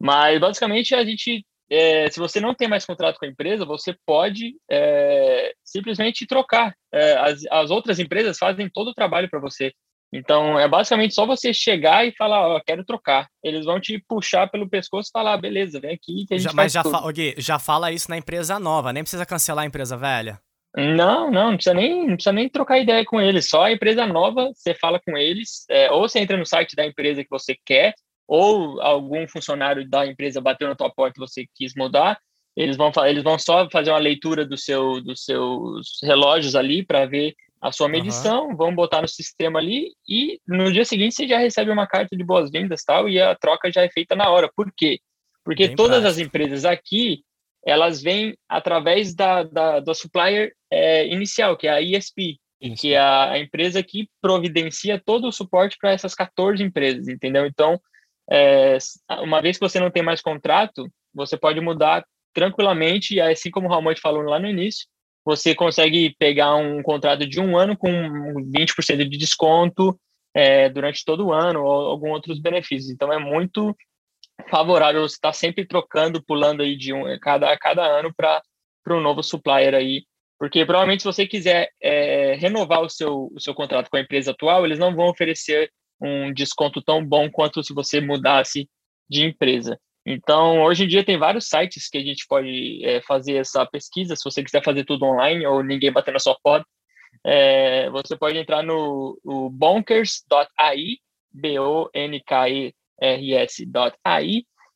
Mas 0.00 0.40
basicamente 0.40 0.94
a 0.94 1.04
gente. 1.04 1.44
É, 1.68 2.10
se 2.10 2.18
você 2.18 2.40
não 2.40 2.54
tem 2.54 2.66
mais 2.66 2.86
contrato 2.86 3.18
com 3.18 3.26
a 3.26 3.28
empresa, 3.28 3.64
você 3.64 3.94
pode 4.06 4.54
é, 4.70 5.52
simplesmente 5.64 6.26
trocar. 6.26 6.74
É, 6.92 7.16
as, 7.18 7.42
as 7.50 7.70
outras 7.70 7.98
empresas 7.98 8.38
fazem 8.38 8.68
todo 8.72 8.88
o 8.88 8.94
trabalho 8.94 9.28
para 9.28 9.40
você. 9.40 9.72
Então, 10.12 10.58
é 10.58 10.66
basicamente 10.66 11.14
só 11.14 11.24
você 11.24 11.54
chegar 11.54 12.04
e 12.04 12.12
falar, 12.12 12.48
ó, 12.48 12.56
oh, 12.56 12.60
quero 12.64 12.84
trocar. 12.84 13.28
Eles 13.42 13.64
vão 13.64 13.80
te 13.80 14.02
puxar 14.08 14.48
pelo 14.48 14.68
pescoço 14.68 15.08
e 15.08 15.12
falar, 15.12 15.36
beleza, 15.36 15.78
vem 15.78 15.94
aqui 15.94 16.26
que 16.26 16.34
a 16.34 16.38
gente 16.38 16.50
já, 16.50 16.52
Mas 16.52 16.72
já, 16.72 16.82
fa 16.82 17.12
Gui, 17.12 17.34
já 17.38 17.58
fala 17.58 17.92
isso 17.92 18.10
na 18.10 18.18
empresa 18.18 18.58
nova, 18.58 18.92
nem 18.92 19.04
precisa 19.04 19.24
cancelar 19.24 19.64
a 19.64 19.68
empresa 19.68 19.96
velha. 19.96 20.40
Não, 20.76 21.30
não, 21.30 21.50
não 21.50 21.54
precisa 21.54 21.74
nem, 21.74 22.06
não 22.06 22.14
precisa 22.14 22.32
nem 22.32 22.48
trocar 22.48 22.78
ideia 22.78 23.04
com 23.04 23.20
eles. 23.20 23.48
Só 23.48 23.64
a 23.64 23.72
empresa 23.72 24.04
nova, 24.06 24.50
você 24.54 24.74
fala 24.74 25.00
com 25.00 25.16
eles, 25.16 25.64
é, 25.68 25.90
ou 25.90 26.08
você 26.08 26.18
entra 26.18 26.36
no 26.36 26.46
site 26.46 26.74
da 26.74 26.86
empresa 26.86 27.22
que 27.22 27.30
você 27.30 27.56
quer, 27.64 27.94
ou 28.26 28.80
algum 28.80 29.26
funcionário 29.28 29.88
da 29.88 30.06
empresa 30.06 30.40
bateu 30.40 30.68
na 30.68 30.76
tua 30.76 30.90
porta 30.90 31.18
e 31.18 31.26
você 31.26 31.46
quis 31.54 31.72
mudar, 31.76 32.18
eles 32.56 32.76
vão, 32.76 32.92
eles 33.06 33.22
vão 33.22 33.38
só 33.38 33.68
fazer 33.70 33.90
uma 33.90 33.98
leitura 33.98 34.44
do 34.44 34.56
seu, 34.56 35.00
dos 35.00 35.24
seus 35.24 35.98
relógios 36.02 36.54
ali 36.54 36.84
para 36.84 37.06
ver 37.06 37.34
a 37.60 37.70
sua 37.70 37.88
medição, 37.88 38.48
uhum. 38.48 38.56
vamos 38.56 38.74
botar 38.74 39.02
no 39.02 39.08
sistema 39.08 39.58
ali 39.58 39.92
e 40.08 40.40
no 40.46 40.72
dia 40.72 40.84
seguinte 40.84 41.14
você 41.14 41.28
já 41.28 41.38
recebe 41.38 41.70
uma 41.70 41.86
carta 41.86 42.16
de 42.16 42.24
boas-vindas 42.24 42.82
tal 42.82 43.08
e 43.08 43.20
a 43.20 43.34
troca 43.34 43.70
já 43.70 43.82
é 43.82 43.90
feita 43.90 44.16
na 44.16 44.30
hora. 44.30 44.50
Por 44.54 44.72
quê? 44.74 44.98
Porque 45.44 45.68
Bem 45.68 45.76
todas 45.76 46.00
prático. 46.00 46.10
as 46.10 46.26
empresas 46.26 46.64
aqui 46.64 47.22
elas 47.64 48.02
vêm 48.02 48.34
através 48.48 49.14
da, 49.14 49.42
da, 49.42 49.80
da 49.80 49.94
supplier 49.94 50.52
é, 50.70 51.06
inicial, 51.08 51.56
que 51.56 51.66
é 51.66 51.70
a 51.70 51.80
ISP, 51.80 52.38
Isso. 52.60 52.80
que 52.80 52.94
é 52.94 52.98
a, 52.98 53.32
a, 53.32 53.38
empresa 53.38 53.82
que 53.82 54.08
providencia 54.20 55.00
todo 55.04 55.28
o 55.28 55.32
suporte 55.32 55.76
para 55.78 55.92
essas 55.92 56.14
14 56.14 56.62
empresas, 56.62 57.08
entendeu? 57.08 57.44
Então, 57.46 57.78
é, 58.30 58.78
uma 59.22 59.42
vez 59.42 59.58
que 59.58 59.68
você 59.68 59.78
não 59.78 59.90
tem 59.90 60.02
mais 60.02 60.22
contrato, 60.22 60.88
você 61.12 61.36
pode 61.36 61.60
mudar 61.60 62.04
tranquilamente, 62.32 63.14
e 63.14 63.20
assim 63.20 63.50
como 63.50 63.68
o 63.68 63.70
Ramon 63.70 63.94
falou 64.00 64.22
lá 64.22 64.38
no 64.38 64.48
início, 64.48 64.86
você 65.24 65.54
consegue 65.54 66.14
pegar 66.18 66.56
um 66.56 66.82
contrato 66.82 67.26
de 67.26 67.40
um 67.40 67.56
ano 67.56 67.76
com 67.76 67.90
20% 67.90 69.08
de 69.08 69.18
desconto 69.18 69.98
é, 70.34 70.68
durante 70.68 71.04
todo 71.04 71.26
o 71.26 71.32
ano 71.32 71.62
ou 71.62 71.70
alguns 71.70 72.12
outros 72.12 72.40
benefícios. 72.40 72.90
Então 72.90 73.12
é 73.12 73.18
muito 73.18 73.76
favorável 74.48 75.02
você 75.02 75.14
estar 75.14 75.28
tá 75.28 75.32
sempre 75.32 75.66
trocando, 75.66 76.22
pulando 76.24 76.62
aí 76.62 76.76
de 76.76 76.92
um 76.92 77.04
cada 77.20 77.56
cada 77.58 77.82
ano 77.84 78.12
para 78.16 78.40
para 78.82 78.96
um 78.96 79.00
novo 79.00 79.22
supplier 79.22 79.74
aí, 79.74 80.04
porque 80.38 80.64
provavelmente 80.64 81.02
se 81.02 81.06
você 81.06 81.26
quiser 81.26 81.68
é, 81.82 82.34
renovar 82.36 82.80
o 82.80 82.88
seu 82.88 83.30
o 83.34 83.40
seu 83.40 83.54
contrato 83.54 83.90
com 83.90 83.96
a 83.98 84.00
empresa 84.00 84.30
atual, 84.30 84.64
eles 84.64 84.78
não 84.78 84.94
vão 84.94 85.08
oferecer 85.08 85.70
um 86.00 86.32
desconto 86.32 86.80
tão 86.80 87.04
bom 87.04 87.30
quanto 87.30 87.62
se 87.62 87.74
você 87.74 88.00
mudasse 88.00 88.68
de 89.08 89.24
empresa. 89.24 89.78
Então, 90.04 90.62
hoje 90.62 90.84
em 90.84 90.88
dia 90.88 91.04
tem 91.04 91.18
vários 91.18 91.46
sites 91.48 91.88
que 91.88 91.98
a 91.98 92.02
gente 92.02 92.26
pode 92.26 92.84
é, 92.84 93.02
fazer 93.02 93.34
essa 93.34 93.66
pesquisa, 93.66 94.16
se 94.16 94.24
você 94.24 94.42
quiser 94.42 94.64
fazer 94.64 94.84
tudo 94.84 95.04
online 95.04 95.46
ou 95.46 95.62
ninguém 95.62 95.92
bater 95.92 96.12
na 96.12 96.18
sua 96.18 96.36
porta. 96.42 96.66
É, 97.24 97.90
você 97.90 98.16
pode 98.16 98.38
entrar 98.38 98.62
no, 98.62 99.20
bonkers.ai, 99.52 100.96
B-O-N-K-E-R-S.ai, 101.32 101.92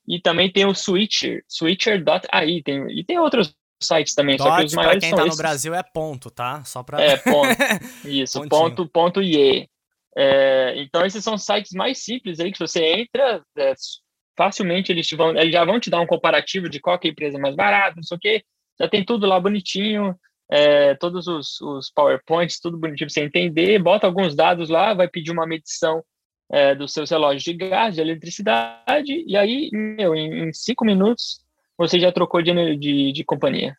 E 0.07 0.20
também 0.20 0.53
tem 0.53 0.66
o 0.66 0.75
Switcher, 0.75 1.43
switcher.ai, 1.49 2.61
tem, 2.62 2.87
e 2.91 3.03
tem 3.03 3.18
outros 3.18 3.55
sites 3.83 4.14
também, 4.14 4.37
Dot, 4.37 4.47
só 4.47 4.59
que 4.59 4.64
os 4.64 4.75
maiores 4.75 5.01
quem 5.01 5.11
são 5.11 5.18
tá 5.18 5.27
esses. 5.27 5.39
no 5.39 5.43
Brasil 5.43 5.75
é 5.75 5.83
ponto, 5.83 6.31
tá? 6.31 6.62
Só 6.64 6.83
pra... 6.83 7.01
É, 7.03 7.16
ponto. 7.16 7.49
Isso, 8.05 8.41
Pontinho. 8.41 8.51
ponto, 8.51 8.89
ponto 8.89 9.22
IE. 9.22 9.68
É, 10.16 10.75
então, 10.77 11.05
esses 11.05 11.25
são 11.25 11.37
sites 11.37 11.72
mais 11.72 12.05
simples 12.05 12.39
aí 12.39 12.53
que 12.53 12.59
você 12.59 12.85
entra, 12.85 13.43
é, 13.57 13.75
facilmente 14.37 14.91
eles, 14.91 15.07
te 15.07 15.16
vão, 15.16 15.30
eles 15.37 15.53
já 15.53 15.64
vão 15.64 15.78
te 15.78 15.91
dar 15.91 16.01
um 16.01 16.07
comparativo 16.07 16.68
de 16.68 16.80
qual 16.80 16.99
que 16.99 17.09
é 17.09 17.11
a 17.11 17.12
empresa 17.12 17.39
mais 17.39 17.55
barata, 17.55 17.97
não 17.97 18.03
sei 18.03 18.16
o 18.16 18.20
quê. 18.20 18.45
Já 18.78 18.89
tem 18.89 19.05
tudo 19.05 19.26
lá 19.26 19.39
bonitinho, 19.39 20.14
é, 20.51 20.95
todos 20.95 21.26
os, 21.26 21.61
os 21.61 21.91
PowerPoints, 21.91 22.61
tudo 22.61 22.78
bonitinho 22.78 23.09
pra 23.09 23.14
você 23.14 23.24
entender. 23.24 23.78
Bota 23.78 24.07
alguns 24.07 24.35
dados 24.35 24.68
lá, 24.68 24.95
vai 24.95 25.09
pedir 25.09 25.30
uma 25.30 25.47
medição 25.47 26.03
é, 26.51 26.74
dos 26.74 26.93
seus 26.93 27.11
relógios 27.11 27.43
de 27.43 27.53
gás, 27.55 27.95
de 27.95 28.01
eletricidade, 28.01 29.24
e 29.26 29.37
aí, 29.37 29.70
meu, 29.72 30.14
em, 30.14 30.49
em 30.49 30.53
cinco 30.53 30.85
minutos 30.85 31.43
você 31.76 31.99
já 31.99 32.12
trocou 32.12 32.43
de, 32.43 32.76
de, 32.76 33.12
de 33.12 33.24
companhia. 33.24 33.76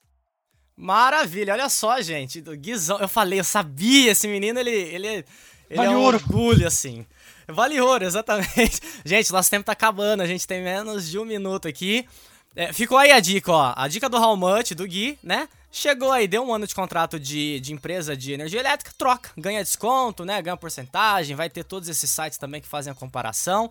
Maravilha, 0.75 1.53
olha 1.53 1.69
só, 1.69 2.01
gente. 2.01 2.41
Do 2.41 2.55
Guizão, 2.57 2.99
eu 2.99 3.07
falei, 3.07 3.39
eu 3.39 3.43
sabia, 3.43 4.11
esse 4.11 4.27
menino, 4.27 4.59
ele, 4.59 4.71
ele, 4.71 5.07
ele 5.07 5.25
Vale 5.69 5.93
é 5.93 5.95
um 5.95 6.01
ouro. 6.01 6.17
orgulho, 6.17 6.67
assim. 6.67 7.05
Vale 7.47 7.79
ouro, 7.79 8.03
exatamente. 8.03 8.79
Gente, 9.05 9.31
nosso 9.31 9.49
tempo 9.49 9.65
tá 9.65 9.71
acabando, 9.71 10.21
a 10.21 10.27
gente 10.27 10.47
tem 10.47 10.63
menos 10.63 11.09
de 11.09 11.19
um 11.19 11.25
minuto 11.25 11.67
aqui. 11.67 12.07
É, 12.55 12.71
ficou 12.71 12.97
aí 12.97 13.11
a 13.11 13.19
dica, 13.19 13.51
ó. 13.51 13.73
A 13.75 13.87
dica 13.87 14.07
do 14.07 14.17
How 14.17 14.35
Much, 14.37 14.71
do 14.71 14.87
Gui, 14.87 15.19
né? 15.21 15.49
Chegou 15.69 16.09
aí, 16.11 16.25
deu 16.25 16.41
um 16.41 16.53
ano 16.53 16.65
de 16.65 16.73
contrato 16.73 17.19
de, 17.19 17.59
de 17.59 17.73
empresa 17.73 18.15
de 18.15 18.31
energia 18.31 18.61
elétrica, 18.61 18.93
troca, 18.97 19.29
ganha 19.37 19.61
desconto, 19.61 20.23
né? 20.23 20.41
Ganha 20.41 20.55
porcentagem, 20.55 21.35
vai 21.35 21.49
ter 21.49 21.65
todos 21.65 21.89
esses 21.89 22.09
sites 22.09 22.37
também 22.37 22.61
que 22.61 22.67
fazem 22.67 22.91
a 22.91 22.95
comparação. 22.95 23.69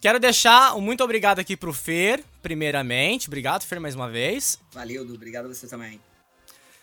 Quero 0.00 0.18
deixar 0.18 0.74
um 0.74 0.80
muito 0.80 1.04
obrigado 1.04 1.38
aqui 1.38 1.56
pro 1.56 1.72
Fer, 1.72 2.22
primeiramente. 2.42 3.28
Obrigado, 3.28 3.62
Fer, 3.62 3.78
mais 3.78 3.94
uma 3.94 4.08
vez. 4.08 4.58
Valeu, 4.72 5.04
Du. 5.04 5.14
Obrigado 5.14 5.46
a 5.46 5.48
você 5.48 5.68
também. 5.68 6.00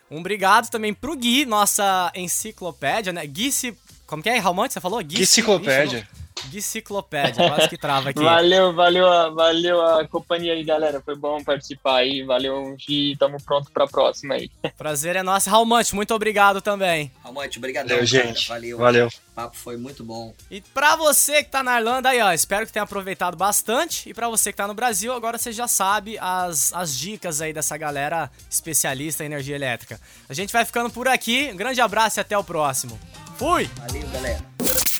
Um 0.09 0.19
obrigado 0.19 0.69
também 0.69 0.93
pro 0.93 1.15
Gui, 1.15 1.45
nossa 1.45 2.09
enciclopédia, 2.15 3.11
né? 3.11 3.25
Gui, 3.27 3.51
se... 3.51 3.77
como 4.07 4.23
que 4.23 4.29
é? 4.29 4.41
How 4.41 4.53
much 4.53 4.71
você 4.71 4.79
falou? 4.79 5.03
Gui, 5.03 5.21
Enciclopédia. 5.21 6.07
Gui 6.09 6.22
Enciclopédia, 6.51 7.47
quase 7.49 7.69
que 7.69 7.77
trava 7.77 8.09
aqui. 8.09 8.23
Valeu, 8.23 8.73
valeu, 8.73 9.07
a- 9.07 9.29
valeu 9.29 9.81
a 9.81 10.07
companhia 10.07 10.53
aí, 10.53 10.63
galera. 10.63 11.01
Foi 11.03 11.15
bom 11.15 11.43
participar 11.43 11.97
aí. 11.97 12.23
Valeu 12.23 12.75
e 12.89 13.15
tamo 13.17 13.37
pronto 13.43 13.71
pra 13.71 13.85
próxima 13.87 14.35
aí. 14.35 14.49
Prazer 14.77 15.15
é 15.15 15.23
nosso. 15.23 15.49
Much, 15.65 15.93
muito 15.93 16.13
obrigado 16.13 16.61
também. 16.61 17.11
Almote, 17.23 17.57
obrigadão, 17.57 17.89
Valeu, 17.89 18.05
gente. 18.05 18.47
Valeu. 18.49 18.77
Valeu. 18.77 19.09
O 19.33 19.35
papo 19.35 19.57
foi 19.57 19.77
muito 19.77 20.03
bom. 20.03 20.31
E 20.51 20.61
pra 20.61 20.95
você 20.95 21.43
que 21.43 21.49
tá 21.49 21.63
na 21.63 21.79
Irlanda 21.79 22.09
aí, 22.09 22.21
ó, 22.21 22.31
espero 22.33 22.67
que 22.67 22.71
tenha 22.71 22.83
aproveitado 22.83 23.35
bastante. 23.35 24.07
E 24.07 24.13
pra 24.13 24.29
você 24.29 24.51
que 24.51 24.57
tá 24.57 24.67
no 24.67 24.75
Brasil, 24.75 25.11
agora 25.11 25.39
você 25.39 25.51
já 25.51 25.67
sabe 25.67 26.19
as, 26.19 26.71
as 26.71 26.95
dicas 26.95 27.41
aí 27.41 27.51
dessa 27.51 27.75
galera 27.75 28.29
especialista 28.47 29.23
em 29.23 29.25
energia 29.25 29.55
elétrica. 29.55 29.99
A 30.29 30.35
gente 30.35 30.53
vai 30.53 30.63
ficando 30.63 30.91
por 30.91 31.07
aqui. 31.07 31.49
Um 31.51 31.57
grande 31.57 31.81
abraço 31.81 32.19
e 32.19 32.21
até 32.21 32.37
o 32.37 32.43
próximo. 32.43 32.99
Fui! 33.35 33.67
Valeu, 33.75 34.07
galera. 34.09 34.53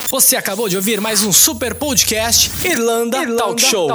Você 0.09 0.35
acabou 0.35 0.69
de 0.69 0.75
ouvir 0.75 1.01
mais 1.01 1.23
um 1.23 1.33
super 1.33 1.73
podcast 1.73 2.51
Irlanda, 2.63 3.25
Talk, 3.35 3.59
Show. 3.59 3.89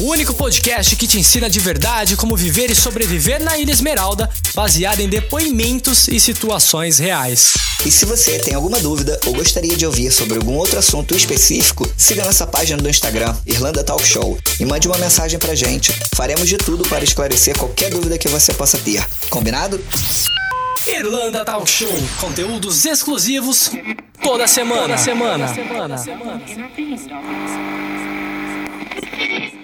O 0.00 0.10
único 0.10 0.34
podcast 0.34 0.96
que 0.96 1.06
te 1.06 1.20
ensina 1.20 1.48
de 1.48 1.60
verdade 1.60 2.16
como 2.16 2.36
viver 2.36 2.68
e 2.70 2.74
sobreviver 2.74 3.40
na 3.40 3.56
Ilha 3.56 3.70
Esmeralda, 3.70 4.28
baseado 4.54 5.00
em 5.00 5.08
depoimentos 5.08 6.08
e 6.08 6.18
situações 6.18 6.98
reais. 6.98 7.52
E 7.86 7.92
se 7.92 8.04
você 8.04 8.38
tem 8.40 8.54
alguma 8.54 8.80
dúvida 8.80 9.20
ou 9.24 9.34
gostaria 9.34 9.71
de 9.76 9.86
ouvir 9.86 10.10
sobre 10.10 10.36
algum 10.36 10.54
outro 10.54 10.78
assunto 10.78 11.14
específico, 11.14 11.88
siga 11.96 12.24
nossa 12.24 12.46
página 12.46 12.82
do 12.82 12.88
Instagram, 12.88 13.34
Irlanda 13.46 13.84
Talk 13.84 14.04
Show, 14.04 14.38
e 14.58 14.64
mande 14.64 14.88
uma 14.88 14.98
mensagem 14.98 15.38
pra 15.38 15.54
gente. 15.54 15.92
Faremos 16.14 16.48
de 16.48 16.56
tudo 16.56 16.88
para 16.88 17.04
esclarecer 17.04 17.56
qualquer 17.56 17.90
dúvida 17.90 18.18
que 18.18 18.28
você 18.28 18.52
possa 18.52 18.78
ter. 18.78 19.04
Combinado? 19.30 19.80
Irlanda 20.86 21.44
Talk 21.44 21.68
Show. 21.68 21.92
Conteúdos 22.20 22.84
exclusivos 22.84 23.70
toda 24.22 24.46
semana. 24.46 24.82
Toda 24.82 24.98
semana. 24.98 25.46
Internet 25.46 27.12
off. 27.12 29.61